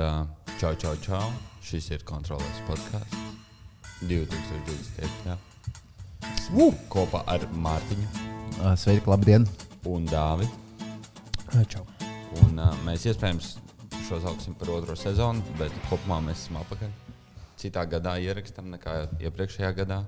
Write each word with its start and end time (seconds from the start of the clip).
uh, 0.00 0.26
čau, 0.60 0.74
čau, 0.80 0.94
čau. 1.04 1.22
Šis 1.64 1.90
ir 1.94 2.02
kontrolēs 2.08 2.60
podkāsts 2.66 3.16
2023. 4.08 5.36
Uh! 6.56 6.74
Kopā 6.90 7.20
ar 7.30 7.44
Mārtiņu 7.54 8.08
Sveiki, 8.80 9.06
labdien! 9.10 9.44
un 9.88 10.04
Dāvi. 10.10 10.48
Čau. 11.70 11.84
Un, 12.42 12.58
uh, 12.60 12.74
mēs 12.86 13.06
iespējams 13.10 13.54
šo 14.08 14.18
sauksim 14.24 14.56
par 14.58 14.72
otro 14.74 14.96
sezonu, 14.98 15.42
bet 15.58 15.74
kopumā 15.88 16.18
mēs 16.26 16.44
esam 16.46 16.58
apakaļ. 16.64 16.90
Citā 17.60 17.84
gadā 17.88 18.16
ierakstam 18.22 18.70
nekā 18.74 18.96
iepriekšējā 19.20 19.70
gadā. 19.82 20.00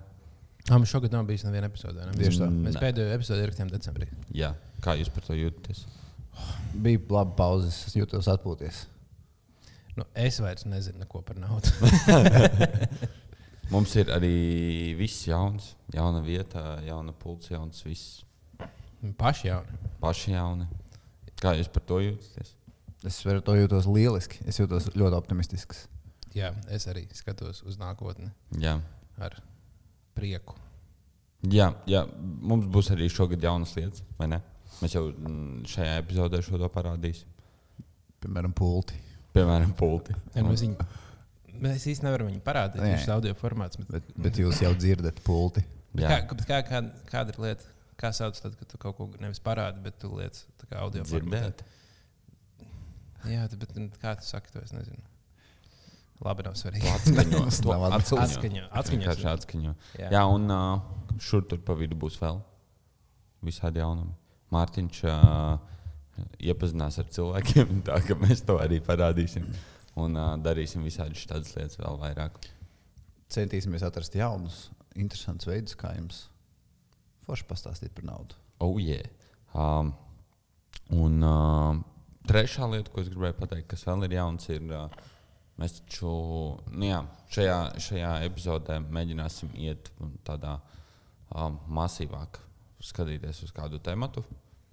Ah, 0.71 0.77
mums 0.79 0.93
šogad 0.93 1.13
nav 1.15 1.25
bijis 1.29 1.43
neviena 1.47 1.69
epizode. 1.71 2.05
Ne? 2.07 2.15
Tieši 2.17 2.39
tā. 2.45 2.49
Mēs 2.53 2.77
Ne. 2.77 2.83
pēdējo 2.85 3.15
epizodi 3.17 3.43
ierakstījām 3.45 3.71
decembrī. 3.73 4.07
Jā. 4.33 4.53
Kā 4.85 4.95
jūs 4.99 5.11
par 5.13 5.25
to 5.27 5.35
jūtaties? 5.35 5.85
Bija 6.75 7.01
laba 7.11 7.35
pauze, 7.37 7.69
es 7.69 7.97
jūtos 7.99 8.29
atpūties. 8.31 8.87
Nu, 9.97 10.07
es 10.17 10.39
vairs 10.41 10.65
nezinu 10.65 11.03
neko 11.03 11.21
par 11.27 11.37
naudu. 11.37 11.69
Mums 13.73 13.93
ir 14.01 14.11
arī 14.13 14.33
viss 14.99 15.27
jauns, 15.29 15.73
jauna 15.93 16.23
vieta, 16.25 16.79
jauna 16.87 17.13
pulce, 17.17 17.53
jauns 17.55 17.85
viss. 17.85 18.23
Paši 19.19 19.49
jauni. 19.49 19.79
Paši 20.01 20.35
jauni. 20.35 20.67
Kā 21.43 21.55
jūs 21.59 21.71
par 21.73 21.85
to 21.89 22.01
jūtaties? 22.05 22.55
Es 23.09 23.19
par 23.27 23.41
to 23.45 23.57
jūtos 23.59 23.89
lieliski. 23.91 24.41
Es 24.49 24.61
jūtos 24.61 24.91
ļoti 24.95 25.19
optimistisks. 25.19 25.87
Jā, 26.37 26.53
es 26.73 26.87
arī 26.89 27.05
skatos 27.13 27.61
uz 27.69 27.77
nākotni 27.81 28.31
Jā. 28.63 28.79
ar 29.21 29.35
prieku. 30.17 30.55
Jā, 31.53 31.73
jā, 31.91 32.05
mums 32.41 32.69
būs 32.73 32.93
arī 32.95 33.09
šogad 33.11 33.43
jaunas 33.43 33.75
lietas, 33.77 34.05
vai 34.17 34.31
ne? 34.31 34.39
Mēs 34.81 34.95
jau 34.95 35.09
mm, 35.11 35.65
šajā 35.69 35.97
epizodē 36.01 36.41
šo 36.45 36.61
to 36.61 36.69
parādīsim. 36.73 37.29
Piemēram, 38.23 38.55
pulti. 38.57 38.97
Piemēram, 39.33 39.73
pulti. 39.79 40.15
Ja, 40.35 40.45
mēs, 40.47 40.65
viņu, 40.65 40.87
mēs 41.63 41.87
īstenībā 41.89 42.11
nevaram 42.11 42.31
viņu 42.31 42.43
parādīt. 42.45 42.83
Viņš 42.85 43.07
ir 43.07 43.15
audio 43.15 43.37
formāts. 43.39 43.81
Bet, 43.81 43.93
Bet, 43.95 44.11
bet 44.27 44.41
jūs 44.43 44.61
jau 44.65 44.73
dzirdat 44.77 45.23
pulti. 45.27 45.65
kā, 45.97 46.19
kā, 46.29 46.59
kā, 46.69 46.83
kāda 47.09 47.35
ir 47.35 47.41
lieta? 47.47 47.71
Kā 48.01 48.11
sauc 48.17 48.39
tad, 48.41 48.57
kad 48.59 48.69
tu 48.69 48.81
kaut 48.83 48.97
ko 48.99 49.07
nevis 49.23 49.41
parādi, 49.45 49.83
bet 49.85 49.99
tu 50.03 50.11
lietas 50.17 50.45
audio 50.81 51.05
formātā? 51.07 51.67
Jā, 53.31 53.47
bet, 53.55 53.77
nu, 53.79 53.89
kā 54.03 54.17
tu 54.19 54.27
saki, 54.27 54.51
to 54.55 54.63
es 54.65 54.73
nezinu. 54.75 55.03
Labi, 56.23 56.45
nav 56.47 56.55
svarīgi. 56.59 56.87
Atskaņo, 56.93 57.45
atskaņo. 58.71 59.13
Atskaņo. 59.33 59.75
Jā. 59.99 60.09
Jā, 60.15 60.23
un 60.31 60.47
uh, 60.51 61.17
šur 61.23 61.47
tur 61.51 61.63
pa 61.67 61.75
vidu 61.79 61.99
būs 61.99 62.19
vēl 62.23 62.39
visādi 63.43 63.83
jaunumi. 63.83 64.15
Mārtiņš 64.55 65.01
uh, 65.09 65.73
iepazinās 66.43 66.99
ar 67.03 67.09
cilvēkiem, 67.13 67.79
tā 67.89 68.01
ka 68.07 68.17
mēs 68.21 68.45
to 68.49 68.59
arī 68.63 68.81
parādīsim. 68.85 69.47
Un 70.03 70.17
uh, 70.17 70.35
darīsim 70.41 70.85
visādi 70.87 71.19
tādas 71.29 71.53
lietas 71.57 71.79
vēl 71.81 71.99
vairāk. 72.01 72.39
Centīsimies 73.33 73.85
atrast 73.85 74.17
jaunus, 74.17 74.67
interesantus 74.97 75.49
veidus, 75.49 75.77
kā 75.77 75.93
jums 75.97 76.27
forši 77.27 77.47
pastāstīt 77.49 77.95
par 77.97 78.07
naudu. 78.09 78.37
Oh, 78.63 78.79
yeah. 78.81 79.05
um, 79.55 79.93
un 80.95 81.25
uh, 81.27 81.81
trešā 82.29 82.69
lieta, 82.71 82.93
ko 82.93 83.03
es 83.03 83.11
gribēju 83.13 83.39
pateikt, 83.41 83.69
kas 83.73 83.85
vēl 83.89 84.07
ir 84.07 84.17
jauns, 84.19 84.49
ir 84.53 84.65
uh, 84.71 84.87
mēs 85.61 85.81
taču 85.81 86.13
nu, 86.73 86.87
jā, 86.87 87.03
šajā, 87.35 87.59
šajā 87.87 88.13
epizodē 88.29 88.79
mēģināsim 88.85 89.53
iet 89.61 89.91
tādā 90.27 90.59
um, 91.35 91.59
masīvāk, 91.73 92.41
skatīties 92.83 93.45
uz 93.47 93.53
kādu 93.55 93.81
tematu. 93.83 94.25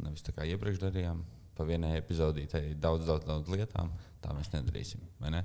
Nevis 0.03 0.23
tā 0.25 0.33
kā 0.36 0.47
iepriekš 0.47 0.80
darījām, 0.81 1.23
pa 1.58 1.66
vienai 1.67 1.97
epizodītei 2.00 2.73
daudz, 2.80 3.05
daudz, 3.09 3.28
daudz 3.28 3.52
lietām. 3.52 3.92
Tā 4.23 4.33
mēs 4.36 4.52
nedarīsim. 4.53 5.03
Ne? 5.28 5.44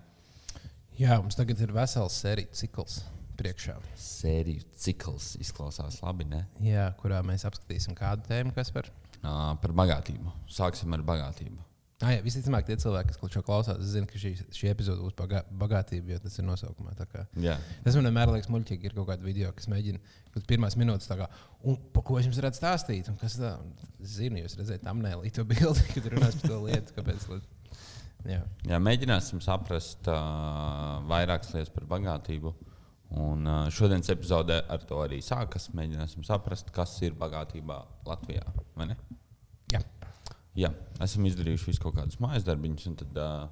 Jā, 0.98 1.18
mums 1.18 1.38
tagad 1.38 1.60
ir 1.62 1.74
vesels 1.74 2.16
sēriju 2.22 2.54
cikls 2.54 3.00
priekšā. 3.38 3.76
Sēriju 3.98 4.62
cikls 4.78 5.32
izklausās 5.42 5.98
labi. 6.04 6.26
Ne? 6.30 6.44
Jā, 6.62 6.88
kurā 7.00 7.18
mēs 7.26 7.46
apskatīsim 7.48 7.96
kādu 7.98 8.26
tēmu, 8.30 8.54
kas 8.54 8.70
par. 8.74 8.90
Uh, 9.24 9.54
par 9.62 9.72
bagātību. 9.74 10.32
Sāksim 10.52 10.94
ar 10.94 11.02
bagātību. 11.06 11.58
Ah, 12.04 12.10
jā, 12.12 12.20
visticamāk, 12.26 12.66
tie 12.68 12.76
cilvēki, 12.76 13.14
kas 13.14 13.32
šo 13.32 13.40
klausās, 13.46 13.78
zina, 13.88 14.04
ka 14.10 14.18
šī, 14.20 14.34
šī 14.52 14.68
epizode 14.68 15.00
būs 15.00 15.14
par 15.16 15.30
bagā- 15.30 15.44
bagātību, 15.62 16.12
jo 16.12 16.18
tas 16.20 16.36
ir 16.38 16.44
nosaukumā. 16.44 16.92
Tas 17.86 17.96
man 17.96 18.10
vienmēr 18.10 18.32
liekas, 18.34 18.50
muļķīgi 18.52 18.90
ir 18.90 18.96
kaut 18.98 19.08
kāda 19.08 19.24
video, 19.24 19.52
kas 19.56 19.70
mēģina 19.72 20.02
kaut 20.34 20.46
pirmās 20.50 20.76
minūtes 20.76 21.08
kā, 21.08 21.30
un 21.64 21.78
par 21.94 22.04
ko 22.04 22.18
es 22.20 22.28
jums 22.28 22.40
varētu 22.42 22.60
stāstīt. 22.60 23.08
Un 23.08 23.16
kas 23.16 23.38
tā? 23.40 23.54
Zinu, 24.04 24.42
jūs 24.42 24.58
redzat, 24.60 24.82
tam 24.84 25.00
nē, 25.00 25.14
to 25.32 25.46
bildi, 25.48 25.86
kad 25.94 26.10
runās 26.12 26.36
par 26.42 26.52
to 26.52 26.60
lietu. 26.66 26.92
Kāpēc? 26.98 27.26
Jā. 28.28 28.40
Jā, 28.68 28.78
mēģināsim 28.80 29.40
saprast 29.44 30.06
uh, 30.08 31.00
vairākas 31.08 31.52
lietas 31.56 31.72
par 31.72 31.88
bagātību. 31.96 32.54
Un 33.20 33.44
uh, 33.46 33.66
šodienas 33.72 34.08
epizodē 34.10 34.62
ar 34.68 34.84
to 34.88 35.00
arī 35.04 35.20
sākas. 35.24 35.70
Mēģināsim 35.76 36.24
saprast, 36.26 36.72
kas 36.74 36.96
ir 37.06 37.16
bagātībā 37.20 37.80
Latvijā. 38.08 38.44
vai 38.76 38.88
ne? 38.92 38.96
Jā. 40.58 40.70
Esam 41.02 41.26
izdarījuši 41.26 41.72
visu 41.72 41.82
kaut 41.82 41.96
kādus 41.98 42.20
mājas 42.22 42.46
darbiņus. 42.46 42.88
Tad, 43.00 43.18
uh, 43.18 43.48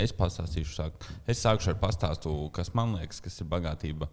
es 0.00 0.12
pastāstīšu, 0.16 0.74
sāk, 0.76 1.06
es 1.28 1.40
sākšu 1.44 1.72
ar 1.72 1.78
pastāstu, 1.80 2.32
kas 2.56 2.72
man 2.76 2.96
liekas, 2.98 3.22
kas 3.24 3.40
ir 3.40 3.48
bagātība. 3.52 4.10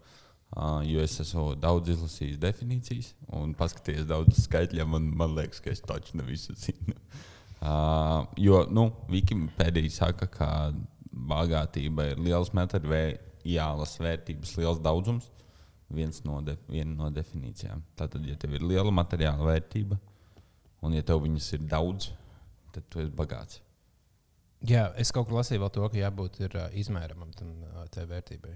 Uh, 0.54 0.80
jo 0.86 1.02
es 1.02 1.16
esmu 1.18 1.56
daudz 1.58 1.90
izlasījis 1.90 2.38
definīcijas 2.38 3.08
un 3.34 3.56
paskatījies 3.58 4.06
daudz 4.06 4.38
skaitļiem. 4.44 4.90
Man, 4.94 5.08
man 5.18 5.34
liekas, 5.36 5.60
ka 5.64 5.72
es 5.72 5.82
taču 5.84 6.20
ne 6.20 6.26
visu 6.28 6.54
zinu. 6.58 6.96
Uh, 7.64 8.24
jo 8.40 8.62
nu, 8.72 8.90
Wikipēdija 9.10 9.92
saka, 9.92 10.28
ka 10.30 10.48
bagātība 11.14 12.10
ir 12.12 12.20
liels 12.22 12.52
materiālas 12.56 13.96
vērtības, 14.00 14.56
liels 14.60 14.80
daudzums. 14.84 15.30
Viens 15.94 16.22
no, 16.24 16.40
de, 16.42 16.56
viena 16.70 16.94
no 16.96 17.10
definīcijām. 17.12 17.82
Tātad, 17.98 18.24
ja 18.26 18.38
tev 18.40 18.56
ir 18.56 18.64
liela 18.66 18.92
materiāla 18.94 19.44
vērtība, 19.46 19.98
un 20.84 20.96
ja 20.96 21.04
tev 21.06 21.22
viņas 21.24 21.48
ir 21.56 21.64
daudz, 21.70 22.10
tad 22.74 22.86
tu 22.92 23.02
esi 23.02 23.12
bagāts. 23.14 23.60
Jā, 24.64 24.86
es 25.00 25.10
kaut 25.12 25.28
kur 25.28 25.40
lasīju 25.40 25.60
vēl 25.60 25.72
to, 25.74 25.88
ka 25.92 25.98
jābūt 25.98 26.38
ir, 26.46 26.54
uh, 26.56 26.70
izmēramam 26.80 27.32
tam 27.36 27.50
uh, 27.66 27.82
tai 27.92 28.06
vērtībai. 28.08 28.54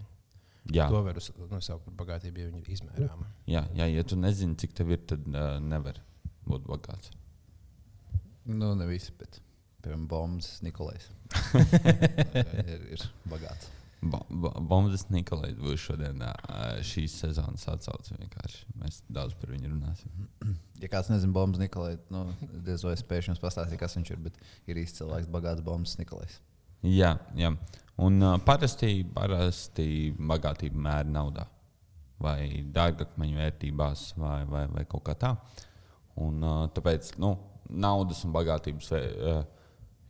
Jā, 0.72 0.84
To 0.93 1.00
var 1.05 1.17
nosaukt 1.49 1.87
par 1.87 1.94
bagātību, 2.03 2.43
ja 2.43 2.50
viņi 2.50 2.61
ir 2.61 2.72
izmērāmi. 2.77 3.27
jā, 3.49 3.62
jā 3.77 3.87
ja 3.88 4.05
tu 4.05 4.19
nezini, 4.21 4.56
cik 4.61 4.75
tev 4.77 4.93
ir, 4.93 5.00
tad 5.09 5.25
uh, 5.33 5.56
nevar 5.65 6.00
būt 6.49 6.67
bagāts. 6.69 7.12
Nu, 8.49 8.75
ne 8.77 8.88
visi, 8.88 9.12
bet 9.21 9.41
piemēram, 9.84 10.06
bombas 10.09 10.59
Nikolais. 10.65 11.09
ir, 12.72 12.84
ir 12.97 13.05
bagāts. 13.28 13.71
Ba 13.98 14.20
ba 14.31 14.53
Bombas 14.62 15.09
Nikolais 15.10 15.56
būs 15.59 15.81
šodien 15.82 16.20
šīs 16.86 17.16
sezonas 17.19 17.66
vienkārši. 17.66 18.60
Mēs 18.78 19.00
daudz 19.10 19.34
par 19.41 19.50
viņu 19.54 19.72
runāsim. 19.75 20.28
Ja 20.78 20.86
kāds 20.86 21.09
nezina, 21.10 21.32
bombas 21.34 21.59
Nikolai, 21.59 21.97
nu, 22.14 22.20
diez 22.62 22.84
vai 22.87 22.92
es 22.94 23.00
spēšu 23.03 23.32
jums 23.32 23.41
pastāstīt, 23.42 23.81
kas 23.81 23.97
viņš 23.98 24.12
ir, 24.14 24.20
bet 24.28 24.37
ir 24.70 24.78
īsts 24.78 25.00
cilvēks, 25.00 25.26
bagāts 25.34 25.64
bombas 25.66 25.97
Nikolais. 25.98 26.37
Jā, 26.87 27.16
jā. 27.34 27.50
Un 27.98 28.22
uh, 28.22 28.37
parasti, 28.47 29.00
parasti 29.10 30.12
bagātība 30.14 30.78
mēra 30.84 31.10
naudā, 31.10 31.48
vai 32.22 32.62
dārgakmeņu 32.76 33.41
vērtībās, 33.41 34.04
vai, 34.22 34.44
vai, 34.47 34.62
vai 34.70 34.84
kaut 34.87 35.03
kā 35.08 35.16
tā. 35.19 35.32
Un, 36.22 36.38
uh, 36.47 36.69
tāpēc 36.75 37.16
nu, 37.19 37.32
naudas 37.66 38.22
un 38.22 38.38
bagātības 38.38 38.92
uh, 38.94 39.42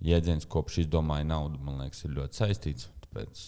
jēdziens, 0.05 0.45
kopš 0.53 0.83
izdomāja 0.85 1.25
naudu, 1.33 1.65
man 1.65 1.81
liekas, 1.87 2.05
ir 2.05 2.13
ļoti 2.21 2.43
saistīts. 2.43 2.91
Tāpēc 3.09 3.43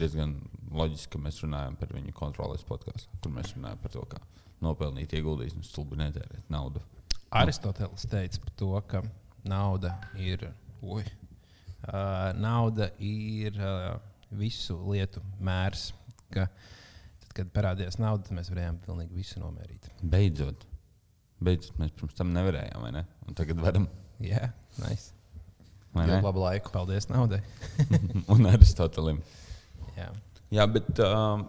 diezgan 0.00 0.32
loģiski, 0.74 1.12
ka 1.14 1.20
mēs 1.22 1.38
runājam 1.44 1.76
par 1.78 1.92
viņu 1.94 2.14
kontrolēs 2.16 2.64
podkāstā, 2.66 3.20
kur 3.22 3.32
mēs 3.36 3.52
runājam 3.54 3.78
par 3.82 3.92
to, 3.94 4.02
kā 4.10 4.18
nopelnīt, 4.64 5.14
ieguldīt 5.14 5.54
un 5.54 5.64
stulbi 5.66 5.98
netērēt 6.00 6.50
naudu. 6.50 6.82
Aristotelis 7.36 8.06
teica 8.10 8.42
par 8.42 8.54
to, 8.58 8.72
ka 8.90 9.02
nauda 9.46 9.94
ir, 10.18 10.48
ui, 10.82 11.04
uh, 11.04 12.32
nauda 12.38 12.90
ir 13.02 13.58
uh, 13.60 13.96
visu 14.34 14.78
lietu 14.90 15.22
mērs. 15.38 15.90
Ka, 16.34 16.48
tad, 17.22 17.30
kad 17.38 17.52
parādījās 17.54 18.00
nauda, 18.02 18.26
tad 18.26 18.38
mēs 18.40 18.50
varējām 18.50 18.80
pilnīgi 18.86 19.20
visu 19.20 19.42
nomērīt. 19.42 19.90
Beidzot, 20.02 20.66
beidzot 21.38 21.78
mēs 21.82 21.94
pirms 21.94 22.18
tam 22.18 22.34
nevarējām, 22.34 22.88
vai 22.88 22.96
ne? 22.98 23.06
Un 23.28 23.38
tagad 23.38 23.62
varam. 23.62 23.86
Jā, 24.22 24.48
nice. 24.82 25.15
Ne? 26.04 26.20
labu 26.24 26.42
laiku. 26.44 26.72
Paldies 26.74 27.08
naudai. 27.08 27.40
un 28.32 28.48
Aristotelim. 28.50 29.22
Jā. 29.96 30.10
Jā, 30.54 30.66
bet 30.70 31.00
uh, 31.02 31.40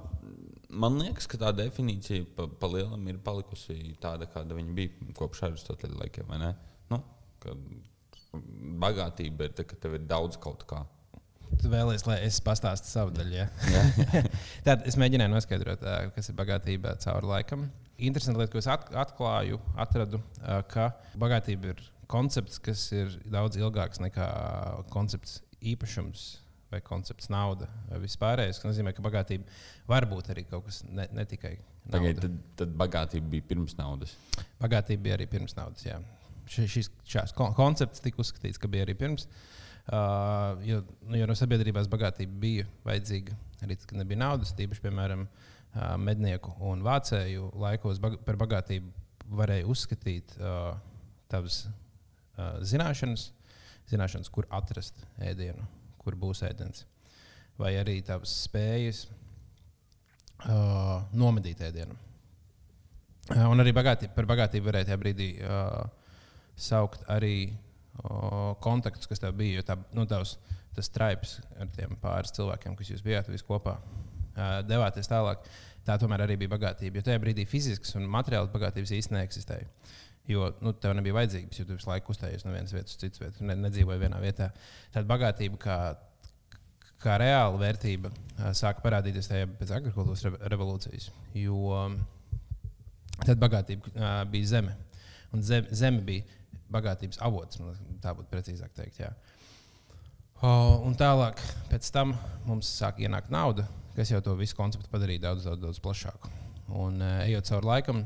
man 0.73 0.97
liekas, 1.01 1.27
ka 1.29 1.38
tā 1.41 1.51
definīcija 1.57 2.25
pa, 2.38 2.47
pa 2.47 2.69
lielam 2.71 3.03
ir 3.11 3.19
palikusi 3.23 3.95
tāda, 4.01 4.29
kāda 4.31 4.57
viņa 4.57 4.75
bija 4.77 5.13
kopš 5.17 5.44
Aristoteļa 5.49 5.99
laikiem. 6.03 6.29
vai 6.31 6.39
ne? 6.41 6.53
Nu, 6.94 7.01
ka 7.44 7.53
bagātība 8.83 9.47
ir 9.47 9.57
tā, 9.57 9.65
ka 9.67 9.77
tev 9.81 9.97
ir 9.99 10.07
daudz 10.09 10.39
kaut 10.41 10.65
kā. 10.69 10.83
Tu 11.57 11.69
vēlies, 11.71 12.03
lai 12.05 12.17
es 12.25 12.38
pastāstītu 12.43 12.91
savu 12.91 13.13
daļu. 13.15 13.38
Ja? 13.39 13.47
Tad 14.67 14.83
es 14.89 14.97
mēģināju 15.00 15.31
noskaidrot, 15.31 15.85
kas 16.15 16.29
ir 16.29 16.35
bagātība 16.38 16.97
cauri 17.01 17.29
laikam. 17.31 17.67
Interesanti 17.97 18.41
lieta, 18.41 18.51
ko 18.53 18.59
es 18.61 18.67
at- 18.69 18.91
atklāju, 19.05 19.57
atradu, 19.79 20.19
ka 20.69 20.91
bagātība 21.17 21.71
ir 21.71 21.79
koncepts, 22.12 22.59
kas 22.63 22.88
ir 22.95 23.13
daudz 23.31 23.59
ilgāks 23.59 24.01
nekā 24.04 24.27
koncepts 24.94 25.42
īpašums 25.62 26.27
vai 26.71 26.81
koncepts 26.83 27.30
nauda 27.31 27.68
vai 27.88 28.01
vispārējais. 28.04 28.59
Tas 28.59 28.68
nozīmē, 28.68 28.94
ka 28.95 29.04
bagātība 29.06 29.48
var 29.88 30.07
būt 30.09 30.31
arī 30.33 30.44
kaut 30.50 30.68
kas 30.68 30.81
ne, 30.88 31.07
ne 31.15 31.25
tikai. 31.27 31.56
Pagaid, 31.92 32.19
tad, 32.19 32.39
tad 32.59 32.74
bagātība 32.80 33.31
bija 33.38 33.45
pirms 33.48 33.77
naudas. 33.80 34.18
Bagātība 34.59 35.06
bija 35.06 35.19
arī 35.19 35.30
pirms 35.31 35.56
naudas. 35.56 35.86
Jā. 35.88 36.01
Šis 36.51 36.89
šīs 37.07 37.36
koncepts 37.36 38.04
tika 38.04 38.19
uzskatīts, 38.24 38.60
ka 38.60 38.71
bija 38.71 38.88
arī 38.88 38.98
pirms. 39.00 39.27
Uh, 39.88 40.60
jo, 40.68 40.81
nu, 41.07 41.15
jo 41.15 41.27
no 41.30 41.36
sabiedrībās 41.39 41.88
bagātība 41.88 42.33
bija 42.42 42.65
vajadzīga 42.83 43.36
arī 43.63 43.77
tad, 43.77 43.88
kad 43.88 44.01
nebija 44.01 44.19
naudas. 44.19 44.51
Tīpaši, 44.57 44.83
piemēram, 44.83 45.24
uh, 45.24 45.94
mednieku 46.03 46.51
un 46.68 46.83
vācēju 46.83 47.53
laikos 47.63 48.01
bag 48.03 48.19
par 48.27 48.39
bagātību 48.44 48.92
varēja 49.39 49.68
uzskatīt 49.71 50.36
uh, 50.42 50.75
tavas 51.31 51.63
uh, 52.38 52.62
zināšanas, 52.62 53.31
zināšanas, 53.92 54.31
kur 54.34 54.48
atrast 54.54 55.04
ēdienu 55.19 55.68
kur 56.07 56.16
būs 56.16 56.45
ēdiens. 56.48 56.86
Vai 57.60 57.74
arī 57.81 58.00
tavas 58.06 58.31
spējas 58.45 59.04
uh, 59.10 61.04
nomedīt 61.18 61.63
ēdienu. 61.68 61.98
Uh, 63.28 63.48
un 63.51 63.60
arī 63.60 63.74
bagātība, 63.75 64.16
par 64.16 64.30
bagātību 64.30 64.69
varēja 64.69 64.92
tajā 64.92 65.00
brīdī 65.01 65.30
uh, 65.42 65.89
saukt 66.56 67.04
arī 67.12 67.50
uh, 67.50 68.54
kontaktus, 68.63 69.10
kas 69.10 69.19
tev 69.24 69.36
bija. 69.42 69.60
Jo 69.60 69.68
tā, 69.68 69.75
nu, 69.98 70.06
tavs, 70.07 70.38
tas 70.78 70.94
traips 70.94 71.39
ar 71.57 71.74
tiem 71.75 71.98
pāris 72.00 72.36
cilvēkiem, 72.38 72.78
kas 72.80 72.94
jūs 72.94 73.04
bijāt 73.04 73.28
visi 73.34 73.48
kopā, 73.50 73.75
uh, 73.81 74.60
devāties 74.69 75.12
tālāk. 75.12 75.44
Tā 75.88 75.95
tomēr 76.00 76.24
arī 76.24 76.36
bija 76.39 76.54
bagātība. 76.56 77.00
Jo 77.00 77.10
tajā 77.10 77.19
brīdī 77.24 77.44
fiziskas 77.50 77.95
un 78.00 78.07
materiālas 78.12 78.54
bagātības 78.54 78.95
īstenībā 78.95 79.24
neeksistēja. 79.24 79.68
Jo 80.27 80.50
nu, 80.59 80.74
tev 80.75 80.91
nebija 80.97 81.15
vajadzības, 81.15 81.59
jo 81.59 81.65
tu 81.65 81.77
visu 81.77 81.88
laiku 81.88 82.09
kustējies 82.09 82.44
no 82.44 82.51
vienas 82.51 82.74
vietas 82.75 82.97
uz 82.97 83.00
citu 83.00 83.24
vietu, 83.24 83.45
ne, 83.47 83.56
nedzīvoji 83.63 84.01
vienā 84.01 84.19
vietā. 84.19 84.50
Tāda 84.91 85.07
bagātība, 85.07 85.59
kā, 85.62 85.77
kā 87.03 87.15
reāla 87.21 87.62
vērtība, 87.62 88.12
sāka 88.57 88.83
parādīties 88.83 89.31
tajā 89.31 89.47
pēc 89.59 89.71
agrikultūras 89.77 90.25
revolūcijas. 90.51 91.07
Jo 91.39 91.85
tad 93.24 93.39
bagātība 93.39 94.25
bija 94.33 94.51
zeme. 94.51 94.75
Un 95.31 95.44
zeme, 95.47 95.71
zeme 95.71 96.03
bija 96.07 96.27
bagātības 96.71 97.21
avots, 97.24 97.62
tā 98.03 98.12
būtu 98.15 98.27
precīzāk 98.31 98.75
teikt. 98.75 99.00
Jā. 99.06 99.13
Un 100.44 100.94
tālāk, 101.00 101.39
pēc 101.71 101.88
tam 101.95 102.13
mums 102.45 102.68
sāk 102.81 103.00
ienākt 103.01 103.31
nauda, 103.33 103.63
kas 103.95 104.12
jau 104.12 104.19
to 104.21 104.35
visu 104.38 104.59
konceptu 104.59 104.91
padarīja 104.91 105.29
daudz, 105.29 105.47
daudz, 105.47 105.63
daudz 105.63 105.79
plašāku. 105.81 106.29
Un 106.77 107.00
ejot 107.24 107.47
cauri 107.47 107.71
laikam, 107.71 108.03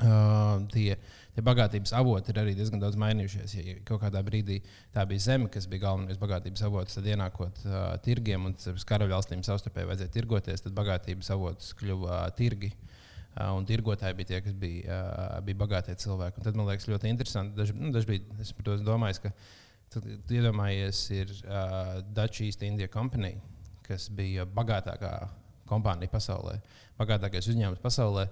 Uh, 0.00 0.62
tie, 0.72 0.94
tie 1.36 1.42
bagātības 1.44 1.92
avoti 1.98 2.32
ir 2.32 2.38
arī 2.40 2.54
diezgan 2.56 2.80
daudz 2.80 2.96
mainījušies. 3.00 3.54
Ja 3.58 3.74
kaut 3.84 4.00
kādā 4.00 4.22
brīdī 4.24 4.62
tā 4.94 5.04
bija 5.08 5.26
zeme, 5.26 5.50
kas 5.52 5.66
bija 5.68 5.84
galvenais 5.84 6.20
bagātības 6.20 6.64
avots, 6.64 6.96
tad 6.96 7.08
ienākot 7.12 7.60
uh, 7.66 7.76
tirgiem 8.04 8.48
un 8.48 8.56
karaļvalstīm 8.56 9.44
savstarpēji 9.44 9.90
vajadzēja 9.90 10.14
tirgoties, 10.14 10.64
tad 10.64 10.72
bagātības 10.78 11.28
avots 11.36 11.74
kļuva 11.76 12.22
uh, 12.22 12.30
tirgi. 12.38 12.72
Uh, 13.32 13.50
un 13.56 13.68
tirgotāji 13.68 14.16
bija 14.16 14.30
tie, 14.30 14.40
kas 14.44 14.56
bija, 14.60 14.96
uh, 14.96 15.36
bija 15.44 15.60
bagātie 15.60 15.96
cilvēki. 16.00 16.40
Un 16.40 16.46
tad 16.46 16.56
man 16.56 16.68
liekas 16.68 16.88
ļoti 16.88 17.12
interesanti. 17.12 17.56
Daži, 17.60 17.76
nu, 17.76 17.92
daži 17.92 18.08
bija, 18.10 18.40
es 18.44 18.52
par 18.56 18.66
to 18.68 18.76
domāju, 18.84 19.26
ka 19.26 19.32
tu 19.92 20.02
iedomājies, 20.32 21.02
ir 21.16 21.32
uh, 21.44 22.00
Dutch 22.16 22.44
East 22.44 22.64
India 22.64 22.88
Company, 22.92 23.34
kas 23.84 24.08
bija 24.12 24.48
bagātākā 24.48 25.12
kompānija 25.68 26.12
pasaulē, 26.12 26.58
bagātākais 27.00 27.48
uzņēmums 27.52 27.80
pasaulē, 27.84 28.26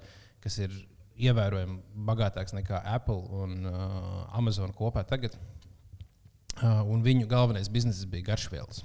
kas 0.45 0.57
ir 0.65 0.77
ievērojami 1.29 2.05
bagātāks 2.09 2.55
nekā 2.57 2.83
Apple 2.97 3.21
un 3.43 3.59
uh, 3.69 3.83
Amazon 4.37 4.73
kopā 4.77 5.05
tagad. 5.09 5.37
Uh, 6.61 6.83
un 6.93 7.05
viņu 7.05 7.29
galvenais 7.31 7.71
bizness 7.73 8.09
bija 8.09 8.33
garšvielas. 8.33 8.83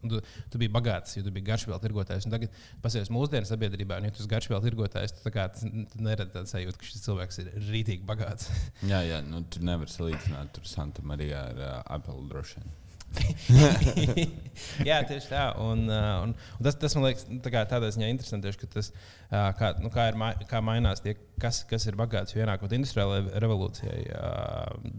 Un 0.00 0.08
tu, 0.08 0.20
tu 0.48 0.60
biji 0.60 0.72
bagāts, 0.72 1.12
jo 1.16 1.22
tu 1.26 1.32
biji 1.34 1.44
garšvielu 1.44 1.80
tirgotājs. 1.82 2.26
Tagad, 2.32 2.54
paskatās 2.80 3.12
mūsdienu 3.12 3.48
sabiedrībā, 3.48 3.98
un 4.00 4.08
ja 4.08 4.14
tu 4.14 4.22
esi 4.22 4.30
garšvielu 4.32 4.64
tirgotājs, 4.64 5.14
tad 5.20 5.58
tu 5.60 5.72
neredzi 6.00 6.36
tādu 6.38 6.52
sajūtu, 6.54 6.80
ka 6.80 6.88
šis 6.88 7.04
cilvēks 7.04 7.42
ir 7.42 7.50
rītīgi 7.68 8.08
bagāts. 8.08 8.48
jā, 8.92 9.02
jā, 9.04 9.20
nu, 9.26 9.42
tu 9.52 9.64
nevari 9.64 9.92
salīdzināt 9.92 10.62
ar 10.62 10.70
Santa 10.70 11.04
Mariju 11.04 11.36
ar 11.40 11.60
uh, 11.60 11.74
Apple 11.98 12.24
droši 12.32 12.62
vien. 12.62 12.79
Jā, 14.88 15.00
tieši 15.08 15.30
tā. 15.30 15.44
Un, 15.62 15.84
uh, 15.88 16.22
un, 16.24 16.34
un 16.34 16.66
tas, 16.66 16.76
tas 16.78 16.94
man 16.96 17.08
liekas, 17.08 17.26
tā 17.44 17.52
kā, 17.52 17.64
tādā 17.68 17.90
ziņā 17.94 18.10
interesanti, 18.12 18.52
ka 18.60 18.68
tas 18.70 18.92
uh, 18.92 19.50
kā, 19.58 19.72
nu, 19.82 19.90
kā, 19.94 20.10
ir, 20.12 20.46
kā 20.50 20.62
mainās 20.64 21.02
tie, 21.04 21.16
kas, 21.42 21.62
kas 21.70 21.86
ir 21.90 21.98
bagāts. 22.00 22.36
Ienākot 22.38 22.74
industriālajai 22.76 23.42
revolūcijai, 23.42 24.00
uh, 24.14 24.96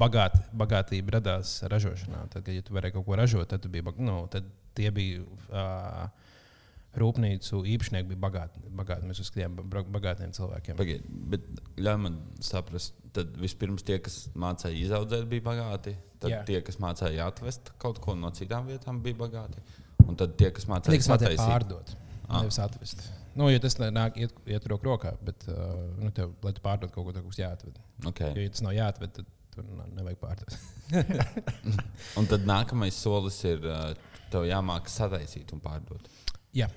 bagāt, 0.00 0.38
bagātība 0.56 1.18
radās 1.18 1.58
ražošanā. 1.70 2.26
Tad, 2.34 2.46
kad 2.46 2.54
ja 2.56 2.66
tu 2.66 2.76
varēji 2.76 2.98
kaut 2.98 3.08
ko 3.08 3.20
ražot, 3.20 3.48
tad, 3.52 3.68
bija, 3.72 3.94
nu, 4.02 4.22
tad 4.32 4.48
tie 4.76 4.92
bija. 4.94 5.26
Uh, 5.50 6.24
rūpnīcu 7.00 7.60
īpašnieki 7.74 8.08
bija 8.10 8.20
bagāti. 8.22 8.62
bagāti. 8.76 9.08
Mēs 9.08 9.20
uzskatījām 9.24 9.56
bagātiem 9.94 10.32
cilvēkiem. 10.36 10.78
Pagaid, 10.78 11.04
bet 11.32 11.46
ļauj 11.80 11.98
man 12.02 12.18
saprast, 12.44 12.96
tad 13.16 13.36
vispirms 13.40 13.84
tie, 13.86 13.98
kas 14.02 14.26
mācīja 14.38 14.78
izaudzēt, 14.84 15.26
bija 15.30 15.44
bagāti. 15.46 15.96
Tad 16.22 16.32
Jā. 16.32 16.40
tie, 16.48 16.62
kas 16.64 16.80
mācīja 16.80 17.28
atvest 17.28 17.74
kaut 17.82 18.00
ko 18.04 18.16
no 18.16 18.32
citām 18.36 18.68
vietām, 18.70 19.02
bija 19.04 19.18
bagāti. 19.20 19.62
Un 20.06 20.16
tad 20.18 20.36
tie, 20.40 20.50
kas 20.54 20.68
mācīja, 20.70 21.02
mācīja 21.12 21.36
pārdot, 21.40 21.94
ah. 22.28 22.40
nevis 22.40 22.60
atvest. 22.62 23.04
Nu, 23.36 23.50
jo 23.52 23.60
tas 23.60 23.76
nāk 23.76 24.16
iet, 24.16 24.32
iet 24.48 24.64
roku 24.70 24.88
rokā, 24.88 25.12
bet, 25.24 25.44
uh, 25.52 25.74
nu, 26.00 26.08
tev, 26.16 26.32
lai 26.44 26.54
tu 26.56 26.62
pārdod 26.64 26.92
kaut 26.94 27.04
ko 27.04 27.12
tādu, 27.12 27.28
kas 27.28 27.42
jāatved. 27.42 27.80
Okay. 28.12 28.32
Jo, 28.32 28.46
ja 28.46 28.52
tas 28.54 28.64
nav 28.64 28.72
jāatved, 28.72 29.12
tad 29.18 29.28
tur 29.52 29.66
nevajag 29.98 30.22
pārdot. 30.22 30.56
un 32.18 32.30
tad 32.30 32.48
nākamais 32.48 32.96
solis 32.96 33.42
ir, 33.44 33.60
uh, 33.68 34.16
tev 34.32 34.48
jāmāk 34.48 34.88
sataisīt 34.88 35.52
un 35.52 35.60
pārdot. 35.64 36.08
Jā. 36.56 36.70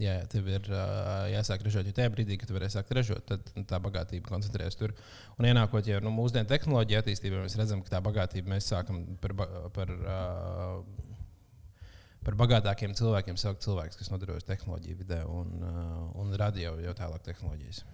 Jā, 0.00 0.14
jā, 0.16 0.26
tev 0.32 0.46
ir 0.48 0.68
uh, 0.72 1.26
jāsāk 1.28 1.62
ražot. 1.66 1.84
Jo 1.84 1.92
tajā 1.96 2.10
brīdī, 2.14 2.38
kad 2.40 2.48
tu 2.48 2.56
varēsi 2.56 2.78
sākt 2.78 2.94
ražot, 2.96 3.26
tad 3.28 3.50
tā 3.68 3.80
bagātība 3.82 4.30
koncentrējas 4.30 4.78
tur. 4.80 4.94
Un 5.36 5.48
ienākot 5.50 5.88
jau 5.88 5.98
nu, 6.04 6.12
mūsdienu 6.16 6.48
tehnoloģiju 6.48 7.00
attīstībā, 7.02 7.42
mēs 7.44 7.58
redzam, 7.60 7.82
ka 7.84 7.92
tā 7.92 8.00
bagātība 8.04 8.54
mēs 8.54 8.70
sākam 8.72 9.02
par, 9.20 9.36
par, 9.76 9.92
uh, 10.00 10.80
par 12.24 12.38
bagātākiem 12.40 12.96
cilvēkiem 12.96 13.36
saukt 13.40 13.66
cilvēkus, 13.66 14.00
kas 14.00 14.12
nodarbojas 14.14 14.48
tehnoloģiju 14.48 15.00
vidē 15.02 15.22
un, 15.28 15.52
uh, 15.60 16.04
un 16.22 16.32
rada 16.40 16.62
jau, 16.62 16.78
jau 16.80 16.96
tālāk 16.96 17.28
tehnoloģijas. 17.28 17.84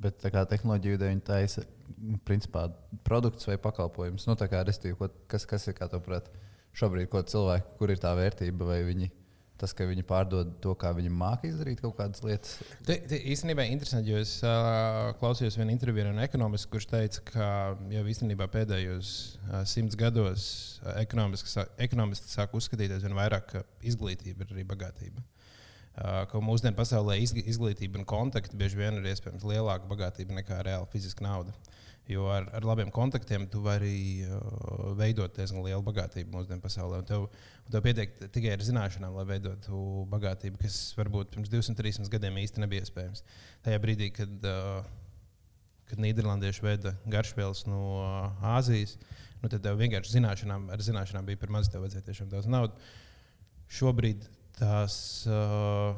Bet 0.00 0.22
tā 0.22 0.30
kā 0.32 0.46
tehnoloģija 0.48 0.96
vidē 0.96 1.10
viņi 1.10 1.26
taisa 1.26 1.66
principā 2.28 2.68
produkts 3.04 3.50
vai 3.50 3.58
pakalpojums. 3.60 4.30
Nu, 4.30 4.38
kā, 4.38 4.62
restīvi, 4.64 5.10
kas, 5.28 5.44
kas 5.50 5.66
ir, 5.66 5.76
kā 5.76 5.90
tev 5.90 6.06
šobrīd, 6.78 7.10
ko 7.10 7.20
cilvēki, 7.26 7.74
kur 7.80 7.90
ir 7.90 7.98
tā 7.98 8.14
vērtība 8.14 8.68
vai 8.68 8.84
viņi 8.86 9.10
tas, 9.60 9.74
ka 9.76 9.86
viņi 9.88 10.04
pārdod 10.08 10.52
to, 10.64 10.74
kā 10.80 10.92
viņi 10.96 11.12
māca 11.12 11.48
izdarīt 11.48 11.82
kaut 11.82 11.96
kādas 11.98 12.22
lietas. 12.24 12.56
Te, 12.86 12.96
te 13.10 13.18
īstenībā 13.32 13.66
interesanti, 13.68 14.12
jo 14.12 14.20
es 14.20 14.38
uh, 14.44 15.10
klausījos 15.20 15.58
vienā 15.60 15.74
intervijā 15.74 16.08
no 16.10 16.24
ekonomista, 16.24 16.70
kurš 16.72 16.88
teica, 16.90 17.24
ka 17.28 17.48
jau 17.92 18.04
īstenībā 18.14 18.48
pēdējos 18.52 19.12
uh, 19.42 19.60
simts 19.68 19.98
gados 20.00 20.46
uh, 20.84 20.96
ekonomisti 21.02 22.32
sāk 22.32 22.56
uzskatīt 22.56 22.96
aizvien 22.96 23.16
vairāk, 23.18 23.52
ka 23.52 23.64
izglītība 23.86 24.46
ir 24.46 24.56
arī 24.56 24.66
bagātība. 24.72 25.22
Uh, 26.00 26.22
ka 26.30 26.40
mūsdienu 26.40 26.78
pasaulē 26.78 27.18
izglītība 27.20 28.00
un 28.00 28.08
kontakti 28.08 28.56
bieži 28.56 28.78
vien 28.78 29.00
ir 29.00 29.10
iespējams 29.10 29.44
lielāka 29.44 29.90
bagātība 29.90 30.38
nekā 30.38 30.62
reāla 30.64 30.88
fiziska 30.92 31.26
nauda. 31.26 31.52
Jo 32.10 32.24
ar, 32.26 32.48
ar 32.56 32.64
labiem 32.66 32.88
kontaktiem 32.90 33.44
tu 33.50 33.60
vari 33.62 34.24
uh, 34.26 34.94
veidot 34.98 35.34
diezgan 35.36 35.62
lielu 35.62 35.82
bagātību 35.86 36.34
mūsdienu 36.34 36.62
pasaulē. 36.64 37.02
Un 37.04 37.06
tev, 37.06 37.26
un 37.66 37.74
tev 37.74 37.84
pietiek 37.84 38.16
tikai 38.34 38.56
ar 38.56 38.64
zināšanām, 38.66 39.14
lai 39.14 39.26
veidotu 39.28 39.82
bagātību, 40.10 40.58
kas 40.64 40.78
varbūt 40.98 41.36
pirms 41.36 41.52
200, 41.52 41.76
300 41.78 42.10
gadiem 42.10 42.40
īsti 42.42 42.64
nebija 42.64 42.86
iespējams. 42.86 43.22
Tajā 43.66 43.82
brīdī, 43.84 44.08
kad, 44.16 44.32
uh, 44.42 44.80
kad 45.90 46.02
Nīderlandieši 46.02 46.66
veida 46.66 46.96
garšvielas 47.14 47.62
no 47.70 47.84
uh, 48.00 48.50
Āzijas, 48.56 48.96
nu, 49.38 49.46
tad 49.46 49.62
tev 49.68 49.78
vienkārši 49.78 50.16
zināšanām, 50.16 50.66
ar 50.74 50.82
zināšanām 50.82 51.30
bija 51.30 51.42
par 51.44 51.54
maz, 51.54 51.70
tev 51.70 51.86
vajadzēja 51.86 52.08
tiešām 52.10 52.34
daudz 52.34 52.50
naudas. 52.50 52.90
Šobrīd 53.70 54.26
tās, 54.58 54.98
uh, 55.30 55.94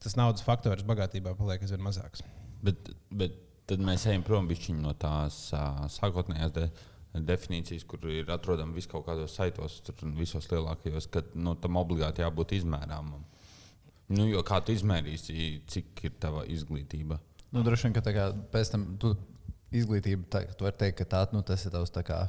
tas 0.00 0.16
naudas 0.16 0.46
faktors 0.46 0.88
bagātībā 0.88 1.36
paliek 1.36 1.68
aizvien 1.68 1.84
mazāks. 1.84 2.24
Bet, 2.64 2.94
bet 3.12 3.36
tad 3.70 3.82
mēs 3.84 4.06
ejam 4.10 4.24
prom 4.26 4.48
no 4.78 4.92
tās 4.98 5.52
uh, 5.54 5.86
sākotnējās 5.88 6.52
de, 6.56 6.68
definīcijas, 7.14 7.84
kur 7.88 8.04
ir 8.10 8.30
atrodama 8.30 8.74
vis 8.74 8.86
kaut 8.86 9.06
kādos 9.06 9.34
saitos, 9.34 9.80
tur 9.86 9.94
visos 10.14 10.46
lielākajos, 10.50 11.08
ka 11.10 11.22
nu, 11.34 11.54
tam 11.54 11.76
obligāti 11.80 12.22
jābūt 12.22 12.54
izmērāmam. 12.60 13.24
Nu, 14.10 14.26
jo 14.26 14.42
kā 14.46 14.60
tu 14.62 14.74
izmērīsi, 14.74 15.62
cik 15.70 16.04
ir 16.06 16.14
tava 16.22 16.44
izglītība? 16.50 17.20
Nu, 17.50 17.62
droši 17.66 17.88
vien, 17.88 17.96
ka 17.96 18.14
kā, 18.14 18.30
pēc 18.52 18.72
tam 18.74 18.86
tu 19.02 19.14
izglītība, 19.74 20.26
tā, 20.30 20.44
tu 20.54 20.66
vari 20.66 20.78
teikt, 20.78 20.98
ka 21.00 21.08
tā, 21.14 21.24
nu, 21.34 21.42
tas 21.46 21.64
ir 21.66 21.74
tavs 21.74 21.94
tā 21.94 22.02
kā 22.06 22.24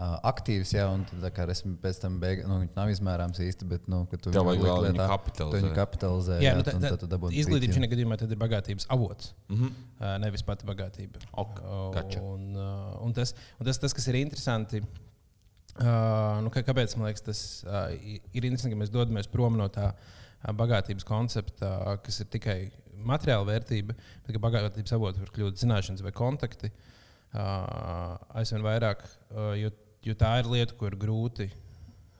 aktīvs, 0.00 0.70
jā, 0.72 0.86
un 0.88 1.02
tad, 1.08 1.24
kā 1.36 1.44
esmu 1.52 1.74
pēc 1.82 1.98
tam 2.00 2.16
beigās, 2.22 2.46
nu, 2.48 2.62
viņš 2.62 2.76
nav 2.78 2.92
izmērāms 2.94 3.40
īsti, 3.44 3.68
bet, 3.68 3.88
nu, 3.92 4.02
ka 4.08 4.16
tu 4.16 4.32
Tev 4.32 4.46
vajag 4.48 4.64
vēl 4.64 4.86
viņu 4.86 5.08
kapitalizēt. 5.10 5.58
Viņu 5.58 5.76
kapitalizē 5.76 6.38
jā, 6.38 6.46
jā, 6.46 6.54
nu, 6.56 6.64
tā, 6.64 6.74
tā, 6.80 6.92
tā, 6.96 7.08
tā 7.12 7.32
izglītība 7.42 7.76
šajā 7.76 7.90
gadījumā 7.92 8.18
ir 8.24 8.40
bagātības 8.40 8.88
avots, 8.96 9.34
mm 9.50 9.58
-hmm. 9.58 9.74
uh, 10.00 10.14
nevis 10.24 10.46
pati 10.48 10.68
bagātība. 10.68 11.20
Ok, 11.44 11.60
gotcha. 11.98 12.22
un, 12.24 12.56
uh, 12.56 13.04
un, 13.04 13.12
tas, 13.12 13.34
un 13.60 13.68
tas, 13.68 13.78
tas, 13.78 13.92
kas 13.92 14.08
ir 14.08 14.22
interesanti, 14.24 14.82
Uh, 15.72 16.36
nu, 16.44 16.50
kā, 16.52 16.60
kāpēc 16.60 16.92
man 16.98 17.08
liekas, 17.08 17.22
tas 17.24 17.38
uh, 17.64 17.94
ir 17.96 18.44
interesanti, 18.44 18.74
ka 18.74 18.80
mēs 18.82 18.90
dodamies 18.92 19.28
prom 19.32 19.54
no 19.56 19.70
tā 19.72 19.86
uh, 19.88 20.52
bagātības 20.52 21.06
koncepta, 21.08 21.70
uh, 21.78 21.94
kas 22.04 22.20
ir 22.20 22.28
tikai 22.28 22.56
materiāla 23.08 23.46
vērtība, 23.48 23.96
bet 23.96 24.34
ka 24.36 24.42
bagātības 24.42 24.92
avots 24.92 25.22
var 25.22 25.32
kļūt 25.32 25.62
zināšanas 25.62 26.04
vai 26.04 26.12
kontakti. 26.12 26.68
Uh, 27.32 28.18
aizvien 28.36 28.60
vairāk, 28.60 29.00
uh, 29.32 29.54
jo, 29.56 29.70
jo 30.06 30.14
tā 30.18 30.36
ir 30.40 30.50
lieta, 30.50 30.76
ko 30.78 30.88
ir 30.90 30.98
grūti 31.00 31.48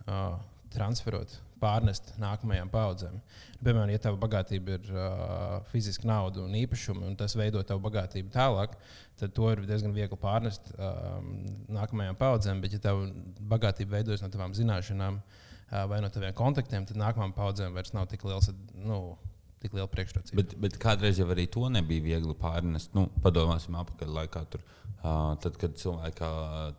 uh, 0.07 0.37
transferot 0.73 1.39
pārnest 1.63 2.15
nākamajām 2.19 2.71
paudzēm. 2.73 3.19
Piemēram, 3.63 3.93
ja 3.95 4.01
tava 4.03 4.19
bagātība 4.25 4.77
ir 4.79 4.89
uh, 4.91 5.61
fiziska 5.71 6.09
nauda 6.09 6.43
un 6.43 6.57
īpašumi, 6.59 7.05
un 7.07 7.15
tas 7.19 7.37
veido 7.39 7.63
tavu 7.67 7.85
bagātību 7.85 8.33
tālāk, 8.35 8.75
tad 9.21 9.35
to 9.37 9.51
ir 9.53 9.63
diezgan 9.69 9.95
viegli 9.95 10.19
pārnest 10.19 10.73
um, 10.75 11.29
nākamajām 11.77 12.19
paudzēm. 12.19 12.63
Bet, 12.65 12.75
ja 12.75 12.83
tava 12.89 13.07
bagātība 13.55 14.01
veidojas 14.01 14.25
no 14.25 14.31
tavām 14.35 14.57
zināšanām 14.59 15.21
uh, 15.21 15.85
vai 15.93 16.01
no 16.03 16.11
taviem 16.13 16.35
kontaktiem, 16.39 16.89
tad 16.89 16.99
nākamajām 16.99 17.37
paudzēm 17.37 17.79
vairs 17.79 17.95
nav 17.95 18.11
tik 18.11 18.27
liels. 18.27 18.51
Nu, 18.75 19.03
Tik 19.63 19.77
liela 19.77 19.87
priekšrocība. 19.91 20.41
Bet, 20.41 20.55
bet 20.59 20.79
kādreiz 20.83 21.21
jau 21.21 21.29
arī 21.31 21.47
to 21.51 21.69
nebija 21.71 22.03
viegli 22.03 22.35
pārnest. 22.39 22.91
Nu, 22.99 23.07
padomāsim, 23.23 23.77
apakaļ 23.79 24.17
laikā, 24.17 24.43
tur, 24.51 24.65
uh, 24.65 25.37
tad, 25.43 25.59
kad 25.61 25.77
cilvēka, 25.79 26.31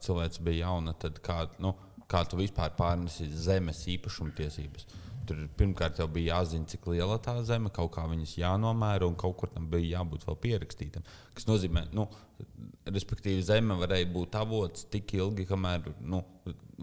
cilvēks 0.04 0.42
bija 0.44 0.66
jauna, 0.66 0.96
tad 1.00 1.22
kā, 1.24 1.46
nu, 1.64 1.72
kā 2.12 2.26
tu 2.28 2.42
vispār 2.42 2.76
pārnesi 2.76 3.30
zemes 3.32 3.86
īpašumtiesības. 3.96 4.90
Tur 5.24 5.46
pirmkārt 5.56 6.02
jau 6.02 6.10
bija 6.12 6.36
jāzina, 6.36 6.68
cik 6.68 6.90
liela 6.92 7.16
tā 7.24 7.38
zeme, 7.48 7.72
kaut 7.72 7.94
kā 7.96 8.04
viņas 8.12 8.36
jānomēra 8.42 9.08
un 9.08 9.16
kaut 9.20 9.38
kur 9.40 9.52
tam 9.54 9.70
bija 9.72 10.02
jābūt 10.02 10.28
vēl 10.28 10.36
pierakstītam. 10.44 11.06
Tas 11.38 11.48
nozīmē, 11.48 11.86
nu, 11.96 12.10
respektīvi, 12.92 13.46
zeme 13.48 13.78
varēja 13.80 14.10
būt 14.12 14.36
avots 14.36 14.90
tik 14.92 15.16
ilgi, 15.16 15.48
kamēr, 15.48 15.88
nu, 16.04 16.20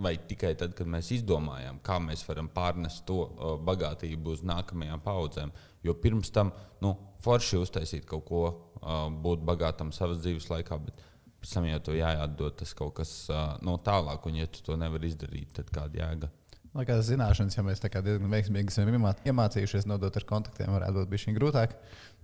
vai 0.00 0.14
tikai 0.30 0.54
tad, 0.56 0.72
kad 0.78 0.88
mēs 0.88 1.10
izdomājām, 1.18 1.82
kā 1.84 1.98
mēs 2.00 2.24
varam 2.28 2.48
pārnest 2.54 3.04
to 3.08 3.20
uh, 3.26 3.58
bagātību 3.66 4.38
uz 4.38 4.44
nākamajām 4.48 5.04
paudzēm. 5.04 5.52
Jo 5.86 5.94
pirms 5.96 6.32
tam, 6.34 6.52
nu, 6.84 6.94
forši 7.24 7.60
uztaisīt 7.60 8.08
kaut 8.08 8.26
ko, 8.28 8.42
uh, 8.80 9.06
būt 9.24 9.44
bagātam 9.48 9.94
savas 9.96 10.20
dzīves 10.24 10.50
laikā. 10.52 10.80
Bet, 10.84 11.06
pēc 11.40 11.54
tam 11.56 11.70
jau 11.70 11.80
to 11.88 11.96
jāatdod 11.96 12.58
tas 12.60 12.74
kaut 12.76 12.98
kas 13.00 13.14
uh, 13.32 13.56
no 13.64 13.78
tālāk, 13.80 14.28
un 14.28 14.42
ja 14.42 14.50
tu 14.50 14.64
to 14.66 14.76
nevari 14.80 15.08
izdarīt, 15.08 15.54
tad 15.56 15.72
kāda 15.72 16.02
jēga? 16.02 16.30
Lai 16.70 16.84
kādas 16.86 17.08
zināšanas, 17.08 17.56
ja 17.56 17.64
mēs 17.66 17.80
diezgan 17.82 18.30
veiksmīgi 18.30 18.70
esam 18.70 18.90
iemācījušies 19.26 19.88
nodot 19.90 20.14
ar 20.14 20.26
kontaktiem, 20.28 20.70
varētu 20.70 21.00
būt 21.00 21.10
bijis 21.10 21.24
grūtāk. 21.34 21.74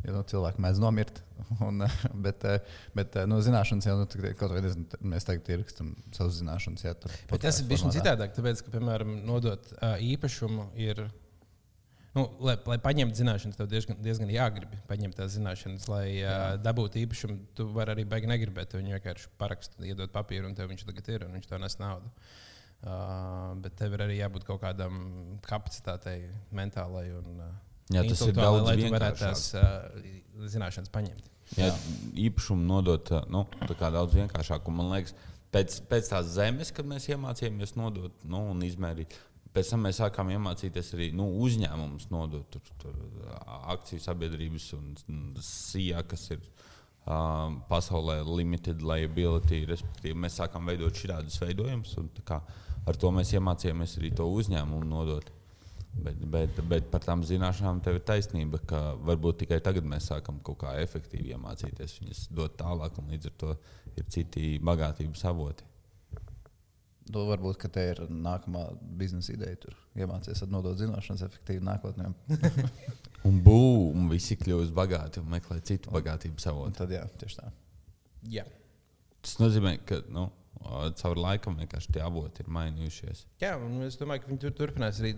Jo 0.04 0.12
nu, 0.14 0.20
cilvēki 0.30 0.62
mēdz 0.62 0.78
nomirt. 0.78 1.18
Un, 1.66 1.82
bet, 2.22 2.46
bet 2.94 3.18
nu, 3.26 3.40
zināšanas 3.42 3.88
jau 3.88 3.96
nu, 3.98 4.06
kaut 4.38 4.54
vai 4.54 4.62
nezinu, 4.62 4.86
mēs 5.02 5.26
tagad 5.26 5.50
ierakstam 5.50 5.96
savas 6.14 6.38
zināšanas. 6.38 6.86
Jā, 6.86 6.94
tas 7.42 7.58
ir 7.58 7.66
bijis 7.72 7.88
citādāk, 7.96 8.36
tāpēc, 8.36 8.62
ka, 8.62 8.76
piemēram, 8.76 9.16
nodot 9.26 9.72
īpašumu 10.12 10.68
ir 10.78 11.08
nu, 12.16 12.24
lai, 12.48 12.56
lai 12.70 12.78
paņemtu 12.82 13.20
zināšanas, 13.20 13.58
tev 13.58 13.68
diezgan, 13.70 13.98
diezgan 14.02 14.32
jāgrib 14.32 14.72
paņemt 14.88 15.18
tās 15.20 15.34
zināšanas. 15.36 15.86
Lai 15.92 16.06
Jā. 16.16 16.32
uh, 16.32 16.56
dabūtu 16.64 17.00
īpašumu, 17.02 17.38
tu 17.58 17.68
vari 17.76 17.94
arī 17.94 18.06
baigi 18.08 18.30
negribēt. 18.30 18.74
Viņu 18.78 18.96
vienkārši 18.96 19.30
parakstīt, 19.40 19.84
iedot 19.92 20.12
papīru, 20.14 20.48
un 20.48 20.56
tev 20.58 20.70
viņš 20.72 20.86
tagad 20.88 21.12
ir, 21.12 21.28
un 21.28 21.36
viņš 21.36 21.48
tev 21.52 21.62
nes 21.62 21.78
naudu. 21.82 22.10
Uh, 22.86 23.54
bet 23.64 23.78
tev 23.78 23.94
ir 23.96 24.04
arī 24.04 24.18
jābūt 24.18 24.44
kaut 24.48 24.60
kādam 24.64 24.98
kapacitātei, 25.46 26.26
mentālai 26.54 27.06
un 27.16 27.40
uh, 27.40 27.54
Jā, 27.94 28.02
tas 28.02 28.22
ir 28.26 28.34
daudz 28.34 28.66
lai 28.66 28.74
tu 28.80 28.90
varētu 28.90 29.22
tās 29.22 29.46
uh, 29.54 30.04
zināšanas 30.50 30.90
paņemt. 30.94 31.30
Jā, 31.54 31.70
īpašumu 32.26 32.66
nodot 32.66 33.12
nu, 33.30 33.44
daudz 33.78 34.16
vienkāršāk. 34.18 34.66
Man 34.74 34.90
liekas, 34.90 35.14
pēc, 35.54 35.78
pēc 35.86 36.10
tās 36.10 36.32
zemes, 36.34 36.72
kad 36.74 36.88
mēs 36.90 37.06
iemācījāmies 37.12 37.76
nodot 37.78 38.26
nu, 38.26 38.42
un 38.50 38.64
izmērīt, 38.66 39.14
Pēc 39.56 39.72
tam 39.72 39.86
mēs 39.86 40.02
sākām 40.02 40.28
iemācīties 40.34 40.92
arī 40.92 41.06
nu, 41.16 41.30
uzņēmumus 41.46 42.10
nodot 42.12 42.44
tur, 42.52 42.72
tur, 42.82 42.96
akciju 43.72 44.02
sabiedrības 44.04 44.66
un 44.76 44.90
SIA, 45.40 46.02
kas 46.04 46.26
ir 46.34 46.42
uh, 46.42 47.54
pasaulē 47.70 48.18
limited 48.28 48.84
liability. 48.84 49.62
Respektīvi, 49.70 50.18
mēs 50.26 50.36
sākām 50.42 50.68
veidot 50.68 51.00
šādus 51.00 51.40
veidojumus, 51.40 51.94
un 52.02 52.10
kā, 52.28 52.42
ar 52.84 53.00
to 53.00 53.12
mēs 53.16 53.32
iemācījāmies 53.38 53.96
arī 54.00 54.12
to 54.18 54.28
uzņēmumu 54.28 54.90
nodot. 54.90 55.32
Bet, 55.96 56.18
bet, 56.28 56.58
bet 56.68 56.90
par 56.92 57.00
tām 57.06 57.22
zināšanām 57.24 57.78
tev 57.84 57.96
ir 57.96 58.04
taisnība, 58.04 58.60
ka 58.68 58.80
varbūt 59.08 59.40
tikai 59.46 59.62
tagad 59.64 59.86
mēs 59.88 60.10
sākam 60.10 60.42
kaut 60.44 60.58
kā 60.60 60.74
efektīvi 60.82 61.32
iemācīties 61.32 61.96
viņas 62.02 62.26
dot 62.36 62.58
tālāk, 62.60 62.98
un 63.00 63.08
līdz 63.14 63.30
ar 63.30 63.36
to 63.40 63.54
ir 63.96 64.04
citi 64.12 64.50
bagātības 64.60 65.24
avoti. 65.32 65.64
To 67.06 67.22
nu, 67.22 67.28
varbūt, 67.30 67.58
ka 67.62 67.68
te 67.70 67.82
ir 67.92 68.00
nākamā 68.10 68.64
biznesa 68.98 69.34
ideja. 69.34 69.60
Tur 69.62 69.76
iemācīties 69.98 70.42
nodot 70.50 70.78
zināšanas 70.80 71.22
efektīvi 71.28 71.62
nākotnē. 71.66 72.10
un 73.28 73.38
būm, 73.46 74.08
visi 74.10 74.38
kļūst 74.40 74.74
bagāti 74.74 75.22
un 75.22 75.30
meklē 75.30 75.60
citu 75.66 75.94
bagātību 75.94 76.42
savotu. 76.42 76.74
Tad 76.80 76.96
jā, 76.96 77.04
tieši 77.20 77.38
tā. 77.38 77.52
Jā. 78.32 78.46
Tas 79.22 79.38
nozīmē, 79.38 79.76
ka 79.86 80.00
nu, 80.10 80.26
caur 80.98 81.18
laikam 81.20 81.56
vienkārši 81.60 81.94
tie 81.94 82.02
avoti 82.02 82.42
ir 82.42 82.50
mainījušies. 82.56 83.22
Jā, 83.42 83.54
un 83.62 83.86
es 83.86 83.98
domāju, 84.00 84.24
ka 84.24 84.30
viņi 84.30 84.42
tur 84.42 84.54
turpinās 84.60 85.00
arī, 85.02 85.12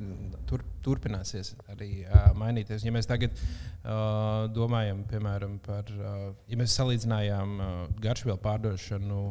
tur, 0.51 0.65
turpināsies 0.85 1.55
arī 1.73 1.91
uh, 2.05 2.31
mainīties. 2.39 2.85
Ja 2.85 2.93
mēs 2.95 3.09
tagad 3.09 3.37
uh, 3.39 4.47
domājam, 4.53 5.05
piemēram, 5.09 5.59
par, 5.65 5.89
uh, 5.97 6.31
ja 6.51 6.61
mēs 6.61 6.77
salīdzinājām 6.79 7.55
uh, 7.59 7.77
garšvielu 8.03 8.41
pārdošanu 8.45 9.23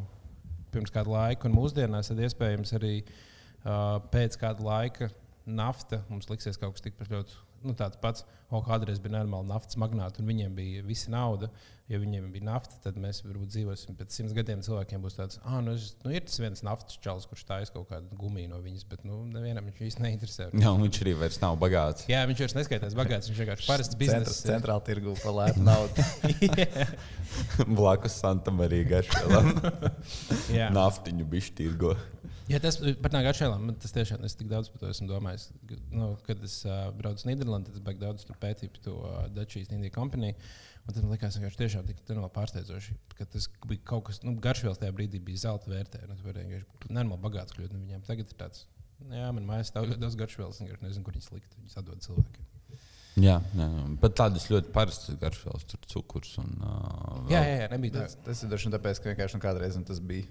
pirms 0.78 0.94
kāda 0.94 1.14
laika, 1.14 1.50
un 1.50 1.58
mūsdienās 1.58 2.14
tad 2.14 2.22
iespējams 2.24 2.76
arī 2.78 2.94
uh, 3.02 3.98
pēc 4.14 4.38
kāda 4.40 4.64
laika 4.64 5.12
nafta 5.48 6.02
mums 6.12 6.30
liksies 6.30 6.60
kaut 6.60 6.76
kas 6.76 6.86
tikpat 6.86 7.12
ļoti 7.12 7.38
nu, 7.66 7.74
tāds 7.78 8.00
pats. 8.02 8.26
O, 8.48 8.62
kādreiz 8.64 9.02
bija 9.04 9.18
normāli 9.18 9.50
naftas 9.50 9.80
magnāti, 9.82 10.22
un 10.22 10.30
viņiem 10.30 10.54
bija 10.56 10.84
visa 10.88 11.12
nauda. 11.12 11.50
Ja 11.88 12.02
viņiem 12.02 12.26
bija 12.34 12.44
nafta, 12.44 12.76
tad 12.84 12.98
mēs 13.00 13.22
varbūt 13.24 13.54
dzīvosim 13.54 13.96
pēc 13.96 14.12
simts 14.18 14.34
gadiem. 14.36 14.60
Cilvēkiem 14.66 15.00
būs 15.06 15.16
tāds, 15.16 15.38
ah, 15.48 15.62
nu, 15.64 15.72
es, 15.78 15.94
nu 16.04 16.12
ir 16.12 16.26
tas 16.28 16.36
viens 16.44 16.64
naftas 16.68 17.00
čels, 17.00 17.24
kurš 17.32 17.46
taisa 17.48 17.72
kaut 17.72 17.88
kādu 17.94 18.18
gumiju 18.20 18.52
no 18.52 18.60
viņas, 18.60 18.84
bet 18.92 19.06
nu, 19.08 19.22
nevienam 19.32 19.70
viņš 19.70 19.80
īsti 19.88 20.04
neinteresē. 20.04 20.50
Jā, 20.52 20.74
viņš 20.82 21.00
arī 21.06 21.14
vairs 21.22 21.40
nav 21.40 21.56
bagāts. 21.62 22.04
Jā, 22.12 22.26
viņš 22.28 22.44
vairs 22.44 22.58
neskaitās 22.60 22.98
bagāts. 23.00 23.32
Viņš 23.32 23.40
vienkārši 23.40 23.70
parasts 23.72 24.00
biznesa. 24.04 24.36
Centrāla 24.50 24.84
tirgu 24.84 25.16
palētu 25.22 25.64
naudu. 25.64 26.08
Blakus 27.80 28.20
Santa 28.20 28.52
Marija 28.52 28.92
garšvēlam. 28.92 29.54
Naftiņu 30.82 31.32
bišķi 31.32 31.58
tirgo. 31.62 31.96
Ja 32.48 32.60
tas 32.64 32.78
par 32.80 33.12
tādām 33.12 33.26
garšvielām, 33.26 33.72
tas 33.80 33.92
tiešām 33.96 34.24
es 34.24 34.38
tik 34.40 34.48
daudz 34.52 34.70
par 34.72 34.84
to 34.84 34.92
esmu 34.92 35.10
domājis. 35.10 35.50
Nu, 35.92 36.14
kad 36.24 36.40
es 36.48 36.62
uh, 36.64 36.88
braucu 36.96 37.20
uz 37.20 37.28
Nīderlandi, 37.28 37.74
tad 37.74 37.80
es 37.80 37.84
beigās 37.84 38.24
daudz 38.24 38.40
pētīju 38.40 38.76
par 38.76 38.84
to 38.86 38.94
uh, 39.02 39.18
Dutch 39.36 39.60
East 39.60 39.74
India 39.76 39.92
Un 40.88 40.96
tad 40.96 41.04
man 41.04 41.20
ka 41.20 41.28
tas 41.28 41.60
tiešām 41.60 41.88
tik 41.90 42.00
pārsteidzoši, 42.32 42.94
ka 43.18 43.26
tas 43.28 43.50
bija 43.68 43.84
kaut 43.92 44.06
kas, 44.08 44.22
nu, 44.24 44.38
garšvielas 44.44 44.80
tajā 44.80 44.96
brīdī 44.96 45.20
bija 45.20 45.44
zelta 45.44 45.72
vērtē. 45.72 46.06
Nu, 46.08 46.16
tas 46.16 46.24
bija 46.24 46.40
vienkārši 46.40 46.94
normāli 46.96 47.24
bagāts 47.26 47.56
kļūt 47.58 47.74
no 47.76 47.82
viņiem. 47.82 48.06
Tagad 48.08 48.32
ir 48.32 48.40
tāds, 48.40 48.64
jā, 49.04 49.28
man 49.36 49.50
mājās 49.50 49.74
stāv 49.74 49.90
ļoti 49.90 50.04
daudz 50.06 50.16
garšvielas, 50.22 50.62
un 50.64 50.72
es 50.72 50.86
nezinu, 50.86 51.04
kur 51.04 51.18
viņas 51.18 51.34
likt. 51.36 51.60
Viņas 51.60 51.82
atdod 51.82 52.08
cilvēkiem. 52.08 52.48
Jā, 53.18 53.40
jā, 53.58 53.68
pat 54.00 54.16
tādas 54.20 54.46
ļoti 54.52 54.72
parastas 54.76 55.18
garšvielas, 55.20 55.66
tur 55.68 55.82
cukurs 55.92 56.36
un. 56.40 56.52
Uh, 56.62 57.24
jā, 57.34 57.42
jā, 57.42 57.56
jā, 57.64 57.70
nebija 57.74 57.96
tā. 57.96 58.04
Tas, 58.06 58.18
tas 58.28 58.44
ir 58.46 58.52
dažs 58.54 58.68
tāpēc, 58.78 59.02
ka 59.02 59.12
vienkārši 59.12 59.40
nu, 59.40 59.44
kādreiz 59.44 59.80
tas 59.90 60.02
bija 60.12 60.30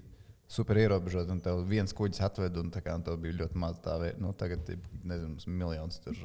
super 0.49 0.79
ierobežot, 0.79 1.31
un 1.33 1.41
tev 1.43 1.63
viens 1.69 1.93
kuģis 1.97 2.23
atved, 2.27 2.59
un, 2.61 2.71
kā, 2.71 2.95
un 2.95 3.05
tev 3.07 3.19
bija 3.23 3.41
ļoti 3.43 3.59
maz 3.61 3.79
tā 3.85 3.97
vērtība. 4.01 4.23
Nu, 4.23 4.33
tagad 4.39 4.69
ir 4.73 4.83
nezinu, 5.07 5.57
miljons 5.59 5.99
tur 6.05 6.21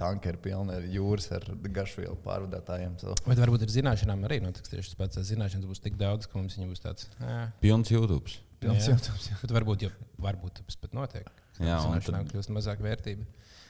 tankeri 0.00 0.40
pilni 0.44 0.74
ar 0.76 0.84
jūras, 0.92 1.30
ar 1.36 1.46
garšvielu 1.78 2.18
pārvadātājiem. 2.24 2.98
So. 3.00 3.16
Bet 3.24 3.40
varbūt 3.40 3.64
ar 3.64 3.72
zināšanām 3.72 4.26
arī 4.28 4.42
notiks 4.44 4.72
tieši 4.72 4.92
tas 4.92 5.00
pats. 5.00 5.22
Zināšanas 5.30 5.70
būs 5.70 5.80
tik 5.84 5.96
daudz, 6.00 6.28
ka 6.28 6.36
mums 6.40 6.58
būs 6.60 6.84
tāds- 6.84 7.08
pilns 7.64 7.92
YouTube. 7.94 8.36
Pilns 8.60 8.84
jā. 8.84 8.92
YouTube. 8.96 9.18
Jā. 9.30 9.40
Bet 9.40 9.56
varbūt, 9.56 9.88
ja, 9.88 9.90
varbūt 10.20 10.60
tas 10.60 10.76
pat 10.80 10.96
notiek. 10.96 11.32
Jā, 11.56 11.80
zināšanām 11.80 12.28
tad... 12.28 12.34
kļūst 12.34 12.52
mazāk 12.52 12.84
vērtība. 12.84 13.24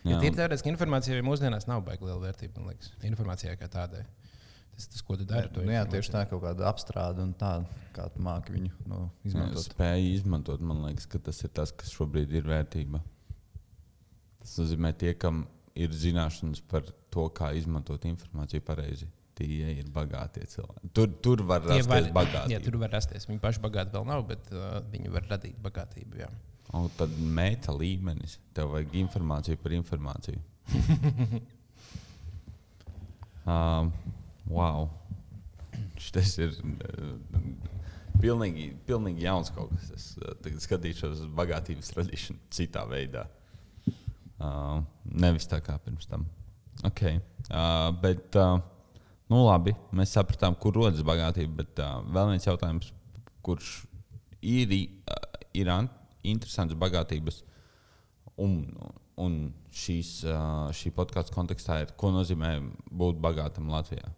Ja 0.07 0.21
tīri 0.23 0.37
teorētiski 0.39 0.71
informācija 0.71 1.23
mūsdienās 1.27 1.67
nav 1.67 1.83
baigta 1.87 2.07
liela 2.07 2.21
vērtība, 2.23 2.75
informācijai 3.09 3.57
kā 3.59 3.67
tādai. 3.71 4.05
Tas, 4.77 4.91
tas, 4.93 5.01
ko 5.01 5.17
tu 5.17 5.25
dari, 5.25 5.49
nu, 5.57 5.73
jā, 5.73 5.87
tieši 5.89 6.13
tā, 6.13 6.27
kaut 6.29 6.43
kāda 6.43 6.67
apstrāde 6.69 7.23
un 7.25 7.31
tā, 7.41 7.55
kā 7.97 8.11
tu 8.13 8.21
māki 8.25 8.59
viņu 8.59 8.89
nu, 8.91 9.07
izmantot. 9.25 9.65
Spēja 9.65 10.11
izmantot, 10.13 10.61
man 10.61 10.83
liekas, 10.85 11.07
ka 11.09 11.21
tas 11.25 11.41
ir 11.47 11.53
tas, 11.57 11.73
kas 11.73 11.95
šobrīd 11.97 12.35
ir 12.37 12.45
vērtība. 12.51 13.01
Tas 14.43 14.59
nozīmē, 14.61 14.93
tie, 15.01 15.15
kam 15.17 15.47
ir 15.77 15.93
zināšanas 15.97 16.61
par 16.69 16.85
to, 17.13 17.29
kā 17.37 17.51
izmantot 17.57 18.05
informāciju 18.09 18.65
pareizi. 18.67 19.09
Tie 19.37 19.75
ir 19.81 19.89
bagātie 19.93 20.47
cilvēki. 20.49 20.91
Tur, 20.97 21.09
tur 21.25 21.43
var 21.49 21.61
rasties 21.65 21.89
var, 21.91 22.03
bagātība. 22.21 22.53
Jā, 22.53 22.59
tur 22.65 22.77
var 22.81 22.91
rasties. 22.97 23.27
Viņi 23.29 23.41
paši 23.43 23.61
bagāti 23.65 23.97
vēl 23.97 24.05
nav, 24.09 24.21
bet 24.29 24.43
uh, 24.53 24.59
viņi 24.93 25.09
var 25.13 25.25
radīt 25.29 25.57
bagātību. 25.65 26.13
Jā. 26.23 26.31
Un 26.77 26.83
tad 26.97 27.11
meta 27.21 27.73
līmenis. 27.77 28.39
Tev 28.57 28.67
vajag 28.73 28.91
informāciju 29.03 29.57
par 29.61 29.71
informāciju. 29.77 30.41
um, 33.53 33.93
Wow! 34.51 34.89
Tas 36.13 36.37
ir. 36.39 36.55
pilnīgi, 38.21 38.71
pilnīgi 38.89 39.27
jauns 39.27 39.51
kaut 39.55 39.73
kas. 39.75 39.91
Es 39.97 40.07
uh, 40.21 40.61
skatīšos 40.63 41.25
uz 41.25 41.33
bagātības 41.37 41.93
radīšanu 41.97 42.39
citā 42.55 42.85
veidā. 42.89 43.27
Uh, 44.37 44.83
nevis 45.09 45.49
tā 45.49 45.63
kā 45.65 45.79
pirms 45.83 46.09
tam. 46.11 46.27
Okay. 46.85 47.21
Uh, 47.49 47.91
bet, 48.03 48.37
uh, 48.37 48.59
nu 49.33 49.43
labi, 49.47 49.73
mēs 49.97 50.13
sapratām, 50.17 50.57
kur 50.61 50.77
rodas 50.77 51.05
bagātība. 51.07 51.63
Bet 51.63 51.83
uh, 51.85 52.03
vēl 52.13 52.35
viens 52.35 52.49
jautājums, 52.49 52.93
kurš 53.47 53.73
ir, 54.45 54.73
uh, 55.09 55.41
ir 55.57 55.73
an- 55.73 55.93
interesants 56.27 56.77
bagātības. 56.77 57.43
Un, 58.43 58.59
un 59.17 59.37
šīs, 59.73 60.19
uh, 60.29 60.69
šī 60.77 60.93
podkāstu 60.97 61.33
kontekstā 61.37 61.81
ir, 61.85 61.97
ko 61.97 62.13
nozīmē 62.13 62.59
būt 62.93 63.21
bagātam 63.25 63.73
Latvijā. 63.73 64.13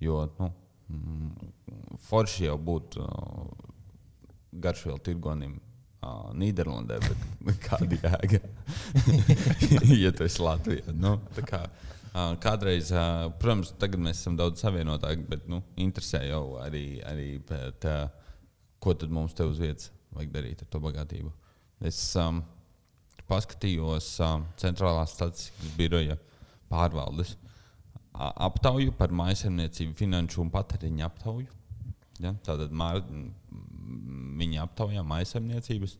Jo 0.00 0.22
nu, 0.38 0.48
mm, 0.88 1.50
forši 2.08 2.46
jau 2.46 2.56
būt 2.70 2.96
uh, 3.02 3.50
garšvielu 4.64 5.00
tirgonim 5.04 5.58
uh, 5.58 6.30
Nīderlandē, 6.40 6.98
bet 7.04 7.60
kāda 7.66 7.98
jēga? 8.00 8.40
ja 10.04 10.12
tu 10.16 10.24
esi 10.26 10.42
Latvijā. 10.44 10.94
Nu, 10.96 11.18
kā, 11.46 11.62
uh, 11.66 12.32
kādreiz, 12.42 12.94
uh, 12.96 13.28
protams, 13.42 13.74
tagad 13.80 14.00
mēs 14.06 14.22
esam 14.22 14.38
daudz 14.40 14.64
savienotāki, 14.64 15.26
bet 15.28 15.44
nu, 15.52 15.60
interesē 15.80 16.24
jau 16.30 16.56
arī, 16.64 16.86
arī 17.06 17.28
bet, 17.50 17.84
uh, 17.88 18.08
ko 18.80 18.96
tad 18.96 19.12
mums 19.12 19.36
te 19.36 19.44
uz 19.44 19.60
vietas 19.60 19.92
vajag 20.16 20.32
darīt 20.34 20.64
ar 20.64 20.72
to 20.72 20.80
bagātību. 20.82 21.28
Es 21.86 22.00
um, 22.18 22.40
paskatījos 23.30 24.08
uh, 24.24 24.40
centrālās 24.60 25.12
statistikas 25.14 25.76
biroja 25.78 26.16
pārvaldes 26.72 27.36
a- 27.36 27.49
aptauju 28.14 28.94
par 28.98 29.14
mājasemniecību, 29.14 29.94
finanšu 29.98 30.42
un 30.44 30.50
patēriņa 30.54 31.06
aptauju. 31.06 31.48
Ja? 32.20 32.34
Tātad 32.44 32.72
mār, 32.76 33.00
viņi 34.40 34.60
aptaujā 34.64 35.04
mājasemniecības 35.06 35.96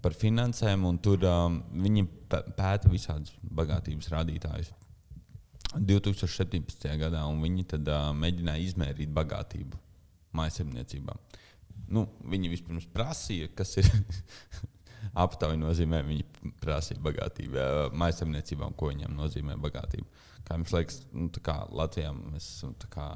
par 0.00 0.14
finansēm, 0.16 0.84
un 0.88 0.98
tur 1.02 1.24
um, 1.28 1.58
viņi 1.84 2.06
pē- 2.30 2.44
pēta 2.56 2.88
visādus 2.92 3.34
bagātības 3.44 4.08
rādītājus. 4.14 4.70
2017. 5.76 6.86
gadā 6.98 7.22
viņi 7.42 7.66
tad, 7.74 7.90
uh, 7.90 8.10
mēģināja 8.16 8.64
izmērīt 8.64 9.12
bagātību 9.14 9.78
mājasemniecībām. 10.36 11.20
Nu, 11.90 12.06
viņi 12.32 12.52
vispirms 12.52 12.86
prasīja, 12.94 13.50
kas 13.56 13.76
ir 13.82 13.90
aptauja 15.24 15.58
nozīmē. 15.58 16.02
Viņi 16.06 16.54
prasīja 16.62 17.02
bagātību 17.04 17.60
ā, 17.60 17.68
mājasemniecībām, 17.98 18.74
ko 18.78 18.92
viņiem 18.92 19.14
nozīmē 19.16 19.58
bagātība. 19.60 20.06
Kā 20.46 20.56
jums 20.58 20.72
liekas, 20.74 21.02
nu, 21.14 21.28
tā 21.34 21.42
kā 21.46 21.56
Latvijā 21.74 22.10
mēs 22.16 22.46
esam, 22.56 22.74
tā 22.80 22.88
kā, 22.92 23.06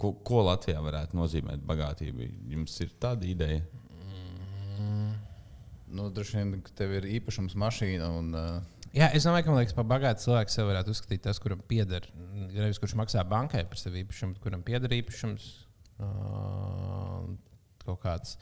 ko, 0.00 0.12
ko 0.26 0.44
Latvijā 0.48 0.82
varētu 0.84 1.16
nozīmēt 1.18 1.64
bagātība? 1.66 2.28
Jums 2.52 2.76
ir 2.84 2.92
tāda 3.00 3.28
ideja? 3.28 3.64
Nu, 5.94 6.08
droši 6.10 6.40
vien, 6.40 6.56
ka 6.64 6.72
tev 6.74 6.96
ir 6.98 7.06
īpašums 7.20 7.54
mašīna 7.60 8.08
un 8.18 8.32
uh, 8.34 8.54
Jā, 8.94 9.08
es 9.10 9.24
domāju, 9.26 9.42
ka 9.42 9.50
man 9.50 9.58
liekas, 9.58 9.74
par 9.74 9.86
bagātu 9.90 10.22
cilvēku 10.22 10.52
sev 10.54 10.68
varētu 10.70 10.92
uzskatīt 10.94 11.24
tas, 11.24 11.40
kuram 11.42 11.62
pieder. 11.66 12.04
Nevis 12.54 12.78
kurš 12.78 12.94
maksā 13.00 13.24
bankai 13.26 13.64
par 13.66 13.80
savu 13.80 13.98
īpašumu, 13.98 14.38
kuram 14.42 14.62
pieder 14.66 14.92
īpašums. 14.94 15.48
Uh, 15.98 17.24
kaut 17.82 17.98
kāds 18.04 18.36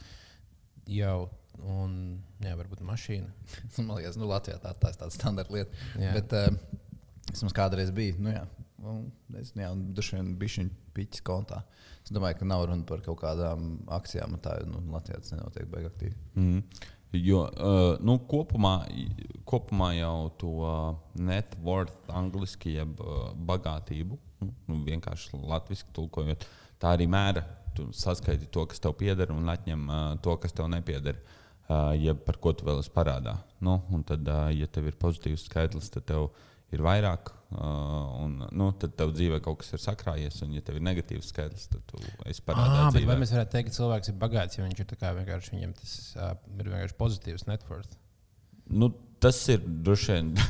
jau, 0.89 1.31
un 1.57 1.95
jā, 2.43 2.53
varbūt 2.59 2.85
mašīna. 2.85 3.33
man 3.87 3.97
liekas, 3.97 4.19
nu, 4.21 4.29
Latvijā 4.29 4.59
tā, 4.61 4.75
tā 4.77 4.93
ir 4.93 5.01
tāda 5.01 5.17
standarta 5.17 5.57
lieta. 5.57 5.83
Jā. 5.97 6.13
Bet 6.19 6.37
uh, 6.37 6.53
mums 7.41 7.55
kādreiz 7.55 7.89
biju, 7.95 8.19
nu 8.21 8.33
jā, 8.33 8.43
un 8.83 9.05
es 9.39 9.53
vien 9.55 10.35
bija 10.37 10.57
šī 10.57 10.67
piķis 10.93 11.23
kontā. 11.25 11.63
Es 12.03 12.11
domāju, 12.13 12.41
ka 12.41 12.47
nav 12.47 12.65
runa 12.67 12.85
par 12.87 13.01
kaut 13.05 13.21
kādām 13.21 13.77
akcijām, 13.95 14.35
tā 14.43 14.57
nu, 14.67 14.83
Latvijā 14.93 15.21
tas 15.23 15.33
nenotiek 15.33 15.69
baigi 15.71 15.89
aktīvi. 15.89 16.17
Mm. 16.35 16.61
Jo 17.13 17.43
uh, 17.45 17.99
nu, 18.01 18.17
kopumā, 18.29 18.73
kopumā 19.45 19.91
jau 19.99 20.15
to 20.41 20.53
uh, 20.65 20.95
net 21.21 21.53
worth, 21.63 22.07
angļuiski, 22.09 22.73
jeb 22.79 23.03
uh, 23.05 23.27
bagātību, 23.49 24.17
nu, 24.43 24.79
vienkārši 24.87 25.37
latviešu 25.37 25.91
tulkojot, 25.93 26.47
tā 26.81 26.95
arī 26.97 27.07
mēra. 27.09 27.45
Tu 27.73 27.87
saskaiti 27.97 28.49
to, 28.53 28.65
kas 28.69 28.81
tev 28.81 28.97
pieder, 28.97 29.31
un 29.33 29.49
atņem 29.49 29.85
uh, 29.89 30.01
to, 30.25 30.35
kas 30.41 30.53
tev 30.57 30.69
nepieder. 30.73 31.21
Uh, 31.63 31.93
jeb 31.95 32.19
par 32.25 32.37
ko 32.43 32.51
tu 32.51 32.65
vēl 32.67 32.81
esi 32.81 32.91
parādā. 32.93 33.37
Nu, 33.63 33.77
un 33.93 34.01
tad, 34.05 34.27
uh, 34.27 34.49
ja 34.51 34.67
tev 34.67 34.89
ir 34.89 34.97
pozitīvs 34.99 35.45
skaitlis, 35.47 35.87
tad 35.93 36.09
tev 36.09 36.27
ir 36.27 36.51
vairāk, 36.81 37.29
uh, 37.53 38.23
un 38.23 38.39
nu, 38.49 38.71
tad 38.81 38.95
tev 38.97 39.13
dzīvē 39.13 39.37
kaut 39.45 39.61
kas 39.61 39.75
ir 39.75 39.83
sakrājies. 39.83 40.39
Un, 40.45 40.55
ja 40.57 40.63
tev 40.65 40.79
ir 40.79 40.85
negatīvs 40.87 41.29
skaitlis, 41.29 41.67
tad 41.69 41.83
tu 41.89 42.01
esi 42.29 42.41
parādā. 42.45 42.87
Ah, 42.87 42.99
vai 43.09 43.19
mēs 43.21 43.35
varētu 43.35 43.53
teikt, 43.53 43.69
ka 43.69 43.77
cilvēks 43.77 44.13
ir 44.13 44.17
bagāts, 44.21 44.57
jo 44.57 44.65
viņš 44.65 44.83
ir 44.83 44.93
vienkārši 45.19 45.55
viņam 45.57 45.75
tas 45.79 45.95
uh, 46.17 46.33
ir 46.57 46.71
vienkārši 46.71 46.97
pozitīvs 46.99 47.47
networks? 47.51 47.99
Nu, 48.73 48.89
tas 49.23 49.41
ir 49.53 49.61
droši 49.61 50.17
vien. 50.17 50.33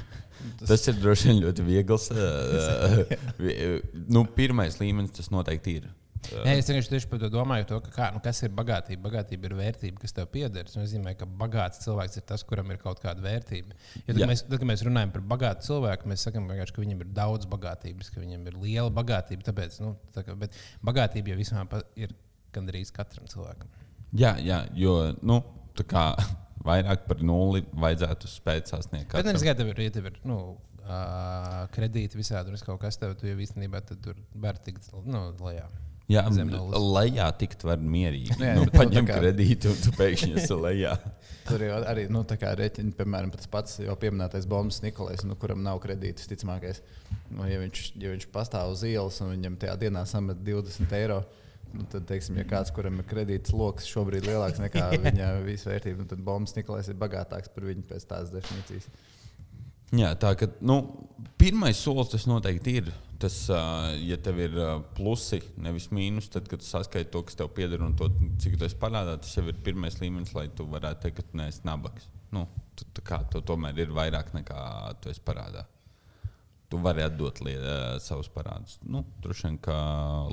Tas 0.60 0.82
ir 0.92 0.98
droši 1.00 1.30
vien 1.30 1.38
ļoti 1.40 1.64
viegls. 1.64 2.10
Uh, 2.12 3.14
nu, 4.16 4.26
pirmais 4.36 4.76
līmenis 4.82 5.14
tas 5.16 5.30
noteikti 5.32 5.78
ir. 5.80 5.86
Nē, 6.32 6.56
es 6.60 6.70
vienkārši 6.70 6.92
tieši 6.92 7.10
par 7.12 7.20
to 7.22 7.30
domāju, 7.34 7.68
to, 7.70 7.80
ka 7.84 7.94
kā, 7.94 8.08
nu, 8.16 8.22
kas 8.24 8.40
ir 8.46 8.54
bagātība. 8.56 9.04
Bagātība 9.08 9.50
ir 9.50 9.56
vērtība, 9.60 10.02
kas 10.02 10.16
tev 10.16 10.30
pieder. 10.34 10.68
Tas 10.70 10.78
nozīmē, 10.80 11.16
ka 11.20 11.28
bagāts 11.28 11.84
cilvēks 11.84 12.20
ir 12.20 12.26
tas, 12.30 12.46
kuram 12.48 12.72
ir 12.74 12.80
kaut 12.82 13.02
kāda 13.04 13.24
vērtība. 13.24 13.76
Jo, 14.02 14.14
tad, 14.14 14.22
mēs, 14.32 14.46
tad, 14.48 14.58
kad 14.62 14.70
mēs 14.70 14.86
runājam 14.88 15.14
par 15.16 15.26
bagātu 15.34 15.68
cilvēku, 15.68 16.10
mēs 16.12 16.26
sakām, 16.28 16.50
ka 16.50 16.84
viņam 16.84 17.04
ir 17.06 17.14
daudz 17.16 17.50
bagātības, 17.52 18.12
ka 18.14 18.24
viņam 18.24 18.48
ir 18.52 18.60
liela 18.64 18.94
bagātība. 18.94 19.46
Tāpēc, 19.50 19.80
nu, 19.84 19.96
tā 20.16 20.26
kā, 20.28 20.38
bet 20.40 20.56
bagātība 20.86 21.34
jau 21.34 21.40
vismaz 21.42 21.88
ir 22.00 22.16
gandrīz 22.56 22.94
katram 22.96 23.28
cilvēkam. 23.32 23.72
Jā, 24.18 24.36
jā 24.42 24.64
jo 24.78 24.98
nu, 25.26 25.42
tā 25.78 25.86
kā 25.90 26.10
vairāk 26.68 27.08
par 27.10 27.24
nulli 27.26 27.66
vajadzētu 27.74 28.30
spēt 28.32 28.72
sasniegt. 28.72 29.12
Bet 29.14 29.28
nevis 29.28 29.44
tikai 29.44 29.58
tev 29.60 29.74
ir, 29.74 29.82
ja 29.88 29.96
tev 29.96 30.12
ir 30.12 30.20
nu, 30.30 30.40
uh, 30.84 31.64
kredīti 31.74 32.20
visādi, 32.20 32.52
un 32.52 32.60
es 32.60 32.66
kaut 32.66 32.82
kas 32.84 33.00
tev, 33.02 33.16
tu 33.20 33.28
jau 33.30 33.40
īstenībā 33.40 33.84
tur 33.90 34.20
var 34.44 34.60
tikt 34.64 34.92
nu, 35.08 35.26
lejā. 35.44 35.68
Jā, 36.12 36.24
lejā 36.84 37.26
tikt 37.40 37.62
var 37.64 37.80
mierīgi. 37.80 38.36
Jā, 38.36 38.58
Nu, 38.58 38.66
nu, 38.68 38.72
paņem 38.74 39.06
kā- 39.08 39.20
kredītu 39.22 39.70
un 39.72 39.78
tu 39.86 39.94
pēkšņi 39.96 40.34
esi 40.42 40.58
lejā. 40.60 40.98
Tur 41.48 41.64
jau 41.64 41.78
arī 41.88 42.04
nu, 42.12 42.24
rēķina, 42.28 42.92
piemēram, 42.98 43.32
tas 43.36 43.48
pats 43.52 43.80
jau 43.80 43.96
pieminētais 44.00 44.48
Bombas 44.52 44.82
Nikolais, 44.84 45.24
nu, 45.28 45.38
kuram 45.40 45.64
nav 45.64 45.80
kredīta, 45.84 46.20
visticamākais. 46.20 46.82
Nu, 47.32 47.48
ja, 47.48 47.62
viņš, 47.64 47.86
ja 48.04 48.12
viņš 48.12 48.28
pastāv 48.36 48.74
uz 48.76 48.84
ielas 48.88 49.22
un 49.24 49.32
viņam 49.32 49.58
tajā 49.64 49.78
dienā 49.86 50.04
samet 50.10 50.44
20 50.44 50.92
eiro, 51.00 51.22
nu, 51.72 51.88
tad, 51.92 52.06
teiksim, 52.12 52.36
ja 52.42 52.48
kāds, 52.52 52.74
kuram 52.76 53.00
ir 53.00 53.08
kredīts 53.08 53.56
lokus 53.56 53.88
šobrīd 53.88 54.28
lielāks 54.28 54.60
nekā 54.64 54.92
viņa 55.08 55.32
visvērtība, 55.48 56.04
nu, 56.04 56.12
tad 56.12 56.24
Bombas 56.28 56.56
Nikolais 56.60 56.92
ir 56.92 57.00
bagātāks 57.00 57.52
par 57.56 57.68
viņu 57.72 57.88
pēc 57.90 58.08
tās 58.12 58.32
definīcijas. 58.36 58.92
Jā, 59.94 60.14
tā 60.18 60.34
ka 60.38 60.48
nu, 60.66 60.80
pirmais 61.38 61.78
solis 61.78 62.10
tas 62.14 62.26
noteikti 62.30 62.78
ir. 62.82 62.94
Tas, 63.22 63.36
ja 64.04 64.18
tev 64.20 64.40
ir 64.44 64.56
plusi, 64.98 65.38
nevis 65.64 65.86
mīnus, 65.96 66.26
tad, 66.34 66.48
kad 66.52 66.60
tu 66.60 66.68
saskaiti 66.68 67.12
to, 67.14 67.22
kas 67.24 67.38
tev 67.40 67.54
pieder 67.56 67.84
un 67.86 67.94
to, 67.96 68.10
cik 68.42 68.58
tu 68.60 68.66
esi 68.68 68.76
parādā, 68.82 69.14
tas 69.22 69.32
jau 69.38 69.46
ir 69.48 69.62
pirmais 69.64 69.96
līmenis, 70.02 70.34
lai 70.36 70.50
tu 70.52 70.66
varētu 70.68 71.06
teikt, 71.06 71.22
ka 71.22 71.28
tu 71.30 71.40
neesi 71.40 71.64
nabaks. 71.68 72.10
Nu, 72.36 72.48
tu, 72.76 72.88
tā 72.98 73.06
kā, 73.06 73.22
tev 73.32 73.46
tomēr 73.48 73.80
ir 73.80 73.94
vairāk 73.96 74.34
nekā 74.36 74.58
tu 75.00 75.14
esi 75.14 75.24
parādā. 75.24 75.64
Tu 76.68 76.80
vari 76.84 77.06
atdot 77.06 77.40
lie, 77.46 77.56
ā, 77.62 77.78
savus 78.04 78.28
parādus. 78.34 78.80
Nu, 78.82 79.06
Droši 79.24 79.48
vien, 79.48 79.62
ka 79.62 79.78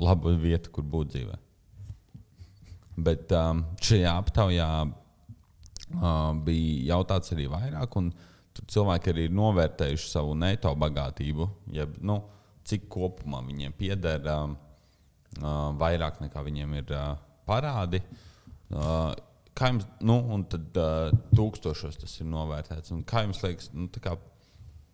laba 0.01 0.33
vieta, 0.41 0.73
kur 0.73 0.83
būt 0.83 1.13
dzīvē. 1.13 1.37
Bet 3.07 3.31
um, 3.37 3.63
šajā 3.85 4.17
aptaujā 4.17 4.67
uh, 4.81 6.33
bija 6.43 6.95
jautāts 6.95 7.31
arī 7.37 7.47
vairāk, 7.53 7.95
un 8.01 8.11
tur 8.55 8.67
cilvēki 8.75 9.13
arī 9.13 9.25
ir 9.27 9.35
novērtējuši 9.37 10.11
savu 10.11 10.35
neto 10.37 10.73
bagātību, 10.79 11.47
jeb, 11.75 11.97
nu, 12.05 12.19
cik 12.67 12.87
kopumā 12.91 13.41
viņiem 13.47 13.73
pieder 13.77 14.27
um, 14.33 14.55
uh, 15.39 15.71
vairāk 15.79 16.21
nekā 16.23 16.43
viņiem 16.45 16.77
ir 16.81 16.93
uh, 16.95 17.13
parādi. 17.47 18.01
Uh, 18.71 19.11
kā 19.57 19.71
jums, 19.71 19.87
nu, 20.05 20.17
un 20.35 20.45
tad 20.51 20.77
uh, 20.79 21.09
tūkstošos 21.35 21.99
tas 22.03 22.17
ir 22.21 22.29
novērtēts. 22.31 22.93
Un 22.95 23.03
kā 23.07 23.25
jums 23.25 23.41
liekas, 23.45 23.71
nu, 23.75 23.89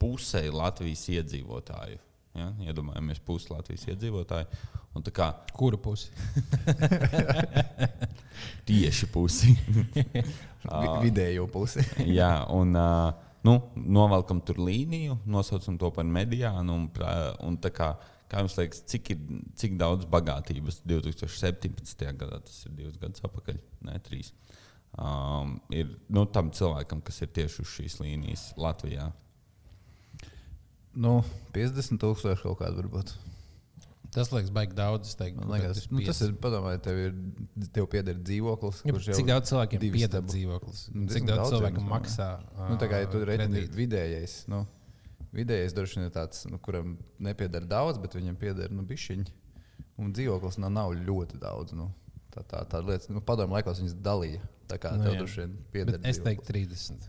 pusē 0.01 0.45
Latvijas 0.53 1.07
iedzīvotāju? 1.13 2.01
Ja? 2.37 2.51
Iedomājamies, 2.69 3.21
pusi 3.25 3.51
Latvijas 3.53 3.87
iedzīvotāju. 3.89 4.73
Kā 5.13 5.29
Kuru 5.53 5.77
pusi? 5.77 6.09
tieši 8.67 9.09
pusi. 9.13 9.53
Vi, 10.67 10.87
vidējo 11.05 11.45
pusi. 11.51 11.83
Jā, 12.19 12.31
un 12.51 12.75
uh, 12.75 13.13
nu, 13.47 13.55
novelkam 13.75 14.41
tur 14.43 14.60
līniju, 14.62 15.17
nosaucam 15.29 15.77
to 15.79 15.91
par 15.95 16.07
mediānu. 16.07 16.75
Un, 16.75 16.88
un 17.47 17.57
kā, 17.63 17.91
kā 18.31 18.43
jums 18.43 18.57
liekas, 18.60 18.83
cik, 18.91 19.13
ir, 19.15 19.43
cik 19.60 19.77
daudz 19.79 20.07
bagātības 20.12 20.81
2017. 20.88 22.07
gadā, 22.19 22.41
tas 22.43 22.65
ir 22.67 22.75
divus 22.77 22.99
gadus 23.01 23.23
atpakaļ, 23.27 23.62
ne 23.88 23.99
trīs, 24.05 24.33
um, 24.99 25.57
ir 25.71 25.95
nu, 26.12 26.25
tam 26.33 26.51
cilvēkam, 26.55 27.03
kas 27.07 27.23
ir 27.23 27.31
tieši 27.39 27.63
uz 27.63 27.71
šīs 27.77 28.01
līnijas 28.03 28.49
Latvijā? 28.60 29.10
Nu, 30.97 31.19
50 31.53 32.01
tūkstoši 32.01 32.43
kaut 32.43 32.62
kāda 32.63 32.81
varbūt. 32.81 33.13
Tas 34.15 34.31
liekas, 34.31 34.51
baigi 34.55 34.75
daudz. 34.77 35.11
Teiktu, 35.19 35.43
Man 35.43 35.59
liekas, 35.59 35.83
nu, 35.91 36.01
tas 36.07 36.21
ir. 36.25 36.31
Padomājiet, 36.41 36.83
tev 36.85 36.99
ir 37.01 37.67
tev 37.75 37.87
pieder 37.91 38.17
dzīvoklis. 38.17 38.81
Ja, 38.87 38.95
cik 39.19 39.27
daudz 39.29 39.51
cilvēkiem 39.51 39.83
pieder 39.93 40.23
dzīvoklis? 40.25 40.81
Nu, 40.95 41.07
Cik 41.11 41.27
daudz 41.27 41.51
es 41.51 41.57
domāju. 41.59 41.83
maksā? 41.91 42.29
Nu, 42.69 42.77
tā 42.81 42.89
kā 42.91 43.01
ja 43.03 43.09
tu 43.11 43.21
ā, 43.21 43.27
redzi 43.31 43.47
kredītu? 43.49 43.77
vidējais, 43.81 44.37
nu, 44.53 44.63
vidējais 45.35 45.75
droši 45.77 45.99
vien 45.99 46.07
ir 46.07 46.15
tāds, 46.15 46.45
nu, 46.49 46.59
kuram 46.63 46.95
nepieder 47.19 47.67
daudz, 47.67 47.99
bet 48.01 48.15
viņam 48.17 48.39
pieder 48.39 48.73
nu, 48.73 48.87
bišķiņi. 48.87 49.27
Un 50.01 50.13
dzīvoklis 50.13 50.59
nav, 50.61 50.71
nav 50.73 50.95
ļoti 50.95 51.39
daudz. 51.41 51.75
Nu. 51.77 51.91
Tā, 52.33 52.43
tā, 52.45 52.63
tā 52.69 52.81
lieta, 52.85 53.09
nu, 53.13 53.21
padomu 53.25 53.57
laikos 53.57 53.81
viņas 53.81 53.97
dalīja. 54.05 54.41
Tā 54.67 54.77
kā 54.83 54.91
Nu, 54.97 55.05
tev 55.07 55.19
droši 55.21 55.41
vien 55.43 55.53
pieder. 55.73 55.99
Es 56.05 56.19
teiktu 56.21 56.51
30. 56.53 57.07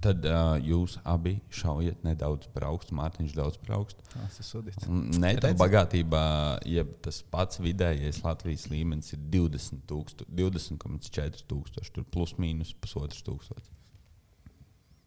Tad 0.00 0.22
uh, 0.30 0.54
jūs 0.62 1.00
abi 1.02 1.32
šaujat 1.50 2.04
nedaudz 2.06 2.46
par 2.54 2.68
augstu, 2.68 2.94
Mārtiņš 2.94 3.32
daudz 3.34 3.56
par 3.58 3.72
augstu. 3.80 4.04
Ah, 4.14 4.28
Tas 4.28 4.38
ir 4.38 4.46
sudīts. 4.46 4.86
Nē, 4.86 5.32
tā 5.42 5.50
bagātībā, 5.58 6.20
ja 6.70 6.84
tas 7.02 7.18
pats 7.26 7.58
vidējais 7.58 8.20
Latvijas 8.22 8.68
līmenis 8.70 9.10
ir 9.16 9.24
20 9.34 9.82
tūkstu- 9.90 10.28
20,4 10.30 11.42
tūkstoši, 11.50 11.90
tur 11.96 12.04
plus 12.14 12.36
mīnus 12.38 12.70
pusotrs 12.78 13.24
tūkstoši. 13.26 13.72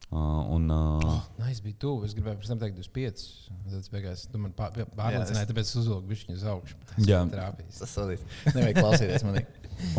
Uh, 0.08 0.44
un, 0.56 0.70
uh, 0.72 1.16
Nē, 1.40 1.50
es 1.52 1.60
biju 1.64 1.76
tuvu. 1.84 2.06
Es 2.08 2.14
gribēju 2.16 2.40
pēc 2.40 2.48
tam 2.54 2.60
teikt 2.62 2.78
25. 2.80 3.24
Tad 3.66 3.74
es 3.80 3.90
beigās 3.92 4.22
tu 4.32 4.40
man 4.40 4.54
pārliecināji, 4.56 5.44
es- 5.44 5.50
tāpēc 5.50 5.72
uzvilku 5.82 6.12
viņu 6.14 6.36
uz 6.38 6.46
augšu. 6.48 6.78
Jā. 7.04 7.24
trāpījis. 7.32 7.80
Tas 7.82 7.92
ir 7.92 8.04
sudīts. 8.04 8.38
Nevajag 8.56 8.80
klausīties 8.80 9.26
manī. 9.28 9.42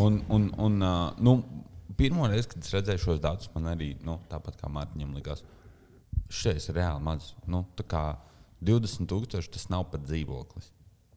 un, 0.01 0.17
un, 0.33 0.47
un, 0.65 0.79
uh, 0.81 1.11
nu, 1.21 1.35
pirmo 1.99 2.27
reizi, 2.31 2.49
kad 2.53 2.63
es 2.63 2.73
redzēju 2.73 3.03
šos 3.03 3.21
datus, 3.23 3.51
man 3.55 3.69
arī 3.73 3.91
nu, 4.07 4.17
tāpat 4.31 4.57
kā 4.61 4.71
Mārtiņam 4.71 5.17
likās, 5.19 5.43
šis 6.31 6.71
ir 6.71 6.79
reāli 6.79 7.03
maz. 7.03 7.33
Nu, 7.49 7.65
tā 7.77 7.85
kā 7.89 8.03
20,000 8.65 9.51
tas 9.53 9.67
nav 9.71 9.89
pat 9.91 10.07
dzīvoklis. 10.07 10.71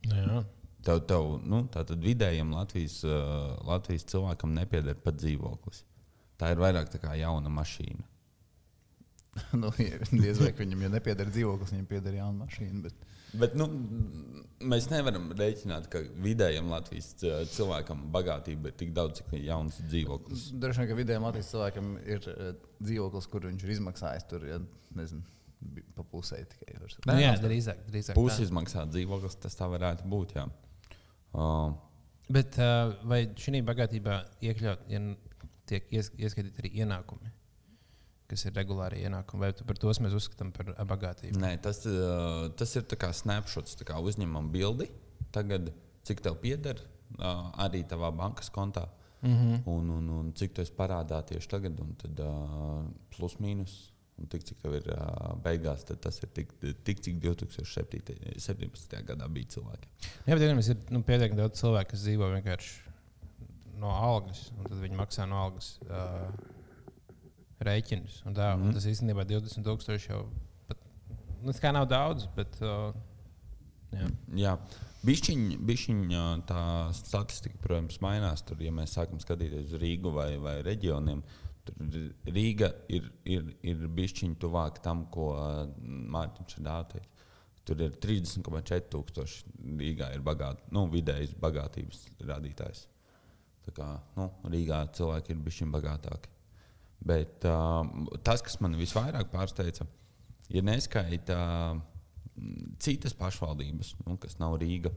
Nu, 0.08 0.18
jā. 0.18 0.42
Tev, 0.82 1.04
tev, 1.06 1.28
nu, 1.46 1.62
tātad 1.70 2.02
vidējam 2.02 2.50
Latvijas, 2.56 2.98
uh, 3.06 3.54
Latvijas 3.68 4.08
cilvēkam 4.10 4.54
nepieder 4.56 4.98
pat 4.98 5.20
dzīvoklis. 5.20 5.84
Tā 6.42 6.50
ir 6.50 6.62
vairāk 6.62 6.90
tā 6.90 6.98
kā 6.98 7.14
jauna 7.20 7.52
mašīna. 7.54 8.02
nu, 9.62 9.70
diez 9.78 10.40
vai 10.40 10.52
viņam 10.56 10.86
ja 10.86 10.92
nepieder 10.92 11.30
dzīvoklis, 11.32 11.72
viņam 11.74 11.88
pieder 11.90 12.16
jauna 12.18 12.44
mašīna. 12.44 12.82
Bet... 12.84 13.04
Bet, 13.40 13.54
nu, 13.56 13.66
mēs 14.68 14.90
nevaram 14.92 15.30
rēķināt, 15.38 15.86
ka 15.92 16.02
vidējam 16.24 16.68
Latvijas 16.68 17.14
cilvēkam 17.54 18.02
bagātība 18.12 18.68
ir 18.68 18.74
tik 18.80 18.90
daudz, 18.96 19.22
cik 19.22 19.38
jauns 19.40 19.78
dzīvoklis. 19.86 20.50
Droši 20.60 20.82
vien, 20.82 20.90
ka 20.90 20.98
vidējiem 20.98 21.28
Latvijas 21.28 21.52
cilvēkam 21.54 21.94
ir 22.04 22.26
dzīvoklis, 22.82 23.30
kur 23.32 23.46
viņš 23.48 23.64
ir 23.64 23.72
izmaksājis. 23.78 24.28
Tur, 24.28 24.44
ja, 24.50 24.58
nezinu, 24.98 25.24
pa 25.96 26.04
pusē 26.12 26.42
tikai. 26.52 26.76
Nu, 27.08 27.16
jā, 27.22 27.32
drīzāk. 27.40 27.80
drīzāk 27.88 28.20
Pusi 28.20 28.42
tā. 28.42 28.50
izmaksā 28.50 28.84
dzīvoklis, 28.92 29.40
tas 29.46 29.56
tā 29.56 29.70
varētu 29.72 30.12
būt. 30.12 30.36
Jā. 30.36 30.44
Uh, 31.32 31.72
Bet 32.32 32.56
uh, 32.60 32.92
vai 33.08 33.24
šī 33.36 33.60
bagātībā 33.66 34.18
iekļaut, 34.44 34.84
ja 34.92 35.00
tiek 35.68 35.88
ies, 35.94 36.10
ieskaitīti 36.16 36.62
arī 36.62 36.70
ienākumi, 36.84 37.32
kas 38.32 38.46
ir 38.48 38.56
regulāri 38.56 39.04
ienākumi, 39.06 39.44
vai 39.44 39.52
par 39.68 39.80
tos 39.80 40.00
mēs 40.02 40.16
uzskatām 40.16 40.50
par 40.56 40.72
bagātību? 40.94 41.36
Nē, 41.42 41.54
tas, 41.64 41.84
uh, 41.88 42.48
tas 42.58 42.72
ir 42.80 42.88
kā 42.96 43.12
snapshots, 43.16 43.76
tā 43.78 43.88
kā 43.88 44.00
uzņemam 44.00 44.50
bildi. 44.54 44.88
Tagad, 45.32 45.70
cik 46.08 46.24
tev 46.24 46.40
pieder 46.42 46.80
uh, 46.80 47.52
arī 47.64 47.84
tavā 47.88 48.10
bankas 48.16 48.50
kontā, 48.52 48.88
Mm 49.22 49.34
-hmm. 49.34 49.60
un, 49.64 49.88
un, 49.88 50.08
un 50.08 50.32
cik 50.34 50.52
tu 50.52 50.60
esi 50.62 50.72
parādā 50.74 51.22
tieši 51.22 51.48
tagad, 51.48 51.80
un 51.80 51.94
tad 51.94 52.20
uh, 52.20 52.84
plus 53.16 53.36
mīnus. 53.38 53.92
Un 54.18 54.26
tik 54.26 54.42
cik 54.44 54.58
tev 54.62 54.74
ir 54.74 54.88
uh, 54.92 55.32
beigās, 55.44 55.84
tad 55.84 56.00
tas 56.00 56.22
ir 56.22 56.28
tik, 56.28 56.52
tik 56.84 57.00
cik 57.00 57.20
2017. 57.22 59.04
gadā 59.06 59.28
bija 59.28 59.46
cilvēki. 59.46 59.88
Jā, 60.26 60.34
bet 60.34 60.42
gadījumos 60.42 60.68
ir 60.68 60.76
nu, 60.90 61.02
pietiekami 61.02 61.40
daudz 61.40 61.60
cilvēku, 61.60 61.90
kas 61.90 62.00
dzīvo 62.00 62.28
vienkārši 62.34 62.70
no 63.82 63.90
algas, 63.90 64.50
un 64.58 64.64
tad 64.68 64.78
viņi 64.82 64.98
maksā 65.00 65.26
no 65.26 65.40
algas 65.44 65.78
uh, 65.88 66.28
rēķinus. 67.66 68.22
Un 68.29 68.37
tā, 68.37 68.53
mm. 68.57 68.75
Tas 68.77 68.87
īstenībā 68.90 69.27
20,000 69.29 70.09
jau 70.09 70.22
pat, 70.68 70.83
nu, 71.42 71.55
nav 71.77 71.87
daudz, 71.90 72.27
bet 72.37 72.59
uh, 72.64 72.90
jā. 73.94 74.11
Jā, 74.42 74.57
bišķiņ, 75.07 75.46
bišķiņ, 75.68 76.03
ā, 76.18 76.27
tā 76.48 76.64
statistika, 76.96 77.61
protams, 77.62 78.01
mainās. 78.05 78.44
Tur, 78.48 78.61
ja 78.64 78.75
mēs 78.75 78.96
sākam 78.98 79.22
skatīties 79.22 79.70
uz 79.70 79.81
Rīgu 79.83 80.14
vai, 80.14 80.31
vai 80.42 80.59
reģioniem, 80.66 81.25
tad 81.68 81.98
Rīga 82.35 82.72
ir, 82.92 83.09
ir, 83.29 83.55
ir 83.62 83.88
bišķiņ 83.98 84.37
tuvāk 84.42 84.83
tam, 84.85 85.07
ko 85.14 85.33
Mārtiņš 85.83 86.59
ir 86.59 86.68
dāvājis. 86.68 87.09
Tur 87.62 87.79
ir 87.79 87.92
30,4 88.03 88.88
tūkstoši. 88.90 89.53
Rīgā 89.79 90.09
ir 90.16 90.25
bagāt, 90.27 90.64
nu, 90.75 90.88
vidējais 90.90 91.37
bagātības 91.38 92.09
rādītājs. 92.27 92.88
Tā 93.62 93.75
kā, 93.77 93.88
nu, 94.18 94.27
Rīgā 94.51 94.81
cilvēki 94.96 95.35
ir 95.35 95.42
bijuši 95.44 95.68
bagātāki. 95.70 96.31
Bet 97.02 97.46
uh, 97.48 97.82
tas, 98.22 98.44
kas 98.44 98.60
man 98.62 98.76
visvairāk 98.78 99.32
pārsteidza, 99.32 99.88
ir 100.52 100.62
neskaita 100.66 101.38
mm, 101.74 102.76
citas 102.82 103.16
pašvaldības, 103.18 103.96
nu, 104.06 104.18
kas 104.22 104.38
nav 104.42 104.58
Rīga. 104.62 104.92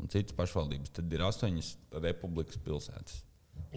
Un 0.00 0.08
citas 0.08 0.32
pašvaldības, 0.36 0.92
tad 0.96 1.12
ir 1.12 1.24
astoņas 1.26 1.74
republikas 2.00 2.56
pilsētas. 2.64 3.18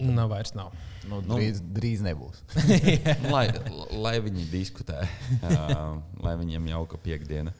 Nav 0.00 0.30
vairs 0.32 0.54
nav. 0.56 0.72
Nu, 1.08 1.20
Nu. 1.20 1.36
drīz, 1.36 1.60
drīz 1.76 2.02
nebūs. 2.04 2.40
lai, 3.34 3.46
lai 3.92 4.14
viņi 4.24 4.46
diskutē, 4.50 5.04
uh, 5.04 5.98
lai 6.24 6.36
viņiem 6.40 6.70
jauka 6.72 6.98
piekdiena. 7.00 7.52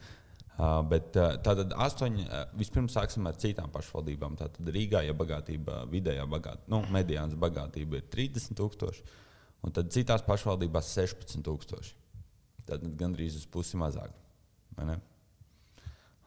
Uh, 0.55 0.79
bet 0.87 1.17
uh, 1.19 1.35
tātad 1.43 1.73
astoņi, 1.83 2.25
uh, 2.29 2.45
vispirms 2.59 2.95
sāksim 2.95 3.27
ar 3.27 3.39
citām 3.43 3.73
pašvaldībām. 3.75 4.37
Tātad 4.39 4.69
Rīgā, 4.75 5.03
ja 5.07 5.15
bagātība, 5.17 5.83
vidējā 5.91 6.27
bagātība, 6.31 6.71
nu, 6.71 6.81
mediānas 6.95 7.35
bagātība 7.39 7.99
ir 7.99 8.09
30,000, 8.13 9.03
un 9.65 9.73
tad 9.75 9.91
citās 9.95 10.25
pašvaldībās 10.27 10.93
16,000. 10.97 11.95
Tad 12.69 12.85
gandrīz 13.01 13.37
uz 13.41 13.49
pusi 13.51 13.79
mazāk. 13.81 14.13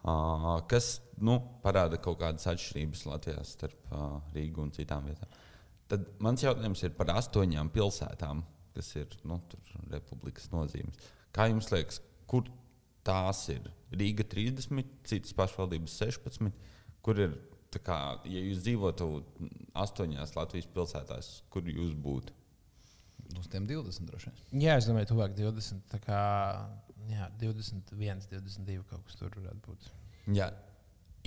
Uh, 0.08 0.62
kas 0.70 0.98
nu, 1.20 1.40
parāda 1.64 2.00
kaut 2.00 2.20
kādas 2.22 2.48
atšķirības 2.48 3.02
Latvijā 3.10 3.42
starp 3.48 3.90
uh, 3.92 4.20
Rīgu 4.36 4.64
un 4.64 4.72
citām 4.76 5.10
vietām. 5.10 5.34
Tad 5.92 6.06
mans 6.24 6.44
jautājums 6.44 6.84
ir 6.86 6.94
par 6.96 7.12
astoņām 7.16 7.72
pilsētām, 7.76 8.44
kas 8.76 8.94
ir 9.00 9.18
nu, 9.28 9.40
republikas 9.92 10.50
nozīmes. 10.54 11.02
Kā 11.36 11.50
jums 11.52 11.70
liekas, 11.74 12.00
kur 12.30 12.48
tās 13.08 13.44
ir? 13.54 13.68
Rīga 13.92 14.26
30, 14.28 14.96
citas 15.08 15.36
pašvaldības 15.36 16.00
16. 16.02 16.52
Kur 17.04 17.22
ir, 17.24 17.38
kā, 17.84 18.00
ja 18.28 18.42
jūs 18.44 18.64
dzīvotu 18.66 19.10
astoņās 19.80 20.36
Latvijas 20.36 20.68
pilsētās, 20.76 21.32
kur 21.54 21.68
jūs 21.72 21.96
būtu? 21.96 22.36
Uz 23.38 23.50
tiem 23.52 23.68
20 23.68 24.08
droši 24.10 24.32
vien. 24.32 24.62
Jā, 24.64 24.78
es 24.80 24.88
domāju, 24.88 25.12
tuvāk 25.12 25.36
20. 25.38 25.84
Tā 25.92 26.00
kā 26.04 26.22
jā, 27.12 27.28
21, 27.42 28.24
22 28.32 28.86
kaut 28.90 29.04
kas 29.08 29.20
tur 29.20 29.36
varētu 29.36 29.62
būt. 29.68 29.90
Jā, 30.38 30.48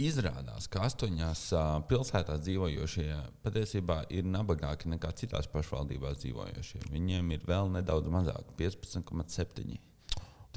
izrādās, 0.01 0.67
ka 0.73 0.85
astoņās 0.89 1.43
pilsētās 1.91 2.41
dzīvojošie 2.47 3.09
patiesībā 3.45 4.03
ir 4.17 4.29
nabagāki 4.29 4.89
nekā 4.93 5.13
citās 5.21 5.49
pašvaldībās 5.53 6.23
dzīvojošie. 6.23 6.87
Viņiem 6.93 7.35
ir 7.37 7.45
vēl 7.49 7.73
nedaudz 7.77 8.09
mazāk, 8.13 8.55
15,7 8.61 9.77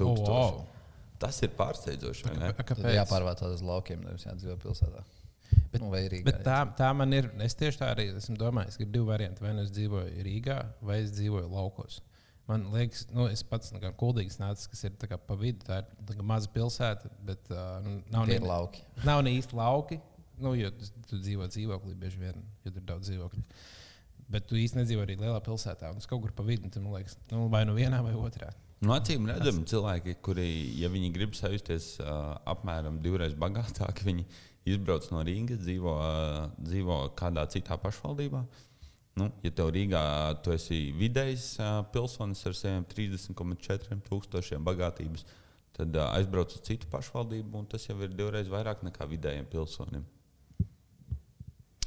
tūkstoši. 0.00 0.30
Oh, 0.30 0.30
wow. 0.30 0.64
Tas 1.22 1.36
ir 1.46 1.52
pārsteidzoši. 1.56 2.24
vai 2.26 2.36
ne? 2.40 2.48
A, 2.50 2.56
Tad 2.58 2.72
Kāpēc? 2.72 2.94
jāpārvācās 2.98 3.54
uz 3.54 3.62
laukiem, 3.64 4.02
nevis 4.04 4.26
jādzīvo 4.26 4.56
pilsētā. 4.64 5.04
Bet- 5.72 5.82
nu, 5.82 5.90
Rīgā. 5.90 6.24
Bet 6.28 6.42
tā, 6.46 6.58
tā 6.78 6.90
man 6.96 7.12
ir. 7.12 7.30
Es 7.42 7.56
tieši 7.58 7.80
tā 7.80 7.90
arī 7.94 8.08
esmu 8.14 8.36
domājis. 8.38 8.78
Ir 8.80 8.90
divi 8.94 9.06
varianti. 9.08 9.42
Vai 9.42 9.54
nu 9.56 9.64
es 9.66 9.72
dzīvoju 9.74 10.24
Rīgā, 10.26 10.58
vai 10.82 11.00
es 11.02 11.14
dzīvoju 11.16 11.50
laukos. 11.50 12.00
Man 12.46 12.66
liekas, 12.74 13.06
nu, 13.08 13.24
es 13.32 13.40
pats 13.48 13.72
kā 13.80 13.90
kuldīgs 13.96 14.36
nācis, 14.36 14.68
kas 14.68 14.84
ir 14.84 14.96
pa 15.00 15.36
vidu. 15.40 15.64
Tā 15.64 15.80
ir 15.82 16.22
maza 16.22 16.50
pilsēta, 16.52 17.08
bet 17.24 17.48
uh, 17.50 17.78
nu, 17.84 18.02
nav, 18.12 18.28
ir 18.28 18.44
lauki. 18.44 18.84
nav 19.08 19.24
īsti 19.24 19.56
lauki. 19.56 20.00
Nu, 20.42 20.52
jo 20.58 20.68
tu, 20.74 20.90
tu 21.08 21.20
dzīvo 21.22 21.46
dzīvoklī 21.48 21.94
bieži 21.96 22.20
vien, 22.20 22.44
jo 22.64 22.72
tur 22.74 22.82
ir 22.82 22.86
daudz 22.88 23.08
dzīvokļu. 23.08 23.42
Bet 24.34 24.48
tu 24.50 24.58
īsti 24.58 24.80
nedzīvo 24.80 25.04
arī 25.04 25.16
lielā 25.20 25.38
pilsētā. 25.44 25.92
Un 25.92 26.00
tas 26.00 26.10
kaut 26.10 26.24
kur 26.24 26.34
pa 26.36 26.44
vidu, 26.46 26.68
man 26.82 26.98
liekas, 26.98 27.16
nu, 27.30 27.46
vai 27.52 27.62
nu 27.68 27.76
vienā 27.76 28.02
vai 28.04 28.14
otrā. 28.18 28.50
Nu, 28.84 28.92
acīm 28.92 29.28
redzami, 29.30 29.64
cilvēki, 29.70 30.18
kuri, 30.24 30.46
ja 30.80 30.90
viņi 30.92 31.12
grib 31.14 31.36
sajusties 31.38 31.94
uh, 32.02 32.34
apmēram 32.50 32.98
divreiz 33.04 33.36
bagātāk, 33.40 34.02
viņi 34.04 34.26
izbrauc 34.68 35.06
no 35.12 35.22
Rīgas, 35.26 35.60
dzīvo, 35.64 35.94
dzīvo 36.58 36.98
kādā 37.18 37.44
citā 37.52 37.76
pašvaldībā. 37.80 38.44
Nu, 39.20 39.28
ja 39.44 39.52
tev 39.54 39.70
Rīgā 39.74 40.02
tu 40.42 40.54
esi 40.54 40.88
vidējs 40.98 41.54
pilsonis 41.94 42.42
ar 42.48 42.56
saviem 42.58 42.86
30,4 42.90 44.00
tūkstošiem 44.08 44.64
bagātības, 44.66 45.22
tad 45.76 45.94
aizbrauc 46.08 46.54
uz 46.56 46.64
citu 46.66 46.90
pašvaldību, 46.90 47.60
un 47.60 47.68
tas 47.70 47.86
jau 47.86 47.96
ir 48.02 48.14
divreiz 48.14 48.50
vairāk 48.50 48.82
nekā 48.86 49.06
vidējiem 49.10 49.46
pilsonim. 49.52 50.06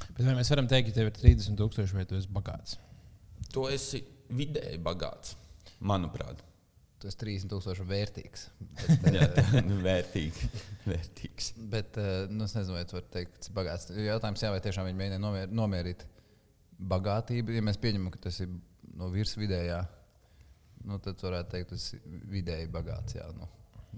Bet 0.08 0.24
vai 0.24 0.34
mēs 0.38 0.50
varam 0.50 0.66
teikt, 0.70 0.90
ka 0.90 0.96
tev 0.96 1.10
ir 1.10 1.18
30,000 1.18 1.94
vai 1.94 2.06
tu 2.08 2.16
esi 2.18 2.32
bagāts? 2.32 2.78
Tu 3.52 3.64
esi 3.70 4.00
vidēji 4.34 4.80
bagāts, 4.84 5.36
manuprāt. 5.78 6.40
Tu 7.02 7.08
esi 7.10 7.18
30,000 7.20 7.86
vērtīgs. 7.88 8.46
Bet, 9.04 9.14
Jā, 9.14 9.28
vērtīgi. 9.88 10.48
Vērtīgs. 10.88 11.50
bet 11.72 11.98
eh, 12.00 12.24
nu, 12.30 12.46
es 12.48 12.56
nezinu, 12.56 12.76
vai 12.78 12.86
tu 12.88 12.98
vari 12.98 13.10
teikt, 13.14 13.36
tas 13.38 13.50
ir 13.50 13.58
bagāts. 13.58 13.90
Jautājums, 13.94 14.44
jā, 14.44 14.52
vai 14.54 14.62
tiešām 14.64 14.88
viņi 14.88 15.00
mēģina 15.02 15.20
nomier, 15.22 15.52
nomierīt 15.52 16.06
bagātību. 16.94 17.54
Ja 17.56 17.64
mēs 17.66 17.80
pieņemam, 17.82 18.12
ka 18.14 18.22
tas 18.28 18.40
ir 18.44 18.50
no 18.98 19.10
virsvidējā, 19.12 19.82
nu, 20.88 20.98
tad 21.04 21.22
varētu 21.22 21.54
teikt, 21.54 21.74
tas 21.74 21.88
ir 21.96 22.02
vidēji 22.32 22.70
bagāts. 22.74 23.18
Jā, 23.18 23.28
nu. 23.36 23.48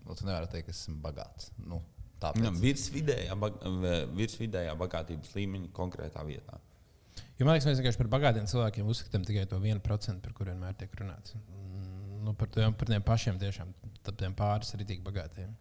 Nu, 0.04 0.14
tu 0.16 0.26
nevari 0.26 0.48
teikt, 0.50 0.68
ka 0.68 0.74
es 0.74 0.84
esmu 0.84 1.00
bagāts. 1.04 1.50
Nu, 1.66 1.80
tāpēc. 2.22 2.42
Nu, 2.44 2.52
Virsvidējā, 2.62 3.36
bag, 3.38 3.56
virsvidējā 4.16 4.74
bagātības 4.80 5.32
līmeņa 5.36 5.72
konkrētā 5.76 6.24
vietā. 6.28 6.60
Jo 7.40 7.46
man 7.46 7.56
liekas, 7.56 7.66
mēs 7.68 7.80
vienkārši 7.80 8.00
par 8.02 8.10
bagātiem 8.12 8.46
cilvēkiem 8.50 8.88
uzskatām 8.92 9.24
tikai 9.24 9.46
to 9.48 9.58
1%, 9.58 10.20
par 10.24 10.34
kuriem 10.36 10.58
vienmēr 10.58 10.76
tiek 10.76 10.94
runāts. 11.00 11.34
Nu, 12.20 12.34
par, 12.36 12.50
tiem, 12.52 12.74
par 12.76 12.90
tiem 12.90 13.04
pašiem 13.04 13.38
tiešām, 13.40 13.70
tiem 14.10 14.34
pāris 14.36 14.74
tik 14.76 15.04
bagātiem. 15.06 15.54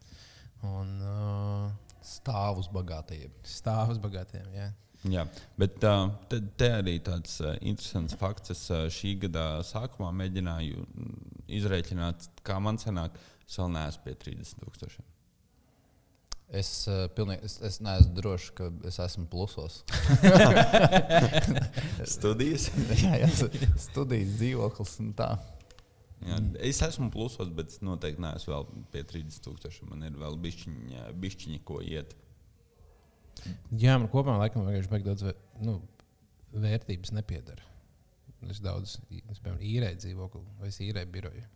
Un 0.68 0.96
uh, 1.06 1.90
Stāv 2.04 2.60
uz 2.62 2.70
bagātību. 2.72 3.44
stāvus 3.44 4.00
bagātiem. 4.02 4.48
Jā. 4.56 4.70
Jā, 5.08 5.24
bet 5.56 5.78
uh, 5.88 6.10
te, 6.28 6.42
te 6.60 6.68
arī 6.76 6.98
tāds 7.04 7.38
uh, 7.40 7.54
interesants 7.64 8.16
fakts. 8.20 8.52
Es 8.52 8.66
uh, 8.72 8.88
šī 8.92 9.14
gada 9.22 9.62
sākumā 9.64 10.10
mēģināju 10.24 10.82
mm, 10.84 11.22
izrēķināt, 11.60 12.28
kā 12.44 12.58
man 12.64 12.80
sanāk, 12.82 13.16
es 13.48 13.56
vēl 13.60 13.72
neesmu 13.78 14.04
pie 14.08 14.18
30,000. 14.26 15.06
Es, 16.50 16.72
uh, 16.90 17.06
pilnīgi, 17.16 17.46
es, 17.48 17.56
es 17.64 17.80
neesmu 17.86 18.16
drošs, 18.18 18.50
ka 18.58 18.68
es 18.90 19.00
esmu 19.06 19.28
plusos. 19.32 19.84
Studijas. 22.18 22.68
jā, 23.04 23.22
jā, 23.22 23.32
studijas 23.86 24.36
dzīvoklis 24.42 24.98
un 25.06 25.14
tā. 25.16 25.32
Jā, 26.26 26.40
es 26.68 26.82
esmu 26.84 27.08
plusos, 27.14 27.52
bet 27.56 27.72
es 27.72 27.80
noteikti 27.86 28.22
neesmu 28.24 28.52
vēl 28.52 28.66
pie 28.92 29.04
30,000. 29.08 29.88
Man 29.88 30.04
ir 30.08 30.18
vēl 30.20 30.36
bišķiņa, 30.44 31.06
bišķiņa 31.22 31.62
ko 31.68 31.80
iet. 31.86 32.16
Jā, 33.72 33.96
man 33.96 34.10
kopumā 34.12 34.36
laikam 34.42 34.66
vienkārši 34.68 34.92
baigi 34.92 35.08
daudz 35.08 35.24
nu, 35.64 35.78
vērtības 36.52 37.14
nepiedara. 37.16 37.64
Es 38.52 38.60
daudz, 38.64 38.98
es, 39.12 39.40
piemēram, 39.40 39.64
īrēju 39.64 40.02
dzīvokli 40.04 40.44
vai 40.60 40.74
īrēju 40.90 41.12
biroju. 41.16 41.48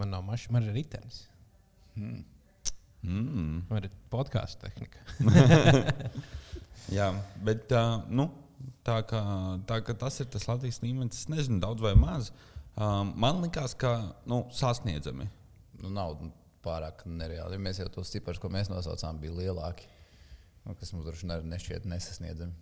Man 0.00 0.12
nav 0.12 0.24
mašīna, 0.28 0.56
man 0.56 0.68
ir 0.68 0.76
ritenis, 0.76 1.24
Mm. 3.02 3.64
man 3.66 3.82
ir 3.82 3.90
podkāstu 4.12 4.62
tehnika. 4.62 5.00
Jā, 6.96 7.08
bet 7.42 7.72
uh, 7.74 8.04
nu, 8.14 8.28
tā, 8.86 9.00
kā, 9.08 9.22
tā 9.66 9.80
kā 9.82 9.96
tas 9.98 10.20
ir 10.22 10.28
tas 10.30 10.46
Latvijas 10.46 10.78
līmenis, 10.84 11.24
es 11.24 11.30
nezinu, 11.32 11.58
daudz 11.62 11.82
vai 11.82 11.96
maz. 11.98 12.30
Um, 12.72 13.12
man 13.20 13.42
liekas, 13.44 13.74
ka 13.76 14.14
nu, 14.28 14.46
sasniedzami. 14.54 15.28
Nu, 15.82 15.90
nav 15.92 16.16
pārāk 16.64 17.04
nereāli. 17.08 17.58
Mēs 17.60 17.82
jau 17.82 17.88
tos 17.92 18.12
ciparus, 18.12 18.40
ko 18.40 18.48
mēs 18.52 18.70
nosaucām, 18.72 19.20
bija 19.20 19.34
lielāki. 19.36 19.88
Nu, 20.62 20.76
kas 20.78 20.94
mums 20.94 21.08
droši 21.08 21.28
vien 21.28 21.50
nešķiet 21.52 21.88
nesasniedzami. 21.90 22.54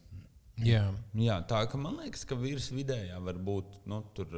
Jā, 0.60 0.82
Jā, 1.16 1.38
tā 1.48 1.62
ka 1.72 1.78
man 1.80 1.96
liekas, 2.02 2.26
ka 2.28 2.36
virsvidējā 2.36 3.20
var 3.24 3.38
būt. 3.40 3.78
Nu, 3.88 4.02
tur, 4.16 4.34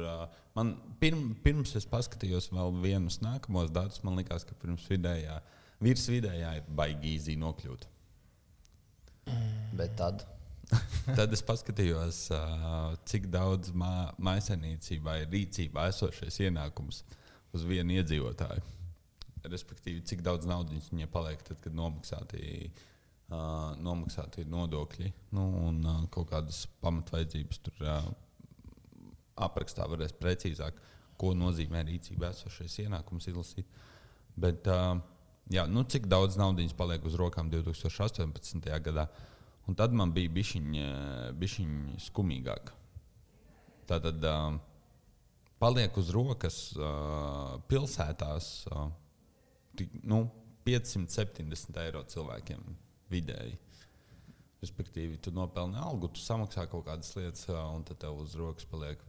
man 0.55 0.75
pirm, 1.01 1.33
pirms 1.43 1.73
es 1.79 1.87
paskatījos 1.89 2.47
vēl 2.53 2.77
vienus 2.83 3.19
nākamos 3.23 3.73
datus, 3.75 4.03
man 4.07 4.21
liekas, 4.21 4.45
ka 4.47 4.55
pirms 4.61 4.85
vidējā, 4.91 5.39
virsvidējā 5.83 6.53
ir 6.59 6.69
baigi 6.77 7.17
īzī 7.17 7.35
nokļūt. 7.41 7.89
Bet 9.75 9.97
tad 9.99 10.23
Tad 11.17 11.33
es 11.35 11.43
paskatījos, 11.45 12.19
uh, 12.33 12.93
cik 13.09 13.27
daudz 13.33 13.73
mā, 13.77 14.13
maisaimniecībā 14.23 15.19
ir 15.21 15.31
rīcībā 15.33 15.87
esošais 15.91 16.39
ienākums 16.47 17.03
uz 17.53 17.65
vienu 17.67 17.97
iedzīvotāju. 17.99 18.63
Respektīvi, 19.43 20.03
cik 20.07 20.23
daudz 20.23 20.47
naudas 20.47 20.87
viņiem 20.91 21.11
paliek, 21.11 21.41
tad, 21.43 21.59
kad 21.63 21.75
nomaksāti, 21.75 22.69
uh, 22.69 23.73
nomaksāti 23.83 24.45
nodokļi 24.49 25.11
nu, 25.35 25.47
un 25.67 25.81
uh, 25.83 26.03
kaut 26.13 26.31
kādas 26.31 26.63
pamatvaidzības 26.83 27.63
tur 27.65 27.83
uh, 27.83 28.07
aprakstā 29.43 29.87
varēs 29.89 30.15
precīzāk, 30.19 30.79
ko 31.19 31.33
nozīmē 31.37 31.83
rīcībā 31.89 32.31
esošais 32.31 32.79
ienākums 32.85 33.27
izlasīt. 33.31 33.67
Bet, 34.39 34.65
uh, 34.71 34.95
jā, 35.51 35.67
nu, 35.69 35.83
cik 35.83 36.07
daudz 36.09 36.39
naudas 36.39 36.73
paliek 36.77 37.03
uz 37.05 37.19
rokām 37.19 37.51
2018. 37.53 38.71
gadā? 38.87 39.09
Un 39.69 39.77
tad 39.79 39.93
man 39.95 40.11
bija 40.15 40.31
bišķiņa 40.33 41.99
skumīgāk. 42.03 42.71
Tā 43.87 43.99
tad 44.03 44.25
uh, 44.27 44.57
paliek 45.59 45.97
uz 45.99 46.09
rokas 46.11 46.57
uh, 46.75 47.59
pilsētās 47.71 48.49
uh, 48.71 48.89
tik, 49.79 49.93
nu, 50.03 50.25
570 50.67 51.79
eiro 51.83 52.03
cilvēkiem 52.07 52.63
vidēji. 53.11 53.57
Respektīvi, 54.63 55.19
tu 55.19 55.31
nopelni 55.35 55.79
algu, 55.79 56.07
tu 56.11 56.23
samaksā 56.23 56.65
kaut 56.71 56.85
kādas 56.87 57.11
lietas, 57.17 57.47
uh, 57.51 57.59
un 57.75 57.83
tad 57.87 57.99
tev 58.03 58.19
uz 58.23 58.35
rokas 58.39 58.67
paliek 58.71 58.99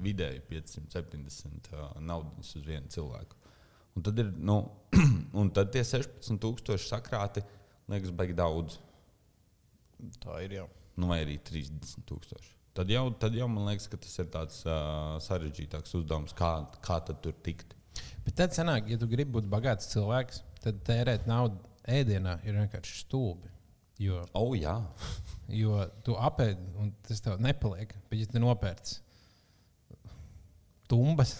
vidēji 0.00 0.42
570 0.50 1.72
uh, 1.74 1.88
naudas 2.02 2.54
uz 2.58 2.66
vienu 2.66 2.90
cilvēku. 2.90 3.38
Un 3.98 4.06
tad 4.06 4.18
ir 4.22 4.30
nu, 4.38 4.62
un 5.40 5.50
tad 5.54 5.72
tie 5.74 5.82
16,000 5.86 6.78
sakrāti, 6.82 7.42
liekas, 7.90 8.14
baigi 8.14 8.38
daudz. 8.38 8.78
Tā 10.22 10.40
ir 10.44 10.56
jau. 10.60 10.68
nu, 11.00 11.08
vai 11.10 11.22
arī 11.24 11.38
30,000. 11.46 12.40
Tad 12.76 12.90
jau, 12.92 13.04
tad 13.18 13.34
jau 13.34 13.48
man 13.50 13.66
liekas, 13.70 13.88
ka 13.90 13.98
tas 13.98 14.18
ir 14.22 14.28
tāds 14.30 14.62
uh, 14.66 15.16
sarežģītāks 15.24 15.94
uzdevums, 15.98 16.34
kā, 16.36 16.50
kā 16.84 17.00
tad 17.06 17.22
tur 17.24 17.34
tikt. 17.46 17.74
bet 18.24 18.36
tad 18.36 18.54
sanāk, 18.54 18.90
ja 18.92 18.98
tu 19.00 19.08
gribi 19.10 19.38
būt 19.38 19.48
bagāts 19.50 19.90
cilvēks, 19.94 20.42
tad 20.62 20.82
tērēt 20.86 21.26
naudu 21.30 21.58
ēdienā 21.88 22.38
ir 22.44 22.60
vienkārši 22.60 23.00
stulbi. 23.02 23.50
Jo, 24.00 24.22
Oh, 24.38 24.54
jā, 24.56 24.78
jo 25.62 25.82
tu 26.06 26.14
apēdi, 26.16 26.70
un 26.80 26.92
tas 27.08 27.20
tev 27.20 27.40
nepaliek. 27.42 27.92
Bet, 28.08 28.20
ja 28.22 28.28
tu 28.30 28.40
nopērci 28.40 29.00
tumbas, 30.90 31.34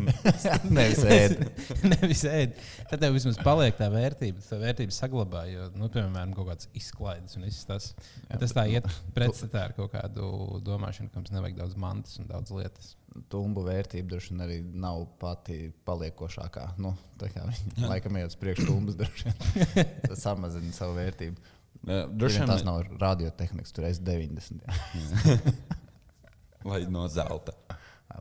Nevis 0.76 1.02
ēd. 1.04 1.40
nevis 1.92 2.22
ēd, 2.28 2.54
tad 2.90 3.02
tev 3.02 3.16
vismaz 3.16 3.38
paliek 3.44 3.76
tā 3.78 3.88
vērtība. 3.92 4.42
Tā 4.44 4.58
vērtība 4.60 4.94
saglabā, 4.94 5.44
jo, 5.50 5.66
nu, 5.76 5.88
piemēram, 5.92 6.32
kaut 6.36 6.48
kāds 6.50 6.70
izklaides 6.76 7.36
un 7.38 7.46
viss 7.46 7.66
tas. 7.68 7.90
Jā, 8.26 8.38
tas 8.40 8.54
tā 8.56 8.66
iet 8.72 8.88
pretstatā 9.16 9.66
ar 9.68 9.74
kaut 9.76 9.92
kādu 9.94 10.60
domāšanu, 10.64 11.12
ka 11.12 11.20
mums 11.20 11.34
nevajag 11.34 11.58
daudz 11.60 11.76
mantas 11.80 12.16
un 12.22 12.30
daudz 12.30 12.54
lietas. 12.56 12.94
Tumbu 13.32 13.62
vērtība 13.64 14.10
droši 14.10 14.34
vien 14.34 14.44
arī 14.44 14.56
nav 14.76 15.06
pati 15.20 15.70
paliekošākā. 15.88 16.66
Nu, 16.82 16.92
tā 17.20 17.30
kā 17.32 17.46
viņi 17.48 17.88
laikam 17.88 18.18
iet 18.20 18.32
uz 18.32 18.40
priekšu, 18.40 18.68
tumbas 18.68 18.98
droši 18.98 19.28
vien 19.28 19.92
tas 20.04 20.20
samazina 20.26 20.72
savu 20.76 20.98
vērtību. 20.98 21.52
Droši 21.86 22.42
vien 22.42 22.50
tas 22.50 22.64
nav 22.66 22.82
radiotehnikas, 23.00 23.72
tur 23.76 23.86
es 23.88 24.00
90 24.04 24.64
jā. 24.66 25.38
vai 26.66 26.82
no 26.90 27.06
zelta. 27.12 27.54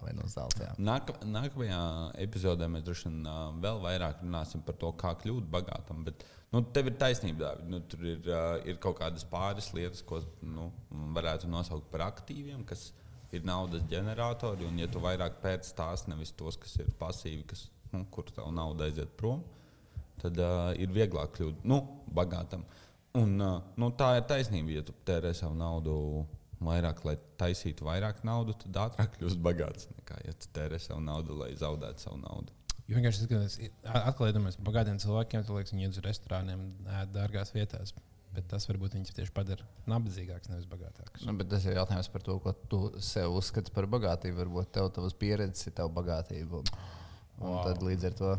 Vai 0.04 0.14
no 0.18 0.26
zelta. 0.32 0.72
Nāk, 0.82 1.12
nākamajā 1.26 1.82
epizodē 2.26 2.68
mēs 2.72 2.86
droši 2.86 3.10
vien 3.10 3.28
uh, 3.30 3.50
vēl 3.64 3.82
vairāk 3.84 4.24
runāsim 4.24 4.64
par 4.66 4.78
to, 4.82 4.92
kā 5.00 5.14
kļūt 5.22 5.48
bagātam. 5.52 6.04
Bet, 6.08 6.26
nu, 6.54 6.64
tev 6.76 6.92
ir 6.92 6.98
taisnība, 7.02 7.46
Dāvid. 7.46 7.72
Nu, 7.72 7.82
tur 7.92 8.06
ir, 8.12 8.22
uh, 8.30 8.60
ir 8.68 8.80
kaut 8.84 9.00
kādas 9.02 9.28
pāris 9.30 9.72
lietas, 9.76 10.04
ko 10.06 10.22
nu, 10.46 10.70
varētu 11.16 11.50
nosaukt 11.52 11.90
par 11.94 12.08
aktīviem, 12.10 12.64
kas 12.68 12.90
ir 13.36 13.46
naudas 13.48 13.86
ģeneratori. 13.92 14.68
Un, 14.70 14.80
ja 14.82 14.90
tu 14.92 15.04
vairāk 15.04 15.42
pēc 15.44 15.74
tās, 15.78 16.08
nevis 16.12 16.34
tos, 16.38 16.60
kas 16.62 16.78
ir 16.82 16.92
pasīvi, 17.00 17.44
kas, 17.52 17.68
nu, 17.94 18.06
kur 18.14 18.30
tev 18.32 18.50
nauda 18.56 18.90
aiziet 18.90 19.12
prom, 19.20 19.44
tad 20.22 20.40
uh, 20.40 20.72
ir 20.80 20.94
vieglāk 20.96 21.36
kļūt 21.38 21.68
nu, 21.68 21.82
bagātam. 22.16 22.66
Un, 23.16 23.38
uh, 23.40 23.60
nu, 23.80 23.92
tā 23.96 24.18
ir 24.20 24.26
taisnība, 24.28 24.80
ja 24.80 24.84
tu 24.86 24.96
tērē 25.08 25.32
savu 25.36 25.56
naudu 25.60 25.96
vairāk, 26.68 27.02
lai 27.08 27.16
taisītu 27.40 27.88
vairāk 27.88 28.24
naudu, 28.28 28.56
tad 28.66 28.80
ātrāk 28.88 29.16
kļūst 29.20 29.42
bagāts 29.46 29.90
nekā 29.94 30.20
ja 30.26 30.34
tu 30.34 30.52
tērē 30.56 30.80
savu 30.82 31.04
naudu, 31.06 31.38
lai 31.40 31.52
zaudētu 31.60 32.08
savu 32.08 32.20
naudu. 32.24 32.54
Jo 32.86 33.00
vienkārši 33.00 33.30
tas, 33.32 33.56
atkal 33.98 34.30
iedomājamies 34.30 34.60
par 34.60 34.68
bagātiem 34.70 35.00
cilvēkiem, 35.02 35.46
tad 35.46 35.56
liekas, 35.58 35.74
viņi 35.74 35.88
iet 35.88 35.96
uz 35.98 36.04
restorāniem, 36.06 36.66
ēd 37.02 37.16
dārgās 37.16 37.54
vietās. 37.56 37.96
Bet 38.36 38.50
tas 38.52 38.68
varbūt 38.68 38.98
viņus 38.98 39.14
tieši 39.16 39.32
padara 39.32 39.64
nabadzīgākus, 39.88 40.50
nevis 40.52 40.68
bagātākus. 40.68 41.24
Nu, 41.24 41.34
bet 41.40 41.48
tas 41.54 41.64
ir 41.66 41.78
jautājums 41.78 42.10
par 42.12 42.26
to, 42.26 42.36
ko 42.44 42.52
tu 42.72 42.80
sev 43.00 43.32
uzskati 43.38 43.72
par 43.72 43.88
bagātību. 43.94 44.42
Varbūt 44.42 44.74
tev 44.76 44.90
tavas 44.98 45.16
pieredzes 45.16 45.70
ir 45.70 45.76
tava 45.78 45.94
bagātība. 46.02 46.60
Un, 46.60 46.66
Wow. 47.40 47.64
tad 47.68 47.82
līdz 47.84 48.06
ar 48.10 48.14
to 48.16 48.30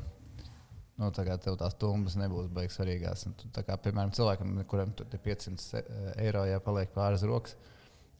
nu, 1.00 1.10
tā 1.12 1.24
tev 1.40 1.56
tās 1.60 1.76
tumbas 1.80 2.16
nebūs 2.16 2.48
beigas 2.52 2.76
svarīgās. 2.78 3.26
Un 3.28 3.34
Tu, 3.40 3.48
tā 3.52 3.64
kā, 3.66 3.76
piemēram, 3.80 4.12
cilvēkam, 4.16 4.54
kuram 4.68 4.92
tur 4.96 5.08
tie 5.12 5.18
500 5.20 5.80
e- 5.80 6.12
eiro 6.26 6.44
jāpaliek 6.48 6.92
pāris 6.94 7.24
rokas, 7.28 7.56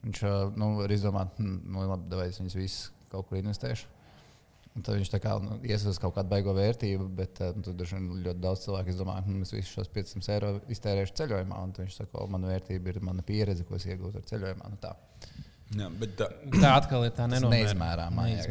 viņš 0.05 0.23
nu, 0.59 0.71
var 0.77 0.93
izdomāt, 0.93 1.37
hm, 1.39 1.59
nu, 1.73 1.85
labi, 1.89 2.09
vai 2.19 2.29
es 2.31 2.41
viņus 2.41 2.57
visus 2.57 2.89
kaut 3.11 3.29
kur 3.29 3.39
investēšu. 3.39 3.93
Un 4.77 4.83
tad 4.85 4.99
viņš 4.99 5.09
kā 5.23 5.33
nu, 5.41 5.55
iesaistās 5.65 5.97
kaut 5.97 6.13
kādu 6.13 6.29
baigo 6.29 6.53
vērtību, 6.53 7.07
bet 7.17 7.39
uh, 7.41 7.55
tur 7.65 7.93
ļoti 7.97 8.37
daudz 8.43 8.67
cilvēku 8.67 8.93
izdomā, 8.93 9.15
ka 9.25 9.37
es 9.41 9.53
visus 9.55 9.73
šos 9.73 9.89
500 9.95 10.33
eiro 10.35 10.51
iztērēšu 10.69 11.15
ceļojumā. 11.17 11.61
Un 11.65 11.73
tad 11.73 11.87
viņš 11.87 11.95
saka, 11.97 12.11
ka 12.13 12.25
mana 12.29 12.51
vērtība 12.51 12.93
ir 12.93 12.99
mana 13.01 13.25
pieredze, 13.25 13.65
ko 13.65 13.79
es 13.79 13.87
iegūstu 13.89 14.21
ar 14.21 14.27
ceļojumā. 14.29 14.69
Nu, 14.69 14.77
tā. 14.83 14.93
Jā, 15.75 15.87
bet, 15.99 16.13
tā, 16.19 16.27
Tā 16.53 16.75
atkal 16.77 17.07
ir 17.07 17.15
tā 17.17 17.25
neizmērāmā, 17.27 18.27
jā, 18.29 18.43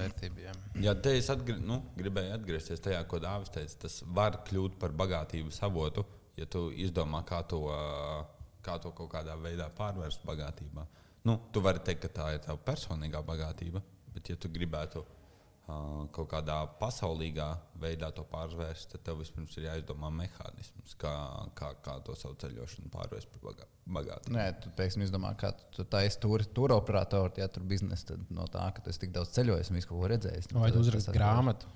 vērtība. 0.00 0.46
Jā. 0.48 0.54
ja 0.88 0.94
te 0.98 1.12
es 1.14 1.28
atgri, 1.30 1.60
nu, 1.62 1.78
gribēju 1.98 2.32
atgriezties 2.34 2.82
tajā, 2.82 3.04
ko 3.06 3.20
Dāvis 3.22 3.52
teica, 3.54 3.76
tas 3.84 4.00
var 4.16 4.40
kļūt 4.48 4.80
par 4.80 4.96
bagātības 4.96 5.60
avotu, 5.68 6.02
ja 6.40 6.48
tu 6.50 6.66
izdomā, 6.74 7.20
kā 7.28 7.44
to, 7.46 7.60
ā, 7.70 8.24
kā 8.66 8.78
to 8.82 8.90
kaut 8.96 9.12
kādā 9.14 9.36
veidā 9.40 9.68
pārvērst 9.78 10.24
bagātībā. 10.26 10.86
Nu, 11.26 11.38
tu 11.52 11.62
vari 11.64 11.80
teikt, 11.82 12.04
ka 12.06 12.12
tā 12.20 12.32
ir 12.36 12.42
tava 12.44 12.58
personīgā 12.66 13.22
bagātība, 13.26 13.80
bet, 14.14 14.28
ja 14.30 14.36
tu 14.38 14.50
gribētu 14.54 15.00
uh, 15.02 16.04
kaut 16.14 16.28
kādā 16.30 16.60
pasaulīgā 16.80 17.46
veidā 17.82 18.12
to 18.14 18.22
pārvērst, 18.30 18.92
tad 18.92 19.02
tev 19.08 19.18
vispirms 19.22 19.56
ir 19.58 19.66
jāizdomā 19.66 20.12
mehānisms, 20.14 20.94
kā, 21.02 21.14
kā, 21.58 21.72
kā 21.82 21.96
to 22.06 22.14
savu 22.18 22.38
ceļošanu 22.44 22.92
pārvērst 22.94 23.32
par 23.34 23.42
bagā- 23.48 23.66
bagātību. 23.98 24.36
Nē, 24.38 24.46
tu 24.62 24.70
teiksim, 24.78 25.02
izdomā, 25.08 25.32
kā 25.40 25.50
tu 25.74 25.82
taisīsi 25.96 26.20
tur, 26.22 26.44
tur 26.60 26.76
operatoru, 26.76 27.34
ja 27.42 27.48
tur 27.50 27.66
biznesa, 27.66 28.12
tad 28.12 28.30
no 28.30 28.46
tā, 28.52 28.68
ka 28.76 28.84
tu 28.86 28.94
esi 28.94 29.02
tik 29.06 29.14
daudz 29.18 29.34
ceļojis 29.34 29.72
un 29.74 29.80
visu 29.80 29.90
kaut 29.90 30.04
ko 30.04 30.12
redzējis. 30.14 30.52
nu, 30.54 30.62
Vai 30.62 30.70
tu 30.74 30.84
uzraksti 30.84 31.14
grāmatu 31.18 31.74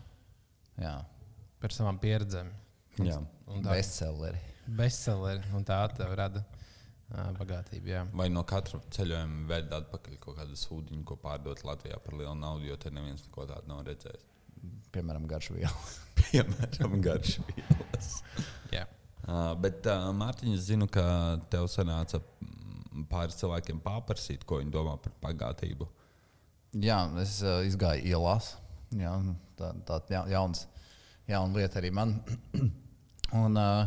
Jā, 0.81 0.94
par 1.61 1.74
savām 1.74 1.98
pieredzēm? 2.00 2.55
Jā. 3.03 3.18
Un 3.50 3.64
tā 3.66 3.74
bestselleri. 3.74 4.38
bestselleri, 4.79 5.42
un 5.59 5.64
tā 5.66 5.83
tev 5.98 6.14
rada 6.16 6.44
ā, 7.11 7.27
bagātību. 7.38 7.90
Jā. 7.90 8.05
Vai 8.16 8.29
no 8.33 8.44
katra 8.49 8.81
ceļojuma 8.94 9.46
veida 9.51 9.81
atpakaļ 9.83 10.18
kaut 10.23 10.38
kādu 10.40 10.59
sūdiņu, 10.59 11.05
ko 11.09 11.18
pārdot 11.20 11.64
Latvijā 11.66 11.99
par 12.05 12.16
lielu 12.18 12.37
naudu, 12.38 12.68
jo 12.70 12.79
te 12.81 12.92
neviens 12.94 13.25
neko 13.27 13.46
tādu 13.51 13.70
nav 13.70 13.85
redzējis. 13.88 14.27
Piemēram, 14.94 15.27
garšu 15.31 15.57
vielu. 15.57 15.85
Piemēram, 16.20 16.99
garš 17.05 17.38
vielas. 17.49 18.11
Jā. 18.75 18.87
Uh, 19.20 19.53
bet, 19.61 19.85
uh, 19.87 20.11
Mārtiņ, 20.16 20.57
es 20.57 20.66
zinu, 20.70 20.88
ka 20.90 21.05
tev 21.53 21.68
sanāca 21.70 22.23
pāris 23.11 23.38
cilvēkiem 23.40 23.81
paprasīt, 23.85 24.44
ko 24.49 24.59
viņi 24.61 24.75
domā 24.75 24.96
par 25.03 25.14
bagātību. 25.23 25.87
Jā, 26.81 27.03
es 27.23 27.40
uh, 27.44 27.61
izgāju 27.66 28.07
ielās. 28.11 28.55
Jā, 28.96 29.12
nu, 29.23 29.37
tā 29.59 29.70
tā 29.87 30.01
ja, 30.11 30.25
jauns, 30.33 30.64
jauna 31.31 31.61
lieta 31.61 31.79
arī 31.79 31.92
man. 31.94 32.16
Un, 33.42 33.55
uh, 33.55 33.87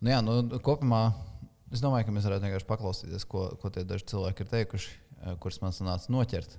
nu, 0.00 0.10
jā, 0.10 0.18
nu, 0.26 0.40
kopumā 0.66 1.04
es 1.72 1.80
domāju, 1.82 2.06
ka 2.06 2.12
mēs 2.16 2.26
varētu 2.28 2.46
vienkārši 2.46 2.68
paklausīties, 2.70 3.24
ko, 3.28 3.48
ko 3.62 3.70
tie 3.74 3.84
daži 3.84 4.06
cilvēki 4.12 4.44
ir 4.46 4.52
teikuši, 4.52 4.92
uh, 5.22 5.36
kurus 5.42 5.60
man 5.64 5.72
sanāca 5.76 6.12
noķert. 6.14 6.58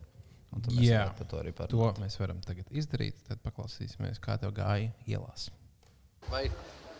Un 0.55 0.61
tad 0.63 0.73
mēs 0.77 0.87
Jā. 0.87 1.03
par 1.17 1.27
to 1.27 1.37
arī 1.41 1.51
To 1.53 1.65
parunāt. 1.65 1.97
mēs 1.99 2.15
varam 2.19 2.39
tagad 2.41 2.69
izdarīt. 2.71 3.17
Tad 3.27 3.41
paklausīsimies, 3.43 4.19
kā 4.23 4.37
tev 4.39 4.53
gāja 4.55 4.93
ielās. 5.05 5.49
Vai 6.31 6.45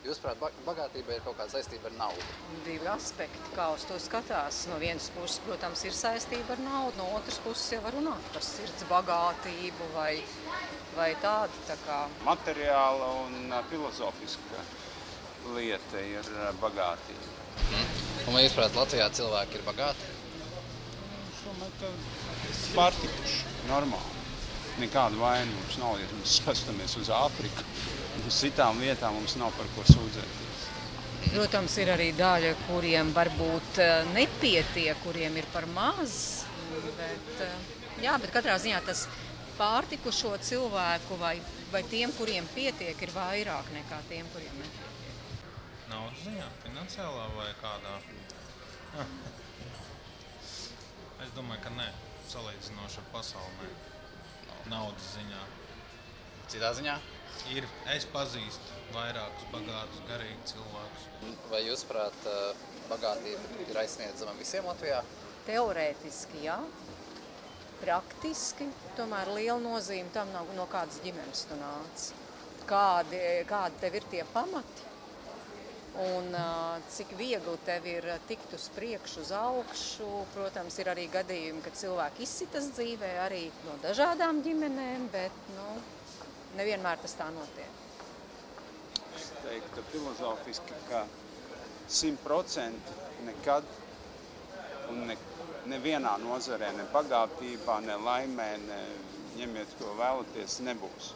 jūs, 0.04 0.20
prāt, 0.24 0.40
bagātība 0.66 1.16
ir 1.16 1.22
kaut 1.24 1.38
kāda 1.40 1.54
saistība 1.56 1.88
ar 1.88 1.96
naudu? 1.98 2.26
divi 2.66 2.88
aspekti, 2.92 3.40
kā 3.56 3.70
uz 3.74 3.86
to 3.88 3.96
skatās. 4.04 4.66
No 4.68 4.76
vienas 4.84 5.08
puses, 5.16 5.40
protams, 5.48 5.84
ir 5.88 5.96
saistība 5.96 6.58
ar 6.58 6.62
naudu, 6.66 6.98
no 7.00 7.08
otras 7.16 7.40
puses 7.44 7.72
jau 7.72 7.80
var 7.88 7.96
runāt 7.96 8.28
par 8.36 8.44
sirds 8.44 8.84
bagātību 8.92 9.90
vai, 9.96 10.14
vai 11.00 11.10
tādu. 11.24 11.64
Tā 11.72 11.80
kā. 11.88 12.02
materiāla 12.28 13.10
un 13.24 13.56
filozofiska 13.72 14.64
lieta 15.56 16.04
ir 16.04 16.28
bagātība. 16.62 17.37
Un 18.28 18.36
vai 18.36 18.44
jūs, 18.44 18.56
prāt, 18.58 18.76
Latvijā 18.76 19.08
cilvēki 19.16 19.60
ir 19.60 19.66
bagāti? 19.68 20.14
Pārtikuši, 22.76 23.54
normāli. 23.70 24.16
Nekāda 24.82 25.18
vaina 25.18 25.48
mums 25.50 25.78
nav, 25.82 25.96
ja 26.02 26.08
mēs 26.20 26.36
skatāmies 26.42 26.98
uz 27.00 27.10
Āfriku. 27.14 27.64
Uz 28.28 28.42
citām 28.44 28.82
vietām 28.84 29.16
mums 29.18 29.38
nav 29.40 29.54
par 29.58 29.70
ko 29.76 29.86
sūdzēties. 29.88 30.66
Protams, 31.28 31.78
ir 31.82 31.92
arī 31.94 32.12
daļa, 32.18 32.52
kuriem 32.68 33.10
varbūt 33.16 33.80
eh, 33.84 33.96
nepietiek, 34.14 35.00
kuriem 35.04 35.40
ir 35.42 35.48
par 35.54 35.66
maz. 35.74 36.18
Bet, 37.00 37.32
eh, 37.46 37.56
jā, 38.04 38.18
bet 38.22 38.34
katrā 38.36 38.58
ziņā 38.62 38.84
tas 38.86 39.08
pārtikušo 39.58 40.36
cilvēku 40.46 41.18
vai, 41.22 41.38
vai 41.72 41.82
tiem, 41.90 42.14
kuriem 42.20 42.48
pietiek, 42.54 43.02
ir 43.02 43.16
vairāk 43.16 43.72
nekā 43.76 44.04
tiem, 44.12 44.30
kuriem 44.36 44.62
nepietiek. 44.62 44.87
Naudas 45.88 46.24
ziņā, 46.26 46.48
finansiālā 46.66 47.28
vai 47.38 47.52
kādā? 47.62 47.94
Es 51.24 51.30
domāju, 51.36 51.62
ka 51.64 51.72
nē, 51.78 51.86
salīdzinoši 52.32 53.00
ar 53.02 53.06
pasauli. 53.14 53.70
nē. 53.70 54.58
Naudas 54.74 55.14
ziņā. 55.16 55.44
Citā 56.52 56.74
ziņā? 56.76 56.96
Ir, 57.56 57.68
es 57.94 58.08
pazīstu 58.12 58.82
vairākus 58.96 59.48
bagātus, 59.54 60.04
garīgus 60.10 60.52
cilvēkus. 60.52 61.08
Vai 61.52 61.62
jūs, 61.64 61.86
prāt, 61.88 62.28
bagātība 62.92 63.64
ir 63.68 63.80
aizsniedzama 63.84 64.36
visiem 64.40 64.68
Latvijā? 64.68 65.00
Teorētiski, 65.48 66.44
jā. 66.48 66.58
Praktiski, 67.80 68.68
tomēr 68.98 69.32
liela 69.38 69.60
nozīme 69.64 70.12
tam 70.16 70.32
nav, 70.36 70.52
no 70.58 70.68
kādas 70.72 71.00
ģimenes 71.06 71.46
tu 71.48 71.60
nāc. 71.62 72.10
Kādi, 72.68 73.24
kādi 73.48 73.84
tev 73.86 74.00
ir 74.02 74.12
tie 74.12 74.28
pamati? 74.34 74.87
Un 75.98 76.36
ā, 76.38 76.78
cik 76.94 77.16
viegli 77.18 77.56
tev 77.66 77.88
ir 77.90 78.06
tikt 78.30 78.52
uz 78.54 78.68
priekšu, 78.76 79.24
uz 79.24 79.32
augšu. 79.34 80.10
Protams, 80.36 80.78
ir 80.78 80.92
arī 80.94 81.08
gadījumi, 81.14 81.64
kad 81.66 81.80
cilvēki 81.80 82.26
izsitas 82.28 82.70
dzīvē 82.76 83.10
arī 83.24 83.48
no 83.66 83.80
dažādām 83.82 84.44
ģimenēm, 84.46 85.08
bet 85.16 85.40
nu, 85.56 85.66
nevienmēr 86.60 87.02
tas 87.02 87.18
tā 87.18 87.32
notiek. 87.34 87.82
Es 89.18 89.32
teiktu 89.42 89.86
filozofiski, 89.90 90.78
ka 90.92 91.08
simtprocentīgi 91.90 93.08
nekad 93.26 93.66
un 94.92 95.08
ne, 95.10 95.16
nevienā 95.72 96.14
nozarē, 96.22 96.70
ne 96.78 96.86
bagātībā, 96.94 97.80
ne 97.88 97.96
laimē, 98.06 98.50
ne 98.68 98.82
ņemiet, 99.38 99.74
ko 99.80 99.94
vēlaties, 100.00 100.60
nebūs. 100.68 101.14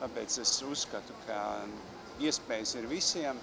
Tāpēc 0.00 0.38
es 0.44 0.52
uzskatu, 0.64 1.16
ka 1.26 1.40
iespējas 2.24 2.76
ir 2.80 2.88
visiem. 2.90 3.40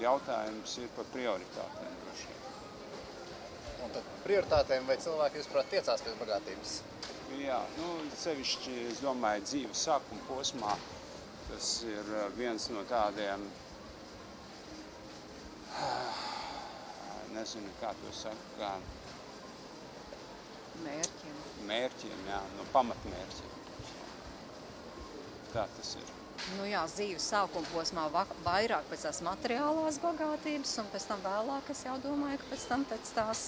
Jautājums 0.00 0.76
ir 0.82 0.92
par 0.96 1.08
prioritātēm. 1.14 1.96
droši 2.04 2.28
vien. 2.32 2.42
Un 3.86 3.94
tad 3.94 4.12
prioritātēm 4.24 4.86
vai 4.88 4.96
cilvēki, 5.00 5.40
jūs, 5.40 5.48
prāt, 5.52 5.72
tiecās 5.72 6.04
pēc 6.04 6.20
bagātības? 6.20 6.76
Jā, 7.40 7.60
nu, 7.78 7.88
sevišķi, 8.16 8.76
es 8.92 9.02
domāju, 9.04 9.44
dzīves 9.48 9.88
sākuma 9.88 10.28
posmā 10.28 10.76
tas 11.46 11.68
ir 11.86 12.08
viens 12.36 12.68
no 12.74 12.82
tādiem, 12.90 13.44
nezinu, 17.36 17.72
kā 17.80 17.92
to 18.02 18.12
saka, 18.16 18.52
kā 18.58 18.72
Mērķiem. 20.84 21.36
mērķiem, 21.68 22.26
jā, 22.28 22.40
no 22.58 22.66
pamatmērķiem. 22.74 23.54
Tā 25.54 25.64
tas 25.78 25.94
ir. 26.00 26.25
Nu 26.56 26.64
jā, 26.68 26.82
dzīves 26.86 27.24
sākuma 27.32 27.66
posmā 27.72 28.04
va- 28.12 28.26
vairāk 28.44 28.84
pēc 28.90 29.06
tās 29.08 29.20
materiālās 29.26 29.98
bagātības, 30.02 30.78
un 30.82 30.90
pēc 30.92 31.06
tam 31.08 31.22
vēlāk 31.24 31.70
es 31.74 31.82
jau 31.84 31.96
domāju, 32.04 32.38
ka 32.42 32.50
pēc 32.54 32.66
tam 32.68 32.84
pēc 32.84 33.12
tās 33.16 33.40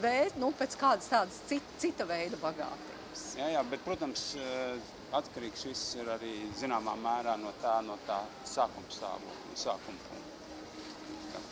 dvēs, 0.00 0.36
nu, 0.36 0.52
pēc 0.52 0.76
kādas 0.80 1.10
tādas 1.12 1.40
cita, 1.50 1.74
cita 1.78 2.06
veida 2.08 2.36
bagātības. 2.40 3.24
Jā, 3.36 3.48
jā, 3.52 3.62
bet, 3.70 3.84
protams, 3.84 4.34
eh, 4.36 4.78
atkarīgs 5.12 5.64
viss 5.68 5.94
ir 5.96 6.08
arī 6.16 6.32
zināmā 6.60 6.94
mērā 6.96 7.36
no 7.40 7.52
tā, 7.62 7.78
no 7.84 7.98
tā 8.06 8.20
sākuma 8.44 8.90
stāvokļa, 8.96 9.56
sākuma 9.56 9.98
punkta. 10.08 11.44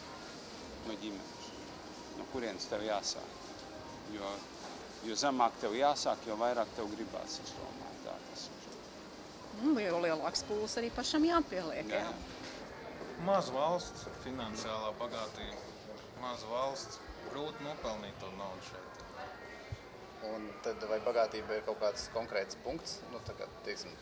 No 0.86 0.94
ģimenes, 1.02 1.48
no 2.18 2.24
kurienes 2.32 2.68
tev 2.70 2.80
jāsāk. 2.86 3.32
Jo, 4.14 4.28
jo 5.04 5.14
zemāk 5.14 5.52
tev 5.60 5.72
jāsāk, 5.74 6.16
jo 6.26 6.36
vairāk 6.36 6.68
tev 6.76 6.86
gribās. 6.94 7.40
Es 7.42 7.52
domāju. 7.58 7.85
Nu, 9.62 9.74
jo 9.80 10.00
lielāks 10.04 10.42
pūles 10.48 10.76
arī 10.80 10.90
pašam 10.94 11.24
jāpieliek. 11.26 11.88
Jā, 11.92 12.02
Jā. 12.04 12.12
Maza 13.24 13.52
valsts, 13.54 14.04
finansiālā 14.24 14.90
bagātība. 15.00 15.62
Maza 16.20 16.48
valsts, 16.50 17.00
grūti 17.30 17.64
nopelnīt 17.64 18.16
to 18.20 18.28
naudu 18.36 18.62
šeit. 18.68 18.92
Un 20.26 20.40
tad 20.64 20.84
vai 20.90 20.98
bagātība 21.04 21.56
ir 21.56 21.64
kaut 21.66 21.80
kāds 21.80 22.08
konkrēts 22.14 22.58
punkts? 22.64 22.98
Nu, 23.12 23.18
tā 23.26 23.32
kā, 23.38 23.48
teiksim, 23.66 23.92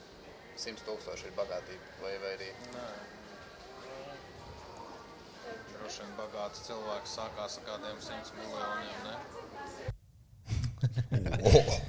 100 0.57 0.87
tūkstoši 0.87 1.31
ir 1.31 1.35
bagātība 1.38 1.85
vai, 2.03 2.14
vai 2.23 2.33
arī 2.38 2.51
Nē. 2.75 2.87
Droši 5.75 5.99
vien 6.05 6.12
bagāts 6.19 6.62
cilvēks 6.69 7.11
sākās 7.19 7.59
ar 7.61 7.64
kādiem 7.69 7.99
100 8.01 8.33
miljoniem. 8.40 9.01
Ne? 9.05 9.17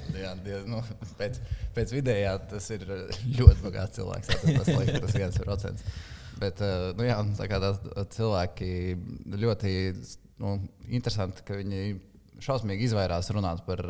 Jā, 0.20 0.34
diez, 0.44 0.66
nu, 0.70 0.82
pēc, 1.20 1.40
pēc 1.76 1.94
vidējā 1.96 2.34
tas 2.52 2.68
ir 2.74 2.84
ļoti 2.86 3.64
bagāts 3.64 3.98
cilvēks. 4.00 4.32
Tas, 4.44 4.70
laikam, 4.72 5.00
tas 5.04 5.16
viens 5.16 5.40
procents. 5.42 5.86
Bet 6.40 6.60
eh, 6.64 6.90
nu, 6.96 7.06
jā, 7.08 7.16
tā 7.38 7.48
kā 7.48 7.60
tā 7.62 7.72
cilvēki 8.16 8.70
ļoti 9.40 9.72
nu, 10.42 10.58
interesanti, 10.88 11.44
ka 11.46 11.56
viņi 11.56 11.96
šausmīgi 12.44 12.90
izvairās 12.90 13.30
runāt 13.32 13.62
par 13.66 13.80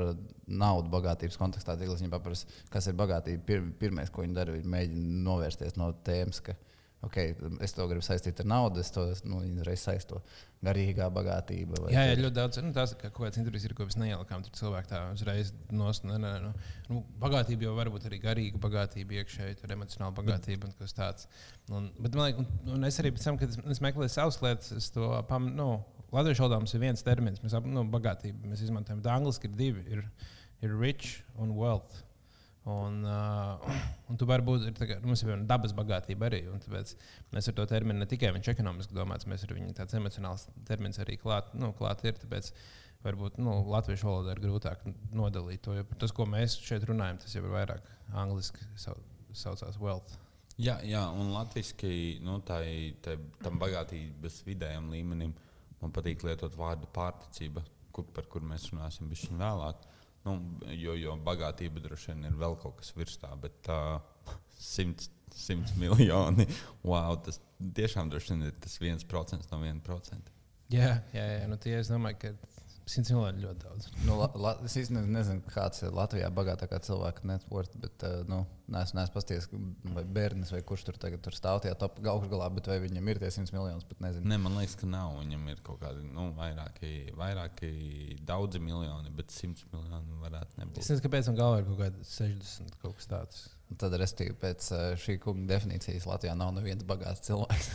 naudu 0.46 0.90
bagātības 0.92 1.38
kontekstā. 1.40 1.74
Tik 1.78 1.90
līdz 1.90 2.04
viņi 2.04 2.12
paprasa, 2.12 2.46
kas 2.70 2.86
ir 2.86 2.98
bagātība. 2.98 3.42
Pir, 3.48 3.64
pirmais, 3.80 4.12
ko 4.14 4.22
viņi 4.22 4.36
dara, 4.36 4.54
ir 4.54 4.68
mēģina 4.70 5.24
novērsties 5.26 5.74
no 5.80 5.90
tēmas, 6.06 6.42
ka 6.46 6.54
okay, 7.06 7.32
es 7.64 7.74
to 7.76 7.86
gribu 7.90 8.04
saistīt 8.04 8.42
ar 8.42 8.48
naudu, 8.50 8.82
es 8.82 8.92
to 8.94 9.04
nu, 9.28 9.40
reiz 9.66 9.84
saistu 9.86 10.20
garīgā 10.66 11.06
bagātība. 11.14 11.78
Jā, 11.92 12.04
jā, 12.08 12.14
tur- 12.16 12.24
ļoti 12.26 12.36
daudz. 12.38 12.60
Nu, 12.64 12.72
tās 12.76 12.94
ir 12.94 13.00
kaut 13.02 13.18
kādas 13.18 13.40
intervijas, 13.40 13.66
ir, 13.68 13.74
ko 13.78 13.86
mēs 13.88 13.98
neielikām. 14.00 14.44
Tur 14.46 14.54
cilvēki 14.60 14.90
tā 14.92 15.02
uzreiz 15.14 15.52
nos, 15.70 16.02
ne, 16.06 16.18
ne, 16.22 16.32
ne, 16.46 16.52
nu, 16.90 17.02
bagātība 17.22 17.68
jau 17.68 17.74
var 17.78 17.90
būt 17.94 18.08
arī 18.10 18.20
garīga 18.22 18.62
bagātība, 18.62 19.20
iekšēji, 19.20 19.60
tur 19.60 19.74
emocionāla 19.76 20.16
bagātība 20.16 20.70
un 20.70 20.78
kas 20.78 20.96
tāds. 20.96 21.28
Un, 21.70 21.90
bet, 21.98 22.16
man 22.16 22.30
liekas, 22.30 22.46
un, 22.46 22.72
un 22.78 22.88
es 22.88 22.98
arī 23.02 23.12
pēc 23.16 23.28
tam, 23.28 23.40
kad 23.42 23.52
es, 23.52 23.60
es 23.76 23.82
meklēju 23.84 24.14
savas 24.16 24.40
lietas, 24.44 24.72
es 24.76 24.90
to 24.94 25.10
pamanu. 25.30 25.54
Nu, 25.56 25.68
Latviešu 26.14 26.44
valodā 26.46 26.62
ir 26.62 26.80
viens 26.80 27.02
termins, 27.02 27.40
mēs 27.42 27.54
apzīmējam, 27.58 27.82
nu, 27.82 27.90
bagātību. 27.92 28.48
Mēs 28.52 28.62
izmantojam, 28.62 29.00
bet 29.02 29.10
angļuiski 29.10 29.50
ir 29.50 29.56
divi. 29.58 29.82
Ir, 29.90 30.04
ir 30.64 30.76
rich 30.80 31.18
un 31.42 31.50
wealth. 31.58 32.05
Un, 32.66 33.04
uh, 33.06 33.66
un 34.10 34.18
tu 34.18 34.26
vari 34.26 34.42
būt, 34.42 34.64
ir 34.66 34.96
nu, 34.98 35.12
mums 35.12 35.22
ir 35.22 35.44
dabas 35.46 35.74
bagātība 35.76 36.26
arī. 36.26 36.40
Tāpēc 36.64 36.96
mēs 37.34 37.48
ar 37.52 37.54
to 37.60 37.66
terminu 37.70 38.02
ne 38.02 38.08
tikai 38.10 38.32
viņš 38.34 38.50
ekonomiski 38.56 38.96
domāts, 38.96 39.28
mēs 39.30 39.44
ar 39.46 39.54
viņu 39.54 39.76
tāds 39.78 39.94
emocionāls 39.94 40.48
termins 40.66 40.98
arī 41.02 41.14
klāt, 41.20 41.54
nu, 41.54 41.70
klāt 41.78 42.02
ir. 42.08 42.18
Tāpēc 42.18 42.50
varbūt 43.06 43.38
nu, 43.38 43.54
latviešu 43.70 44.10
valodā 44.10 44.34
ir 44.34 44.42
grūtāk 44.42 44.82
nodalīt 45.14 45.62
to. 45.62 45.78
Tas, 46.00 46.14
ko 46.16 46.26
mēs 46.26 46.58
šeit 46.66 46.88
runājam, 46.90 47.22
tas 47.22 47.38
jau 47.38 47.44
ir 47.44 47.54
vairāk 47.54 47.86
angliski 48.18 48.66
sau, 48.82 48.98
saucās 49.30 49.78
wealth. 49.78 50.18
Jā, 50.58 50.80
jā 50.88 51.04
un 51.12 51.30
latviešu 51.36 51.94
nu, 52.24 52.40
tai, 52.48 52.96
tai, 53.04 53.18
tam 53.44 53.60
bagātības 53.62 54.42
vidējam 54.48 54.90
līmenim 54.90 55.36
man 55.82 55.92
patīk 55.94 56.24
lietot 56.26 56.56
vārdu 56.58 56.88
pārticība, 56.96 57.62
kur, 57.94 58.08
par 58.16 58.26
kur 58.32 58.42
mēs 58.42 58.72
runāsim 58.72 59.12
vēlāk. 59.12 59.86
Nu, 60.26 60.36
jo, 60.74 60.96
jo 60.98 61.14
bagātība 61.26 61.82
droši 61.84 62.12
vien 62.12 62.26
ir 62.30 62.38
vēl 62.38 62.56
kaut 62.62 62.80
kas 62.80 62.92
virs 62.96 63.18
tā, 63.22 63.30
bet 63.40 63.70
uh, 63.72 64.00
simts, 64.72 65.10
simts 65.36 65.76
miljoni. 65.78 66.48
Wow, 66.86 67.20
tas 67.22 67.40
tiešām 67.60 68.10
droši 68.12 68.34
vien 68.34 68.48
ir 68.48 68.56
tas 68.62 68.78
viens 68.82 69.06
procents 69.06 69.50
no 69.52 69.60
viena 69.62 69.82
procenta. 69.86 70.34
Jā, 70.72 70.96
jā, 71.14 71.26
jā 71.36 71.46
nu, 71.46 71.58
tie 71.62 71.76
es 71.78 71.92
domāju, 71.92 72.18
ka 72.24 72.55
100 72.86 73.16
miljoni 73.16 73.42
ļoti 73.42 73.64
daudz. 73.64 73.86
Nu, 74.06 74.14
la, 74.20 74.28
la, 74.38 74.52
es 74.66 74.76
īstenībā 74.78 75.08
nezinu, 75.10 75.42
kāds 75.50 75.82
ir 75.82 75.94
Latvijā 75.96 76.28
bagātākā 76.34 76.78
cilvēka 76.86 77.26
network, 77.26 77.72
bet 77.82 78.04
uh, 78.06 78.20
nu, 78.30 78.44
neesmu 78.70 79.00
nes 79.00 79.10
pasties, 79.10 79.48
vai 79.96 80.04
bērns 80.18 80.52
vai 80.54 80.60
kurš 80.66 80.84
tur 80.86 81.00
tagad 81.02 81.24
tur 81.24 81.34
stāv 81.34 81.58
tajā 81.64 81.74
top 81.80 81.98
augšgalā, 81.98 82.46
bet 82.54 82.70
vai 82.70 82.78
viņam 82.84 83.10
ir 83.10 83.20
tie 83.22 83.32
100 83.34 83.50
miljonus, 83.56 83.88
pat 83.90 84.04
nezinu. 84.06 84.30
Ne, 84.30 84.38
man 84.42 84.54
liekas, 84.60 84.78
ka 84.78 84.86
nav. 84.90 85.16
Viņam 85.18 85.50
ir 85.50 85.64
kaut 85.66 85.82
kādi 85.82 86.06
nu, 86.06 86.28
vairāki, 86.38 86.92
vairāki 87.18 87.72
daudzi 88.26 88.62
miljoni, 88.62 89.10
bet 89.18 89.34
simts 89.34 89.66
miljoni 89.74 90.22
varētu 90.22 90.54
Es 90.54 90.62
nebūt. 90.62 90.80
nezinu, 90.84 91.04
kāpēc 91.08 91.32
man 91.32 91.42
galvā 91.42 91.60
ir 91.64 91.68
kaut 91.72 91.82
kāda 91.82 92.10
60 92.14 92.82
kaut 92.84 92.98
kas 93.00 93.10
tāds. 93.10 93.46
Un 93.66 93.78
Tad, 93.82 93.96
respektīvi, 93.98 94.36
pēc 94.38 94.68
uh, 94.70 94.82
šī 95.02 95.16
kunga 95.22 95.48
definīcijas 95.56 96.04
Latvijā 96.06 96.36
nav 96.38 96.52
neviens 96.54 96.84
bagāts 96.86 97.24
cilvēks. 97.26 97.70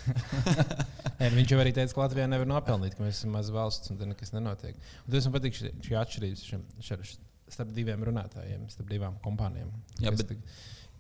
Nē, 1.20 1.28
nu, 1.28 1.36
viņš 1.36 1.52
jau 1.52 1.60
arī 1.60 1.74
teica, 1.76 1.92
ka 1.98 2.06
Latvijā 2.06 2.28
nevar 2.32 2.48
nopelnīt, 2.48 2.96
ka 2.96 3.04
mēs 3.04 3.20
esam 3.20 3.36
maza 3.36 3.52
valsts 3.56 3.92
un 3.92 4.00
tur 4.00 4.08
nekas 4.08 4.32
nenotiek. 4.32 4.80
Un 5.04 5.12
tas 5.12 5.28
man 5.28 5.36
patīk 5.36 5.58
šī, 5.60 5.74
šī 5.84 5.98
atšķirība 6.00 7.00
starp 7.52 7.74
diviem 7.76 8.06
runātājiem, 8.08 8.70
starp 8.72 8.88
divām 8.94 9.20
kompānijām. 9.26 9.74
Jā, 10.00 10.16
bet- 10.16 10.38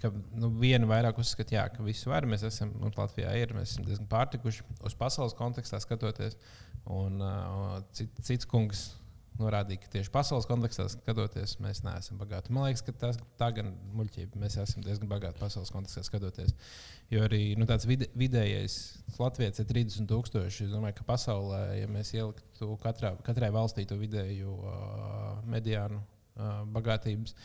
Ka, 0.01 0.09
nu, 0.33 0.47
viena 0.57 0.87
vairāk 0.89 1.19
uzskata, 1.21 1.53
jā, 1.53 1.63
ka 1.69 1.83
visu 1.85 2.09
var. 2.09 2.25
Mēs 2.25 2.41
esam, 2.47 2.71
un 2.81 2.89
Latvijā 2.97 3.35
ir, 3.37 3.51
mēs 3.53 3.75
esam 3.75 3.85
diezgan 3.85 4.07
pārtikuši 4.09 4.63
uz 4.89 4.95
pasaules 4.97 5.35
kontekstā 5.37 5.77
skatoties. 5.83 6.39
Un 6.89 7.21
uh, 7.21 7.75
cit, 7.93 8.09
cits 8.25 8.49
kungs 8.49 8.87
norādīja, 9.41 9.81
ka 9.83 9.89
tieši 9.95 10.11
pasaules 10.13 10.47
kontekstā 10.49 10.85
skatoties, 10.93 11.57
mēs 11.63 11.81
neesam 11.85 12.19
bagāti. 12.21 12.53
Man 12.53 12.67
liekas, 12.67 12.83
ka 12.85 12.93
tas 13.03 13.19
tā 13.39 13.49
gan 13.57 13.73
muļķība. 13.97 14.39
Mēs 14.41 14.57
esam 14.61 14.85
diezgan 14.85 15.09
bagāti 15.11 15.41
pasaules 15.41 15.73
kontekstā 15.73 16.03
skatoties. 16.07 16.53
Jo 17.11 17.25
arī 17.27 17.41
nu, 17.59 17.67
tāds 17.69 17.87
vide, 17.89 18.07
vidējais 18.17 18.77
Latvijas 19.19 19.61
ir 19.63 19.67
30 19.71 20.07
tūkstoši. 20.11 20.67
Es 20.67 20.71
domāju, 20.73 20.99
ka 21.01 21.07
pasaulē, 21.09 21.61
ja 21.81 21.89
mēs 21.91 22.13
ieliktu 22.15 22.77
katrā, 22.83 23.15
katrai 23.25 23.51
valstī 23.53 23.85
to 23.89 23.97
vidēju 23.99 24.53
uh, 24.61 25.41
mediānu 25.51 25.99
uh, 26.01 26.61
bagātības, 26.77 27.35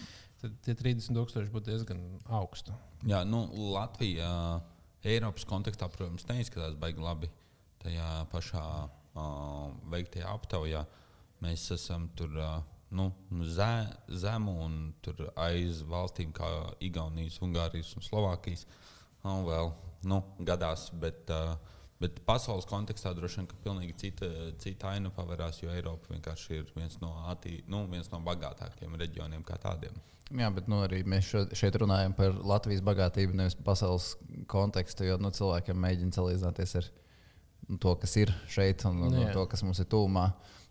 tad 0.42 0.60
tie 0.66 0.76
30 0.78 1.16
tūkstoši 1.16 1.52
būtu 1.52 1.72
diezgan 1.72 2.04
augstu. 2.38 2.76
Jā, 3.08 3.24
nu, 3.28 3.46
Latvija 3.74 4.30
Eiropas 5.06 5.46
kontekstā, 5.48 5.88
protams, 5.92 6.26
neizskatās 6.30 6.78
baigi 6.80 7.02
labi. 7.02 7.32
Tajā 7.82 8.12
pašā 8.32 8.62
uh, 8.86 9.74
veiktajā 9.92 10.30
aptaujā 10.32 10.84
mēs 11.44 11.68
esam 11.74 12.08
tur 12.18 12.34
uh, 12.40 12.58
nu, 12.96 13.10
zē, 13.56 13.72
zemu 14.22 14.56
un 14.64 14.76
tur 15.04 15.26
aiz 15.42 15.82
valstīm 15.86 16.32
kā 16.36 16.48
Igaunijas, 16.84 17.40
Ungārijas 17.44 17.94
un 17.98 18.06
Slovākijas. 18.06 18.66
Nu, 19.24 19.40
vēl 19.46 19.72
nu, 20.06 20.20
gadās, 20.46 20.88
bet, 21.02 21.30
uh, 21.34 21.56
bet 22.02 22.20
pasaules 22.28 22.68
kontekstā 22.70 23.14
droši 23.16 23.42
vien 23.42 23.48
ka 23.50 23.62
pilnīgi 23.64 23.96
cita, 24.04 24.28
cita 24.62 24.92
aina 24.94 25.10
pavērās, 25.14 25.62
jo 25.62 25.72
Eiropa 25.74 26.14
vienkārši 26.14 26.60
ir 26.60 26.68
viens 26.76 27.00
no, 27.02 27.14
attī, 27.32 27.58
nu, 27.70 27.84
viens 27.90 28.12
no 28.12 28.22
bagātākajiem 28.26 29.00
reģioniem 29.02 29.46
kā 29.46 29.58
tādiem. 29.62 29.96
Jā, 30.34 30.48
bet 30.50 30.66
nu, 30.66 30.80
arī 30.82 31.04
mēs 31.06 31.28
šeit 31.54 31.76
runājam 31.78 32.14
par 32.18 32.34
Latvijas 32.34 32.82
bagātību, 32.86 33.36
nevis 33.38 33.54
pasaules 33.62 34.16
kontekstu. 34.50 35.06
Jo 35.06 35.20
nu, 35.22 35.30
cilvēkiem 35.34 35.78
mēģina 35.78 36.16
salīdzināties 36.16 36.74
ar 36.80 36.88
nu, 37.68 37.78
to, 37.82 37.92
kas 38.02 38.16
ir 38.18 38.32
šeit, 38.50 38.82
un, 38.90 39.04
un, 39.06 39.14
un 39.14 39.28
Jā. 39.28 39.34
to, 39.36 39.44
kas 39.52 39.62
mums 39.62 39.78
ir 39.82 39.86
tūmā. 39.92 40.26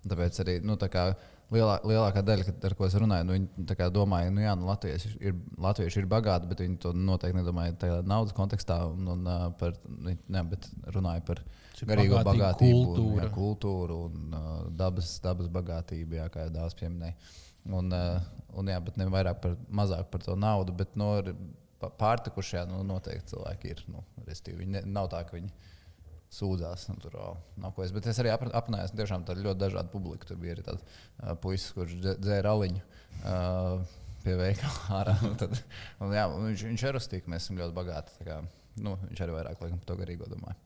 Tāpēc 0.10 0.40
arī 0.44 0.56
nu, 0.64 0.76
tā 0.82 0.90
kā 0.92 1.06
lielā, 1.54 1.78
lielākā 1.86 2.24
daļa, 2.26 2.46
kad- 2.46 2.66
ar 2.70 2.76
ko 2.78 2.86
es 2.86 2.94
runāju, 2.94 3.26
nu, 3.26 3.34
viņi 3.34 3.92
domāja, 3.94 4.30
ka 4.30 4.34
nu, 4.34 4.62
nu, 4.62 4.68
latvieši, 4.70 5.12
ir, 5.22 5.36
latvieši 5.58 5.98
ir 6.02 6.06
bagāti, 6.06 6.50
bet 6.50 6.60
viņi 6.60 6.80
to 6.80 6.94
noteikti 6.94 7.40
nedomāja 7.40 7.74
tādā 7.78 8.06
naudas 8.06 8.34
kontekstā. 8.34 8.80
Un, 8.92 9.08
un, 9.08 9.54
par, 9.60 9.74
ne, 9.88 10.44
bet 10.44 10.70
runāja 10.96 11.26
par 11.26 11.42
garīgo 11.84 12.22
bagātību, 12.24 12.80
un, 12.80 12.96
kultūra. 12.96 13.24
jā, 13.24 13.34
kultūru 13.36 14.00
un 14.06 14.34
uh, 14.34 14.70
dabas, 14.72 15.20
dabas 15.20 15.48
bagātību, 15.48 16.20
jā, 16.22 16.30
kā 16.30 16.48
dāvāts 16.50 16.78
pieminēja. 16.80 17.16
Un, 17.66 17.92
uh, 17.92 18.22
un, 18.54 18.66
jā, 18.70 18.80
bet 18.86 18.98
ne 18.98 19.06
vairāk 19.06 19.42
par, 19.42 19.56
mazāk 19.74 20.10
par 20.12 20.22
to 20.22 20.36
naudu, 20.36 20.74
bet 20.74 20.96
no 20.96 21.16
pārtikušajā 22.00 22.66
nu, 22.70 22.84
noteikti 22.88 23.34
cilvēki 23.34 23.72
ir. 23.74 23.82
Nu, 23.92 24.04
respektīvi, 24.26 24.64
viņi 24.64 24.72
ne, 24.78 24.82
nav 24.98 25.10
tā, 25.12 25.22
ka 25.28 25.38
viņi 25.38 25.52
sūdzās. 26.34 26.88
Nu, 26.90 26.96
tur 27.02 27.16
vēl 27.16 27.38
nav 27.64 27.74
ko 27.76 27.84
es. 27.86 27.94
Bet 27.96 28.08
es 28.12 28.20
arī 28.22 28.32
apra- 28.34 28.52
aprinājos 28.58 28.94
tiešām 28.96 29.26
tādu 29.28 29.46
ļoti 29.46 29.62
dažādu 29.62 29.92
publiku. 29.94 30.28
Tur 30.30 30.40
bija 30.42 30.56
arī 30.58 30.66
tāds 30.68 30.84
uh, 30.86 31.36
puisis, 31.42 31.72
kurš 31.76 31.96
dzē- 32.02 32.18
dzēra 32.24 32.56
aliņu. 32.56 32.84
Uh, 33.24 33.86
Pie 34.26 34.34
veikala 34.40 34.86
ārā. 35.00 35.16
Un 35.28 35.36
Tad, 35.38 35.52
un, 36.02 36.14
jā, 36.18 36.24
viņš, 36.34 36.64
viņš 36.72 36.86
uzstīja, 36.98 37.26
ka 37.26 37.34
mēs 37.36 37.46
esam 37.46 37.60
ļoti 37.62 37.76
bagāti. 37.78 38.16
Kā, 38.26 38.40
nu, 38.82 38.96
viņš 39.06 39.22
arī 39.22 39.36
vairāk 39.38 39.62
laikam, 39.62 39.82
par 39.84 39.92
to 39.92 39.98
garīgo 40.02 40.30
domāja. 40.32 40.58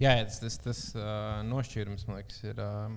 Jā, 0.00 0.14
jā, 0.18 0.24
tas, 0.28 0.38
tas, 0.42 0.56
tas 0.64 0.80
uh, 0.96 1.42
nošķīrums 1.48 2.06
man 2.08 2.18
liekas, 2.20 2.40
ir 2.48 2.58
uh, 2.60 2.92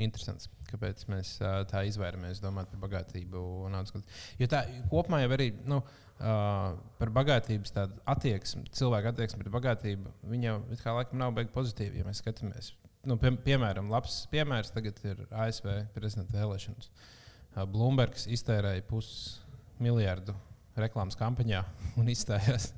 interesants. 0.00 0.48
Kāpēc 0.70 1.04
mēs 1.10 1.36
uh, 1.42 1.60
tā 1.70 1.82
izvairamies 1.90 2.40
domāt 2.42 2.70
par 2.72 2.82
bagātību 2.86 3.42
un 3.66 3.74
naudas? 3.74 3.94
Jo 4.38 4.48
tā 4.50 4.62
kopumā 4.90 5.22
jau 5.24 5.30
arī 5.36 5.50
nu, 5.70 5.80
uh, 5.82 6.09
par 6.20 7.12
bagātības 7.16 7.72
attieksmi, 8.12 8.66
cilvēku 8.76 9.08
attieksmi 9.08 9.40
pret 9.40 9.54
bagātību, 9.54 10.12
viņa 10.28 10.58
kā 10.82 10.92
laikam 10.96 11.20
nav 11.22 11.32
beigta 11.36 11.54
pozitīva, 11.54 11.96
ja 11.96 12.06
mēs 12.08 12.20
skatāmies. 12.20 12.74
Nu, 13.08 13.16
pie, 13.16 13.32
piemēram, 13.40 13.88
labs 13.88 14.26
piemērs 14.32 14.74
tagad 14.74 14.98
ir 15.08 15.22
ASV 15.32 15.70
prezidenta 15.94 16.36
vēlēšanas. 16.36 16.90
Uh, 16.90 17.64
Bloombergs 17.64 18.26
iztērēja 18.28 18.84
pusmiljardu 18.90 20.34
reklāmas 20.80 21.16
kampaņā 21.18 21.62
un 22.00 22.10
izstājās, 22.12 22.70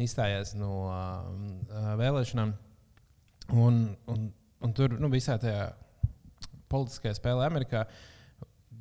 izstājās 0.00 0.54
no 0.56 0.72
uh, 0.88 1.92
vēlēšanām. 2.00 2.56
Un, 3.52 3.82
un, 4.08 4.26
un 4.64 4.74
tur 4.76 4.96
nu, 4.96 5.12
visā 5.12 5.36
tajā 5.42 5.68
politiskajā 6.72 7.18
spēlē 7.18 7.44
Amerikā 7.50 7.84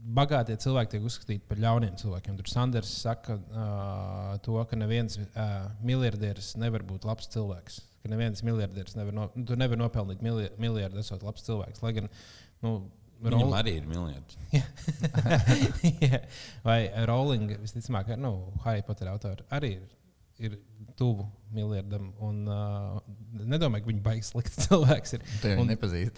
bagātie 0.01 0.55
cilvēki 0.57 0.95
tiek 0.95 1.03
uzskatīti 1.05 1.45
par 1.47 1.59
ļauniem 1.61 1.93
cilvēkiem. 2.01 2.37
Tur 2.39 2.49
Sanders 2.49 2.89
saka 3.03 3.35
uh, 3.37 4.31
to, 4.45 4.55
ka 4.69 4.79
neviens 4.79 5.19
uh, 5.21 5.67
miljardieris 5.85 6.55
nevar 6.61 6.81
būt 6.87 7.05
labs 7.05 7.29
cilvēks. 7.33 7.81
Ka 8.01 8.09
neviens 8.09 8.41
miljardieris 8.41 8.95
nevar, 8.97 9.13
no, 9.13 9.27
nu, 9.37 9.45
tu 9.45 9.53
nevar 9.61 9.77
nopelnīt 9.77 10.23
milja- 10.25 10.49
miljardu, 10.61 11.03
esot 11.03 11.21
labs 11.27 11.45
cilvēks. 11.45 11.83
Lai 11.85 11.93
gan, 11.99 12.09
nu, 12.65 12.79
Viņam 13.21 13.43
Rol- 13.43 13.53
arī 13.53 13.75
ir 13.77 13.85
miljards. 13.85 14.33
Jā. 16.01 16.19
Vai 16.65 16.79
Rowling, 17.05 17.51
visticamāk, 17.61 18.09
ar, 18.15 18.17
nu, 18.17 18.31
Harry 18.63 18.81
Potter 18.87 19.11
autori 19.11 19.45
arī 19.53 19.75
ir, 19.75 19.83
ir 20.41 20.55
tuvu 20.97 21.27
miljardam. 21.53 22.07
Un, 22.25 22.39
uh, 22.49 22.97
nedomāju, 23.45 23.85
ka 23.85 23.91
viņi 23.91 24.01
baigs 24.07 24.33
slikts 24.33 24.57
cilvēks. 24.65 25.13
Ir. 25.19 25.27
Tev 25.43 25.61
Un- 25.61 25.69
nepazīst. 25.69 26.17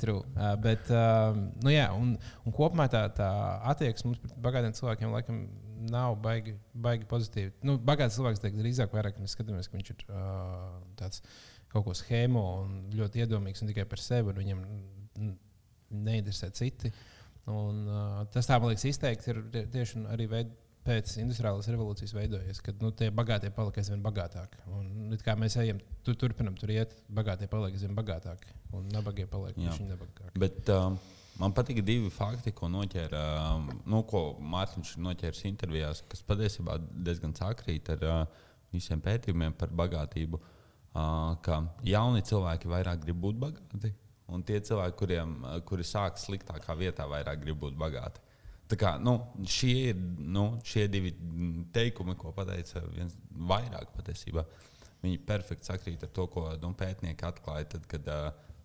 True. 0.00 0.24
Uh, 0.34 0.54
bet, 0.58 0.88
uh, 0.90 1.36
nu, 1.62 1.70
jā, 1.70 1.86
un, 1.94 2.16
un 2.44 2.54
kopumā 2.56 2.88
tā, 2.90 3.04
tā 3.14 3.28
attieksme 3.70 4.10
mums 4.10 4.22
pret 4.24 4.34
bagātiem 4.42 4.74
cilvēkiem 4.74 5.12
laikam 5.14 5.38
nav 5.92 6.16
baigi, 6.24 6.56
baigi 6.74 7.06
pozitīva. 7.10 7.52
Nu, 7.66 7.76
bagāts 7.78 8.16
cilvēks 8.18 8.42
tiek 8.42 8.56
drīzāk 8.58 8.94
vairāk, 8.96 9.20
mēs 9.22 9.36
skatāmies, 9.36 9.68
ka 9.70 9.78
viņš 9.78 9.92
ir 9.94 10.04
uh, 10.08 10.80
tāds 10.98 11.22
kaut 11.70 11.86
ko 11.86 11.94
schēmo 11.98 12.42
un 12.64 12.74
ļoti 12.94 13.22
iedomīgs 13.24 13.62
un 13.62 13.70
tikai 13.70 13.86
par 13.90 14.02
sevi. 14.02 14.30
un 14.32 14.40
Viņam 14.42 14.64
neinteresē 16.04 16.50
citi. 16.54 16.90
Un, 17.50 17.82
uh, 17.86 18.20
tas 18.32 18.48
tā, 18.48 18.56
man 18.58 18.72
liekas, 18.72 18.86
izteikti 18.88 19.30
ir 19.34 19.42
tie- 19.52 19.66
tieši 19.74 20.04
arī 20.14 20.26
veid, 20.30 20.52
pēc 20.84 21.14
industriālās 21.22 21.68
revolūcijas 21.72 22.12
veidojies, 22.16 22.60
kad 22.64 22.82
nu, 22.84 22.90
tie 22.96 23.08
bagātie 23.14 23.50
palika 23.54 23.80
aizvien 23.80 24.02
bagātāki. 24.04 24.60
Un, 24.76 25.14
kā 25.24 25.36
mēs 25.40 25.56
ejam, 25.62 25.80
tur 26.04 26.18
turpinam 26.20 26.56
tur 26.60 26.72
iet, 26.74 26.92
bagātie 27.12 27.48
paliek 27.50 27.76
aizvien 27.76 27.96
bagātāki 27.96 28.52
un 28.76 28.88
nabagie 28.92 29.26
paliek 29.30 29.56
Jā. 29.58 29.74
viņa 29.74 29.92
nebagātāki. 29.92 30.40
Bet 30.40 30.70
um, 30.74 30.98
man 31.40 31.54
patīk 31.56 31.80
divi 31.86 32.10
fakti, 32.12 32.52
ko 32.56 32.68
noķēra, 32.72 33.22
um, 33.54 33.70
nu, 33.90 34.02
ko 34.10 34.24
Mārtiņš 34.54 34.96
noķēra 35.04 35.46
intervijās, 35.50 36.02
kas 36.10 36.24
patiesībā 36.26 36.78
diezgan 37.06 37.36
sakrīt 37.38 37.90
ar 37.94 38.06
uh, 38.08 38.42
visiem 38.74 39.02
pētījumiem 39.04 39.56
par 39.58 39.72
bagātību. 39.82 40.40
Uh, 40.94 41.34
ka 41.42 41.64
jauni 41.82 42.22
cilvēki 42.22 42.70
vairāk 42.70 43.00
grib 43.02 43.18
būt 43.24 43.38
bagāti, 43.42 43.90
un 44.30 44.44
tie 44.46 44.60
cilvēki, 44.62 44.98
kuriem, 45.00 45.40
uh, 45.42 45.56
kuri 45.66 45.86
sāk 45.86 46.20
sliktākā 46.22 46.76
vietā, 46.78 47.08
vairāk 47.10 47.42
grib 47.42 47.58
būt 47.64 47.78
bagāti. 47.78 48.22
Tā 48.70 48.78
kā, 48.80 48.94
nu, 49.02 49.18
šie 49.44 49.74
ir 49.90 49.98
nu, 50.18 50.46
šie 50.64 50.86
divi 50.88 51.12
teikumi, 51.74 52.16
ko 52.16 52.32
pateica 52.36 52.80
viens 52.94 53.16
vairāk 53.50 53.92
patiesībā. 53.96 54.44
Viņi 55.04 55.20
perfekti 55.28 55.68
sakrīt 55.68 56.06
ar 56.06 56.12
to, 56.16 56.24
ko 56.32 56.46
nu, 56.62 56.72
pētnieki 56.78 57.26
atklāja, 57.28 57.68
tad, 57.74 57.84
kad, 57.90 58.08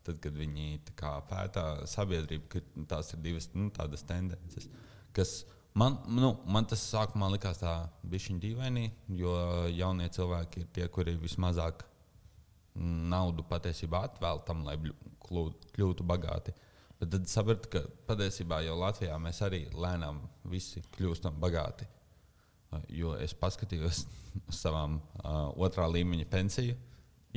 tad, 0.08 0.22
kad 0.24 0.40
viņi 0.40 0.80
kā, 1.00 1.18
pētā 1.28 1.66
sabiedrību, 1.92 2.48
ka 2.54 2.64
tās 2.94 3.12
ir 3.14 3.24
divas 3.26 3.50
nu, 3.58 3.68
tādas 3.76 4.06
tendences. 4.08 4.70
Kas 5.16 5.42
man, 5.76 6.00
nu, 6.08 6.32
man 6.48 6.70
tas 6.70 6.86
sākumā 6.94 7.28
likās 7.34 7.60
tā 7.60 7.76
bišķiņa 8.08 8.44
dīvaini, 8.46 8.88
jo 9.20 9.36
jaunie 9.74 10.08
cilvēki 10.16 10.64
ir 10.64 10.72
tie, 10.80 10.88
kuri 10.88 11.18
vismazāk 11.20 11.84
naudu 12.80 13.44
patiesībā 13.50 14.06
atvēl 14.08 14.44
tam, 14.48 14.64
lai 14.64 14.78
kļūtu 15.76 16.08
bagāti. 16.08 16.56
Bet 17.00 17.14
tad 17.14 17.30
sapratu, 17.32 17.70
ka 17.72 17.82
patiesībā 18.10 18.60
jau 18.66 18.76
Latvijā 18.80 19.16
mēs 19.24 19.40
arī 19.46 19.62
lēnām 19.72 20.20
visi 20.52 20.84
kļūstam 20.98 21.38
bagāti. 21.40 21.88
Jo 22.94 23.16
es 23.18 23.34
paskatījos 23.34 24.04
uz 24.04 24.60
savām 24.64 25.00
uh, 25.00 25.48
otrā 25.58 25.88
līmeņa 25.90 26.28
pensiju 26.30 26.76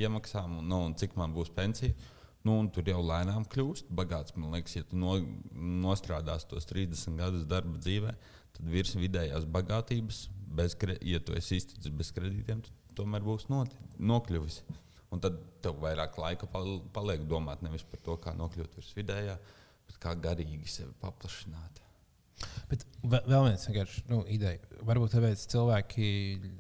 iemaksām, 0.03 0.59
nu, 0.67 0.83
un 0.89 0.97
cik 0.99 1.15
man 1.21 1.35
būs 1.37 1.53
pensija. 1.55 1.95
Nu, 2.43 2.57
tur 2.75 2.89
jau 2.91 2.99
lēnām 3.07 3.45
kļūst 3.47 3.93
bagāts. 3.95 4.35
Man 4.35 4.57
liekas, 4.57 4.75
ja 4.81 4.87
tu 4.89 4.99
no, 4.99 5.15
nostrādās 5.55 6.49
tos 6.51 6.67
30 6.67 7.21
gadus 7.21 7.47
darba 7.47 7.79
dzīvē, 7.79 8.15
tad 8.57 8.71
virs 8.73 8.97
vidējās 8.99 9.47
bagātības, 9.47 10.25
bez, 10.59 10.75
ja 11.07 11.21
tu 11.23 11.37
esi 11.39 11.61
izticis 11.61 11.95
bez 11.95 12.11
kredītiem, 12.17 12.65
tu 12.67 12.75
tomēr 12.99 13.23
būs 13.25 13.47
not, 13.53 13.77
nokļuvis. 14.03 14.63
Un 15.13 15.21
tad 15.21 15.37
tev 15.65 15.77
vairāk 15.83 16.17
laika 16.21 16.49
pal- 16.49 16.81
paliek 16.95 17.27
domāt 17.29 17.63
nevis 17.65 17.85
par 17.85 18.01
to, 18.05 18.17
kā 18.23 18.33
nokļūt 18.37 18.79
virs 18.79 18.95
vidējā, 18.97 19.37
bet 19.89 20.01
kā 20.01 20.15
garīgi 20.17 20.69
sevi 20.73 20.95
paplašināt. 21.03 21.83
Bet 22.71 22.87
vēl 23.05 23.45
viens 23.47 23.69
vienkārši 23.69 24.07
nu, 24.09 24.23
ideja. 24.33 24.59
Varbūt 24.89 25.13
tāpēc 25.15 25.45
cilvēki 25.53 26.07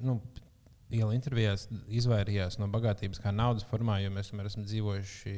nu, 0.04 0.18
iela 0.92 1.14
intervijās 1.16 1.66
izvairījās 1.88 2.58
no 2.60 2.68
bagātības 2.72 3.20
kā 3.22 3.32
naudas 3.34 3.64
formā, 3.70 3.96
jo 4.02 4.12
mēs 4.12 4.30
tomēr 4.30 4.50
esam 4.50 4.66
dzīvojuši 4.68 5.34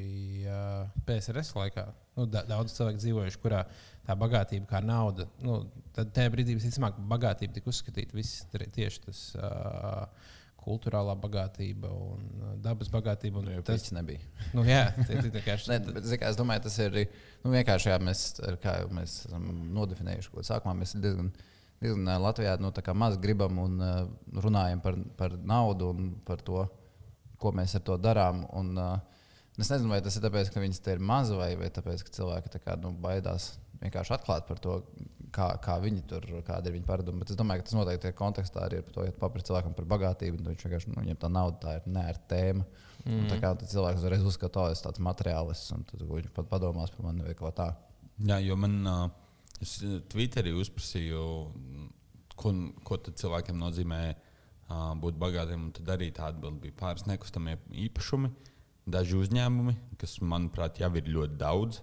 uh, 0.50 0.90
PSRS 1.06 1.54
laikā. 1.56 1.86
Nu, 2.18 2.26
da, 2.30 2.42
daudz 2.48 2.74
cilvēku 2.76 3.02
dzīvojuši, 3.02 3.40
kurā 3.42 3.62
tā 4.06 4.16
bagātība 4.18 4.68
kā 4.70 4.82
nauda. 4.84 5.28
Nu, 5.42 5.62
tad 5.94 6.10
tajā 6.16 6.32
brīdī 6.34 6.58
visticamāk 6.58 6.98
bagātība 7.10 7.56
tika 7.56 7.70
uzskatīta 7.70 8.66
tieši 8.74 9.04
tas. 9.06 9.26
Uh, 9.38 10.32
Kultūrālā 10.64 11.14
bagātība 11.20 11.90
un 11.92 12.22
uh, 12.40 12.52
dabas 12.64 12.90
bagātība. 12.92 13.42
un 13.42 13.64
Tas 13.66 13.84
Tas, 13.84 13.92
nebija. 13.96 14.20
nu, 14.56 14.64
jā, 14.68 14.86
tie 15.02 15.18
ir 15.18 15.30
vienkārši 15.34 15.68
Ne, 15.72 15.80
bet, 15.92 16.06
kā, 16.20 16.30
es 16.30 16.38
domāju, 16.40 16.64
tas 16.66 16.78
ir 16.82 17.00
nu, 17.44 17.52
vienkārši, 17.52 17.90
jā, 17.92 17.98
mēs, 18.02 18.22
kā 18.62 18.78
jau 18.80 18.92
mēs 18.96 19.18
esam 19.28 19.48
nodefinējuši, 19.76 20.32
ko 20.32 20.44
sākumā 20.46 20.76
mēs 20.80 20.96
diezgan, 20.96 21.32
diezgan 21.82 22.12
ā, 22.14 22.18
Latvijā 22.24 22.56
nu, 22.62 22.72
maz 23.00 23.18
gribam 23.20 23.60
un 23.64 23.76
uh, 23.84 23.98
runājam 24.44 24.80
par, 24.84 25.00
par 25.18 25.36
naudu 25.40 25.90
un 25.92 26.14
par 26.24 26.44
to, 26.44 26.64
ko 27.40 27.52
mēs 27.52 27.76
ar 27.76 27.84
to 27.84 27.98
darām. 28.00 28.46
Un, 28.56 28.72
uh, 28.80 28.96
es 29.58 29.68
nezinu, 29.68 29.92
vai 29.92 30.00
tas 30.04 30.16
ir 30.16 30.24
tāpēc, 30.24 30.52
ka 30.54 30.62
viņas 30.64 30.80
te 30.84 30.96
ir 30.96 31.04
maz 31.04 31.34
vai, 31.34 31.52
vai 31.60 31.68
tāpēc, 31.74 32.06
ka 32.06 32.16
cilvēki 32.16 32.56
tā 32.56 32.62
kā, 32.64 32.78
nu, 32.80 32.94
baidās 33.04 33.52
vienkārši 33.82 34.16
atklāt 34.16 34.48
par 34.48 34.60
to, 34.62 34.78
kā, 35.34 35.48
kā 35.62 35.76
viņi 35.82 36.04
tur, 36.10 36.26
kāda 36.46 36.70
ir 36.70 36.76
viņa 36.76 36.88
paraduma. 36.88 37.22
Bet 37.22 37.32
es 37.34 37.38
domāju, 37.38 37.62
ka 37.62 37.68
tas 37.68 37.76
noteikti 37.78 38.10
ir 38.10 38.16
kontekstā 38.18 38.66
arī 38.66 38.80
ar 38.80 38.92
to, 38.94 39.06
ja 39.06 39.14
paprasti 39.18 39.50
cilvēkam 39.50 39.74
par 39.76 39.88
bagātību, 39.94 40.40
tad 40.40 40.52
viņš 40.52 40.66
vienkārši, 40.66 40.92
nu, 40.92 41.00
viņam 41.02 41.20
tā 41.24 41.30
nauda 41.32 41.60
tā 41.64 41.74
ir 41.78 41.88
neērta 41.96 42.30
tēma. 42.34 42.66
Mm. 43.04 43.16
Un, 43.18 43.26
tā 43.28 43.40
kā 43.42 43.50
tad 43.58 43.68
cilvēks 43.72 44.00
uzreiz 44.00 44.24
uzskata, 44.24 44.52
ka 44.52 44.70
tas 44.70 44.80
ir 44.80 44.86
tāds 44.86 45.02
materiālists, 45.04 45.74
un 45.76 45.84
tad 45.90 46.06
viņš 46.08 46.30
pat 46.36 46.48
padomās 46.52 46.94
par 46.94 47.08
mani 47.08 47.26
vai 47.26 47.34
ko 47.38 47.50
tādu. 47.54 47.92
Jā, 48.24 48.38
jo 48.46 48.56
man 48.60 48.78
uh, 48.86 49.04
Twitterī 50.12 50.54
uzprasīju, 50.56 51.24
ko, 52.38 52.54
ko 52.86 52.98
cilvēkiem 53.10 53.58
nozīmē 53.60 54.00
uh, 54.14 54.94
būt 55.00 55.18
bagātiem. 55.20 55.68
un 55.68 55.74
Tad 55.74 55.94
arī 55.96 56.10
tā 56.14 56.30
atbilde 56.30 56.62
bija 56.62 56.78
pāris 56.78 57.06
nekustamie 57.10 57.58
īpašumi, 57.86 58.30
daži 58.86 59.18
uzņēmumi, 59.20 59.76
kas, 60.00 60.18
manuprāt, 60.22 60.80
jau 60.82 60.92
ir 60.98 61.10
ļoti 61.16 61.40
daudz. 61.40 61.80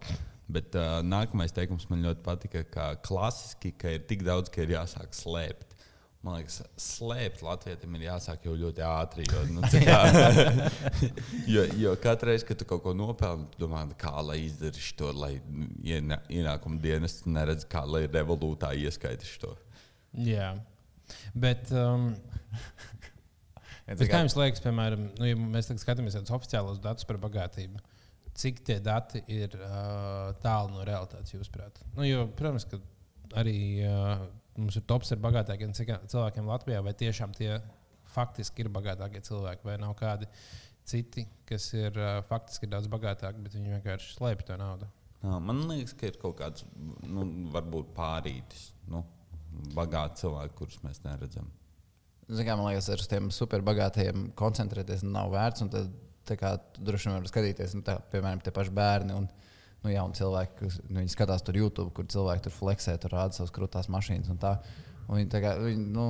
Bet 0.52 0.76
uh, 0.76 1.00
nākamais 1.06 1.54
teikums 1.56 1.88
man 1.92 2.04
ļoti 2.06 2.24
patika, 2.26 2.64
ka 2.68 2.88
klasiski 3.06 3.72
ka 3.78 3.94
ir 3.96 4.06
tik 4.10 4.26
daudz, 4.28 4.52
ka 4.52 4.66
ir 4.66 4.74
jāsāk 4.76 5.14
slēpt. 5.16 5.78
Man 6.22 6.36
liekas, 6.38 6.60
slēpt 6.78 7.40
Latvijam 7.42 7.96
ir 7.98 8.04
jāsāk 8.06 8.44
jau 8.46 8.54
ļoti 8.54 8.84
ātri. 8.86 9.24
Jo, 9.26 9.40
nu, 9.56 9.64
tā 9.74 9.80
kā, 9.82 10.02
jo, 11.54 11.64
jo 11.82 11.96
katru 12.04 12.30
reizi, 12.30 12.46
kad 12.46 12.60
tu 12.62 12.68
kaut 12.70 12.84
ko 12.86 12.94
nopelni, 12.94 13.48
tu 13.56 13.64
domā, 13.64 13.82
kā 13.98 14.14
lai 14.28 14.38
izdarītu 14.44 14.98
to, 15.00 15.10
lai 15.18 15.32
ienā- 15.82 16.22
ienākuma 16.30 16.78
dienas 16.84 17.24
neredz, 17.26 17.66
kā 17.70 17.82
lai 17.90 18.04
revolūtā 18.06 18.70
ieskaitītu 18.84 19.42
to. 19.48 19.56
Jā, 20.28 20.54
bet. 21.34 21.74
Um, 21.74 22.12
Bet 23.92 24.08
kā 24.08 24.22
jums 24.22 24.38
liekas, 24.38 24.62
piemēram, 24.64 25.08
nu, 25.18 25.26
ja 25.28 25.36
mēs 25.36 25.68
tagad 25.68 25.82
skatāmies 25.82 26.16
uz 26.16 26.30
oficiālos 26.32 26.78
datus 26.80 27.04
par 27.08 27.18
bagātību, 27.20 27.82
cik 28.38 28.64
tie 28.68 28.80
dati 28.84 29.22
ir 29.32 29.56
uh, 29.60 30.32
tālu 30.44 30.76
no 30.76 30.86
realitātes, 30.88 31.34
jūsuprāt? 31.36 31.82
Nu, 31.98 32.06
jo, 32.08 32.26
protams, 32.38 32.66
ka 32.70 32.80
arī 33.42 33.58
uh, 33.86 34.26
mums 34.58 34.78
ir 34.80 34.86
tops 34.88 35.14
ar 35.16 35.22
bagātākiem 35.24 35.76
cilvēkiem 35.76 36.50
Latvijā, 36.50 36.82
vai 36.86 36.96
tiešām 36.98 37.36
tie 37.38 37.56
faktiski 38.12 38.66
ir 38.66 38.72
bagātākie 38.74 39.22
cilvēki, 39.28 39.68
vai 39.68 39.78
nav 39.82 39.96
kādi 40.00 40.28
citi, 40.88 41.28
kas 41.48 41.70
ir 41.78 41.96
uh, 42.00 42.20
faktiski 42.28 42.70
daudz 42.72 42.90
bagātāki, 42.92 43.44
bet 43.46 43.56
viņi 43.56 43.78
vienkārši 43.78 44.18
slēpj 44.18 44.50
to 44.50 44.60
naudu. 44.60 44.90
Nā, 45.22 45.38
Man 45.44 45.66
liekas, 45.70 45.94
ka 45.98 46.10
ir 46.10 46.18
kaut 46.22 46.40
kāds, 46.40 46.66
nu, 47.06 47.26
varbūt 47.54 47.92
pārītis, 47.98 48.72
nu, 48.90 49.04
bagāts 49.76 50.24
cilvēks, 50.24 50.58
kurus 50.58 50.80
mēs 50.86 51.04
neredzam. 51.06 51.52
Zini, 52.32 52.48
kā, 52.48 52.56
man 52.56 52.72
liekas, 52.72 52.88
ar 52.94 53.04
tiem 53.12 53.28
superbagātajiem 53.36 54.32
koncentrēties 54.40 55.04
nav 55.06 55.34
vērts. 55.34 55.66
un 55.66 55.72
Tad, 55.74 55.92
kā, 56.30 56.56
droši 56.78 57.10
vien 57.10 57.18
var 57.18 57.30
skatīties, 57.30 57.76
nu, 57.78 57.86
tā, 57.86 57.98
piemēram, 58.12 58.42
tie 58.44 58.54
paši 58.56 58.74
bērni 58.76 59.16
un 59.18 59.28
nu, 59.82 59.92
jauni 59.92 60.18
cilvēki, 60.18 60.58
kas 60.60 60.78
nu, 60.90 61.06
skatās 61.12 61.46
tur 61.46 61.58
YouTube, 61.58 61.94
kur 61.98 62.08
cilvēki 62.12 62.46
tur 62.48 62.56
fleksē, 62.56 62.96
tur 63.02 63.16
rāda 63.16 63.38
savas 63.38 63.54
krūtās 63.56 63.90
mašīnas. 63.92 64.30
Un 64.34 64.42
tā, 64.42 64.56
un 65.08 65.18
viņi, 65.18 65.30
tā 65.34 65.42
kā, 65.44 65.56
viņi, 65.62 65.88
nu, 65.96 66.08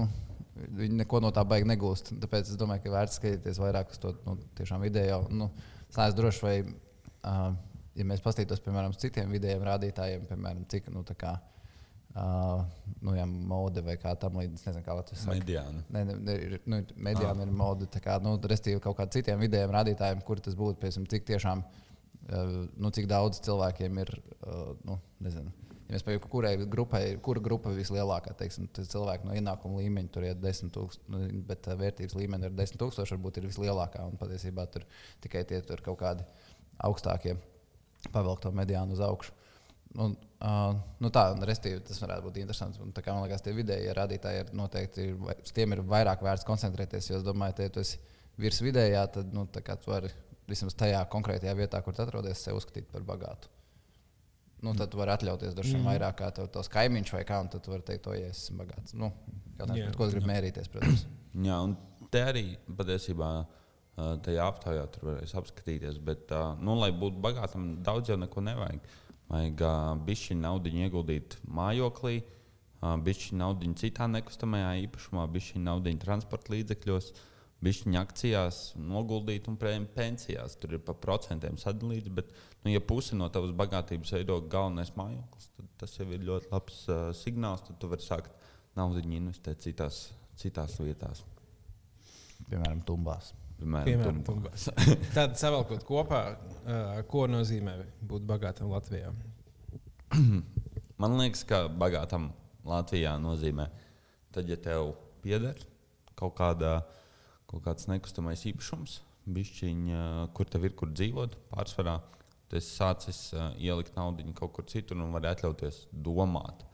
viņi 0.81 1.01
neko 1.03 1.21
no 1.23 1.31
tā 1.35 1.45
baigi 1.47 1.69
negūst. 1.71 2.13
Tāpēc 2.21 2.51
es 2.51 2.59
domāju, 2.59 2.85
ka 2.85 2.95
vērts 2.97 3.21
skatīties 3.21 3.61
vairāk 3.63 3.95
uz 3.95 4.01
to 4.03 4.15
nu, 4.27 4.35
tiešām 4.59 4.83
video. 4.83 5.23
Nu, 5.31 5.51
es 5.87 5.95
neesmu 5.95 6.19
drošs, 6.19 6.41
vai, 6.43 6.57
uh, 6.67 7.47
ja 7.95 8.07
mēs 8.07 8.23
paskatītos, 8.25 8.63
piemēram, 8.65 8.91
uz 8.91 8.99
citiem 9.01 9.31
vidējiem 9.31 9.63
rādītājiem, 9.69 10.27
piemēram, 10.29 10.67
cik, 10.71 10.91
nu, 10.91 11.05
tā 11.07 11.15
kā, 11.19 11.37
uh, 11.39 11.50
nu, 12.15 13.13
jā, 13.15 13.25
mode 13.25 13.83
vai 13.85 13.95
kā 13.99 14.11
tam 14.19 14.39
līdzīga, 14.41 14.57
nezinu, 14.67 14.83
kā 14.85 14.95
Latvijas 14.97 15.23
saka. 15.23 15.37
Mediāna. 15.37 15.83
Ne, 15.93 16.03
ne, 16.09 16.17
ne, 16.19 16.35
ir, 16.47 16.55
nu, 16.69 16.81
Mēdījām 17.07 17.43
ir 17.45 17.53
mode, 17.55 17.87
kā 18.03 18.17
nu, 18.23 18.35
restīvi 18.51 18.81
kaut 18.83 18.97
kādiem 18.99 19.15
citiem 19.15 19.43
vidējiem 19.45 19.73
rādītājiem, 19.75 20.23
kur 20.27 20.41
tas 20.43 20.57
būtu, 20.59 20.79
piemēram, 20.81 21.07
cik 21.13 21.27
tiešām, 21.29 21.63
uh, 21.63 22.53
nu, 22.75 22.91
cik 22.97 23.07
daudz 23.11 23.39
cilvēkiem 23.47 24.01
ir, 24.03 24.13
uh, 24.41 24.73
nu, 24.87 24.99
nezinu. 25.23 25.53
Ja 25.91 25.97
mēs 25.97 26.05
pavisam, 26.07 26.29
kurai 26.31 26.53
grupai, 26.71 27.01
kura 27.23 27.43
grupa 27.43 27.71
ir 27.71 27.81
vislielākā, 27.81 28.31
teiksim, 28.39 28.69
tas 28.75 28.87
cilvēki 28.91 29.27
no 29.27 29.35
ienākuma 29.35 29.81
līmeņa 29.81 30.11
tur 30.15 30.27
ir 30.27 30.37
10 30.39 30.71
tūkstoši, 30.75 31.11
nu, 31.11 31.23
bet 31.47 31.67
uh, 31.67 31.75
vērtības 31.79 32.15
līmenis 32.15 32.51
ir 32.51 32.55
10 32.59 32.79
tūkstoši, 32.79 33.15
varbūt 33.17 33.39
ir 33.39 33.47
vislielākā, 33.51 34.03
un 34.07 34.19
patiesībā 34.19 34.67
tur 34.71 34.87
tikai 35.23 35.43
tie 35.47 35.59
tur 35.67 35.83
kaut 35.83 35.99
kādi 36.03 36.27
augstākie 36.87 37.35
pavelk 38.11 38.41
to 38.43 38.51
mediānu 38.55 38.95
uz 38.95 39.03
augšu. 39.03 39.35
Un, 39.99 40.13
uh, 40.39 40.73
nu 41.03 41.09
tā, 41.11 41.25
un 41.35 41.43
restīvi, 41.47 41.81
tas 41.83 41.99
varētu 41.99 42.23
būt 42.29 42.37
interesants. 42.39 42.79
Un, 42.79 42.93
tā 42.95 43.03
kā 43.03 43.11
man 43.15 43.25
liekas, 43.25 43.43
tie 43.43 43.51
vidējie 43.55 43.91
rādītāji 43.97 44.43
ir 44.45 44.51
noteikti, 44.55 45.07
ir, 45.09 45.15
vai- 45.19 45.35
uz 45.43 45.51
tiem 45.55 45.75
ir 45.75 45.81
vairāk 45.83 46.23
vērts 46.23 46.47
koncentrēties. 46.47 47.09
Jo 47.11 47.19
es 47.19 47.25
domāju, 47.27 47.57
ka, 47.57 47.67
ja 47.67 47.73
tu 47.75 47.83
esi 47.83 47.99
virs 48.39 48.61
vidējā, 48.63 49.01
tad 49.17 49.33
nu, 49.35 49.43
tā 49.51 49.63
kā 49.65 49.75
tu 49.75 49.91
vari 49.91 50.11
vismaz 50.47 50.75
tajā 50.79 51.01
konkrētajā 51.11 51.55
vietā, 51.59 51.81
kur 51.83 51.95
tu 51.95 52.03
atrodies, 52.05 52.39
sevi 52.39 52.59
uzskatīt 52.61 52.87
par 52.91 53.03
bagātu. 53.07 53.51
Nu, 54.61 54.75
tad 54.77 54.91
tu 54.93 54.99
vari 54.99 55.11
atļauties 55.15 55.55
droši 55.57 55.73
vien 55.75 55.87
vairāk 55.89 56.19
kā 56.19 56.27
tev 56.37 56.47
tos 56.53 56.69
kaimiņš 56.71 57.11
vai 57.15 57.23
kā, 57.25 57.39
un 57.41 57.49
tad 57.49 57.63
tu 57.65 57.71
vari 57.73 57.83
teikt, 57.87 58.03
to, 58.05 58.13
ja 58.13 58.27
es 58.29 58.43
esmu 58.45 58.61
bagāts. 58.61 58.93
Nu, 58.93 59.09
jautājums, 59.57 59.79
Jā. 59.79 59.87
yeah. 59.87 59.95
ko 59.97 60.05
tu 60.07 60.13
gribi 60.15 60.29
mērīties, 60.29 60.69
protams. 60.71 61.05
Jā, 61.47 61.57
un 61.65 61.73
te 62.13 62.21
arī 62.29 62.43
patiesībā 62.77 63.31
tajā 64.25 64.45
aptaujā 64.47 64.83
tur 64.93 65.07
varēs 65.09 65.33
apskatīties. 65.37 65.97
Bet, 66.05 66.31
nu, 66.61 66.75
lai 66.79 66.91
būtu 66.95 67.19
bagātam, 67.23 67.71
daudz 67.85 68.11
jau 68.13 68.17
neko 68.21 68.43
nevajag. 68.45 68.85
Vajag 69.31 69.61
bišķi 70.03 70.35
naudu 70.41 70.71
ieguldīt 70.75 71.37
mājoklī, 71.47 72.17
bišķi 72.81 73.37
naudiņu 73.39 73.77
citā 73.79 74.07
nekustamajā 74.11 74.71
īpašumā, 74.87 75.23
bišķi 75.31 75.61
naudiņu 75.63 76.01
transporta 76.01 76.51
līdzekļos, 76.51 77.11
bišķi 77.63 77.95
akcijās, 78.01 78.61
noguldīt 78.75 79.47
un 79.47 79.59
pensijās. 79.61 80.57
Tur 80.59 80.75
ir 80.75 80.83
pa 80.83 80.97
procentiem 80.97 81.59
sadalīts, 81.61 82.11
bet, 82.11 82.33
nu, 82.65 82.73
ja 82.73 82.81
puse 82.83 83.15
no 83.15 83.29
tavas 83.31 83.53
bagātības 83.55 84.15
veido 84.17 84.41
galvenais 84.51 84.91
mājoklis, 84.97 85.51
tad 85.55 85.69
tas 85.83 85.95
jau 85.99 86.09
ir 86.11 86.25
ļoti 86.27 86.51
labs 86.51 86.81
uh, 86.89 87.03
signāls. 87.15 87.63
Tad 87.67 87.79
tu 87.79 87.91
vari 87.91 88.03
sākt 88.03 88.33
naudu 88.75 89.05
investēt 89.05 89.63
citās, 89.63 90.09
citās 90.41 90.75
vietās. 90.81 91.23
Piemēram, 92.49 92.83
tumbās. 92.83 93.31
Piemēram. 93.61 94.21
Tad 95.17 95.37
savalkot 95.39 95.83
kopā, 95.87 96.21
ko 97.11 97.27
nozīmē 97.29 97.77
būt 98.09 98.25
bagātam 98.29 98.71
Latvijā. 98.73 99.11
Man 101.01 101.17
liekas, 101.17 101.43
ka 101.47 101.65
bagātam 101.69 102.31
Latvijā 102.67 103.15
nozīmē, 103.21 103.67
tad, 104.33 104.49
ja 104.49 104.57
tev 104.59 104.93
pieder 105.23 105.57
kaut, 106.17 106.35
kāda, 106.37 106.81
kaut 107.49 107.63
kāds 107.65 107.87
nekustamais 107.89 108.43
īpašums, 108.51 108.99
bišķiņa, 109.31 110.03
kur 110.37 110.49
tev 110.49 110.67
ir 110.67 110.75
kur 110.77 110.91
dzīvot, 110.93 111.37
pārsvarā, 111.53 111.97
tad 112.49 112.59
es 112.59 112.69
sācis 112.75 113.21
ielikt 113.57 113.97
naudu 113.97 114.25
kaut 114.37 114.53
kur 114.57 114.67
citur 114.69 114.99
un 115.01 115.13
vari 115.15 115.31
atļauties 115.31 115.87
domāt. 115.91 116.65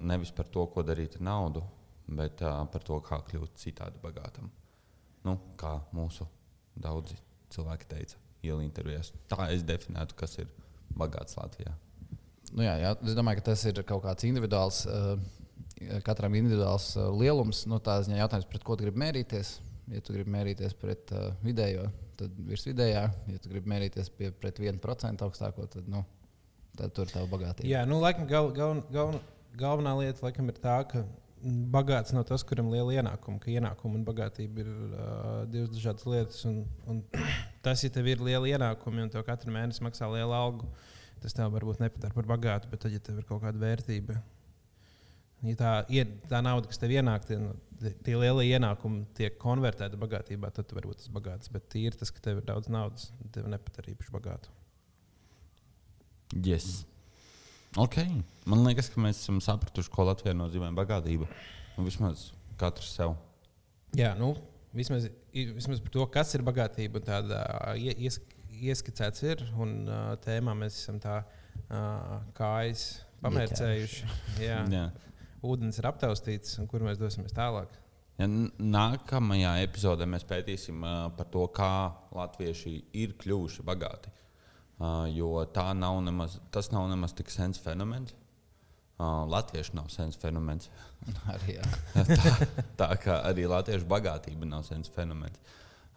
Nevis 0.00 0.32
par 0.36 0.48
to, 0.52 0.64
ko 0.72 0.84
darīt 0.84 1.18
ar 1.20 1.26
naudu, 1.28 1.64
bet 2.08 2.40
par 2.40 2.84
to, 2.84 3.00
kā 3.04 3.20
kļūt 3.28 3.60
citādi 3.60 4.00
bagātam. 4.02 4.50
Nu, 5.26 5.36
kā 5.58 5.78
mūsu 5.94 6.26
daudzi 6.78 7.16
cilvēki 7.54 7.88
teica, 7.90 8.18
ielu 8.44 8.62
intervijās. 8.64 9.12
Tā 9.30 9.48
es 9.54 9.64
definētu, 9.66 10.16
kas 10.18 10.38
ir 10.42 10.50
bagāts 10.98 11.38
Latvijā. 11.38 11.74
Nu, 12.52 12.62
jā, 12.64 12.74
jā, 12.80 12.94
es 13.04 13.16
domāju, 13.16 13.40
ka 13.40 13.50
tas 13.50 13.64
ir 13.68 13.80
kaut 13.86 14.04
kāds 14.06 14.26
individuāls, 14.28 14.82
uh, 14.88 15.16
katram 16.06 16.36
individuāls 16.38 16.90
uh, 16.96 17.08
lielums. 17.12 17.64
No 17.68 17.80
tā 17.82 17.98
ziņā 18.04 18.22
jautājums, 18.22 18.48
pret 18.50 18.64
ko 18.64 18.76
tu 18.76 18.86
gribi 18.86 19.02
mērīties. 19.04 19.58
Ja 19.92 20.04
tu 20.04 20.14
gribi 20.16 20.32
mērīties 20.32 20.76
pret 20.76 21.12
uh, 21.16 21.30
vidējo, 21.44 21.86
tad 22.20 22.40
virs 22.48 22.66
vidējā. 22.68 23.04
Ja 23.32 23.42
tu 23.42 23.52
gribi 23.52 23.72
mērīties 23.72 24.10
pie, 24.16 24.30
pret 24.36 24.60
1% 24.60 25.24
augstāko, 25.26 25.68
tad, 25.72 25.88
nu, 25.92 26.04
tad 26.76 26.92
tur 26.96 27.08
ir 27.08 27.14
tava 27.14 27.28
bagātība. 27.32 27.68
Jā, 27.68 27.84
nu, 27.88 28.00
laikam, 28.04 28.28
gal, 28.28 28.50
gal, 28.56 28.82
gal, 28.92 29.16
galvenā 29.58 29.94
lieta 30.00 30.26
laikam, 30.26 30.50
ir 30.52 30.60
tā, 30.62 30.80
ka 30.90 31.04
bagāts 31.72 32.12
nav 32.14 32.24
tas, 32.28 32.42
kuram 32.46 32.68
ir 32.70 32.78
liela 32.78 32.94
ienākuma. 32.98 33.38
Ka 33.42 33.50
ienākuma 33.52 33.98
un 33.98 34.04
bagātība 34.06 34.62
ir 34.64 34.70
uh, 34.70 35.44
divas 35.50 35.70
dažādas 35.74 36.06
lietas. 36.08 36.40
Un, 36.48 36.62
un 36.90 37.02
tas, 37.64 37.82
ja 37.84 37.90
tev 37.94 38.08
ir 38.10 38.22
liela 38.24 38.48
ienākuma 38.50 39.04
un 39.06 39.12
tev 39.12 39.24
katru 39.26 39.54
mēnesi 39.54 39.84
maksā 39.86 40.08
lielu 40.12 40.34
algu, 40.34 40.68
tas 41.22 41.34
tev 41.36 41.52
varbūt 41.54 41.80
nepadara 41.84 42.16
par 42.16 42.28
bagātu. 42.30 42.70
Bet 42.72 42.84
tad, 42.84 42.94
ja 42.96 43.02
tev 43.04 43.20
ir 43.22 43.28
kaut 43.28 43.42
kāda 43.44 43.60
vērtība, 43.62 44.18
ja 45.46 45.56
tā, 45.60 45.72
ie- 45.94 46.08
tā 46.30 46.42
nauda, 46.44 46.66
kas 46.70 46.82
tev 46.82 46.94
ienāk, 46.96 47.26
tie, 47.30 47.38
tie 48.06 48.18
lielie 48.18 48.48
ienākumi 48.58 49.04
tiek 49.18 49.38
konvertēti 49.42 50.00
bagātībā, 50.00 50.50
tad 50.54 50.66
tu 50.68 50.78
vari 50.78 50.90
būt 50.90 51.04
tas 51.04 51.12
bagāts. 51.14 51.50
Bet 51.54 51.70
tīri 51.72 51.94
tas, 51.98 52.10
ka 52.14 52.22
tev 52.24 52.42
ir 52.42 52.48
daudz 52.50 52.70
naudas, 52.72 53.10
tev 53.34 53.46
nepadara 53.52 53.94
īpaši 53.94 54.14
bagātu. 54.18 54.54
Yes. 56.44 56.82
Okay. 57.76 58.08
Man 58.48 58.64
liekas, 58.64 58.88
ka 58.88 59.00
mēs 59.02 59.20
esam 59.20 59.42
sapratuši, 59.44 59.90
ko 59.92 60.06
Latvijai 60.08 60.36
nozīmē 60.38 60.70
bagātība. 60.76 61.28
Nu, 61.76 61.84
vismaz 61.84 62.30
katrs 62.60 62.94
sev. 62.96 63.12
Jā, 63.96 64.14
nu, 64.18 64.32
vismaz, 64.76 65.08
vismaz 65.34 65.82
par 65.84 65.92
to, 65.94 66.06
kas 66.12 66.32
ir 66.38 66.44
bagātība, 66.46 67.02
tāda 67.04 67.42
ie- 67.76 67.96
ies, 68.08 68.18
ieskicēts 68.48 69.22
ir. 69.28 69.44
Un 69.60 69.82
tēmā 70.24 70.56
mēs 70.56 70.80
esam 70.80 71.00
tā 71.02 71.20
kājas 72.38 72.86
pamērcējuši. 73.22 74.08
Jā, 74.40 74.62
Jā. 74.72 74.86
ūdens 75.44 75.78
ir 75.78 75.90
aptaustīts, 75.90 76.56
un 76.62 76.66
kur 76.70 76.80
mēs 76.86 77.00
dosimies 77.00 77.36
tālāk. 77.36 77.68
Ja 78.18 78.26
nākamajā 78.26 79.52
epizodē 79.62 80.08
mēs 80.10 80.24
pētīsim 80.26 80.80
uh, 80.82 81.04
par 81.14 81.28
to, 81.30 81.44
kā 81.54 81.92
latvieši 82.16 82.72
ir 82.98 83.12
kļuvuši 83.20 83.62
bagāti. 83.62 84.10
Uh, 84.10 84.27
jo 85.14 85.44
tā 85.54 85.72
nav 85.74 86.00
nemaz, 86.06 86.38
tas 86.54 86.70
nav 86.70 86.88
nemaz 86.90 87.14
tik 87.18 87.30
sens 87.34 87.60
fenomens. 87.62 88.14
Uh, 88.98 89.22
latvieši 89.30 89.76
nav 89.78 89.92
sens 89.94 90.18
fenomens. 90.18 90.66
Arī, 91.32 91.54
tā, 92.18 92.32
tā 92.80 92.88
kā 92.98 93.20
arī 93.30 93.44
latviešu 93.46 93.86
bagātība 93.86 94.48
nav 94.48 94.64
sens 94.66 94.90
fenomens. 94.90 95.38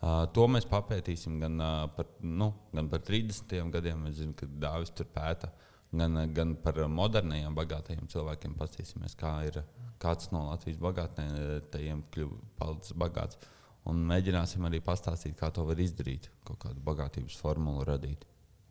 Uh, 0.02 0.28
to 0.34 0.46
mēs 0.50 0.68
papētīsim 0.70 1.40
gan, 1.42 1.58
uh, 1.62 1.88
par, 1.96 2.12
nu, 2.22 2.52
gan 2.74 2.90
par 2.90 3.02
30 3.06 3.74
gadiem, 3.74 4.06
zinu, 4.14 4.36
ka 4.38 4.46
Dāvis 4.46 4.94
tur 4.94 5.10
pēta, 5.10 5.50
gan, 5.90 6.18
uh, 6.18 6.28
gan 6.30 6.54
par 6.62 6.78
moderniem, 6.94 7.58
bagātajiem 7.58 8.06
cilvēkiem. 8.10 8.54
Paskatīsimies, 8.62 9.18
kā 9.18 9.34
ir 9.50 9.62
kāds 10.02 10.30
no 10.34 10.48
Latvijas 10.52 10.82
bagātiem 10.82 12.06
kļuvis 12.14 12.94
bagāts. 13.02 13.42
Un 13.90 14.02
mēģināsim 14.10 14.66
arī 14.70 14.78
pastāstīt, 14.86 15.34
kā 15.40 15.50
to 15.54 15.66
var 15.66 15.80
izdarīt, 15.82 16.30
kādu 16.46 16.78
bagātības 16.86 17.38
formulu 17.42 17.86
radīt. 17.90 18.30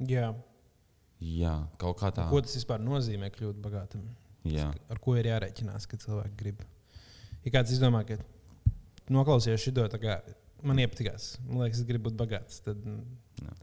Jā. 0.09 0.31
Jā, 1.21 1.55
kaut 1.81 1.99
kā 2.01 2.09
tā. 2.17 2.25
Ko 2.31 2.41
tas 2.41 2.57
vispār 2.57 2.81
nozīmē 2.81 3.29
kļūt 3.35 3.59
bagātam? 3.61 4.07
Jā. 4.49 4.71
Ar 4.89 5.01
ko 5.05 5.19
ir 5.21 5.29
jārēķinās, 5.29 5.85
kad 5.91 6.01
cilvēki 6.01 6.39
grib? 6.39 6.63
Ja 7.45 7.53
kāds 7.59 7.75
izdomā, 7.75 8.01
ka 8.09 8.17
noklausījās 9.13 9.67
šo 9.67 9.75
to, 9.77 9.89
man 10.65 10.81
iepatikās, 10.81 11.35
man 11.45 11.65
liekas, 11.65 11.83
es 11.83 11.89
gribu 11.89 12.09
būt 12.09 12.17
bagāts, 12.21 12.63
tad 12.65 12.81
mm, 12.85 13.05
Jā. 13.45 13.55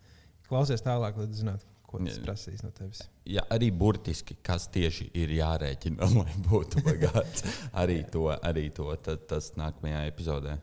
klausies 0.50 0.86
tālāk, 0.86 1.18
lai 1.18 1.28
zinātu, 1.34 1.66
ko 1.90 2.02
tas 2.04 2.18
Jā. 2.20 2.24
prasīs 2.26 2.64
no 2.66 2.72
tevis. 2.78 3.04
Ja 3.30 3.46
arī 3.54 3.72
burtiski, 3.74 4.38
kas 4.46 4.70
tieši 4.74 5.10
ir 5.18 5.34
jārēķina, 5.40 6.10
lai 6.20 6.38
būtu 6.46 6.86
bagāts, 6.86 7.46
arī 7.74 8.04
to, 8.14 8.30
arī 8.38 8.70
to 8.78 8.90
tad, 9.02 9.26
tas 9.30 9.52
nākamajā 9.58 10.06
epizodē. 10.12 10.58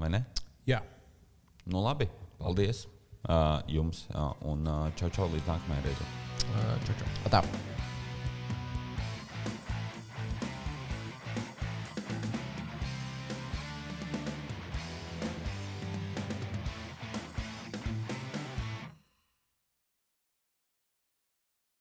Vai 0.00 0.12
ne? 0.12 0.24
Jā. 0.68 0.82
Nu, 1.68 1.80
labi. 1.84 2.08
Paldies 2.36 2.84
jums 3.70 4.06
uh, 4.14 4.32
un 4.46 4.66
uh, 4.66 4.84
čau, 4.98 5.10
čau 5.10 5.30
līdz 5.32 5.48
nākamajai 5.50 5.88
reizei. 5.88 6.12
Uh, 6.46 6.76
čau, 6.86 7.00
čau. 7.00 7.32
Tā. 7.38 7.75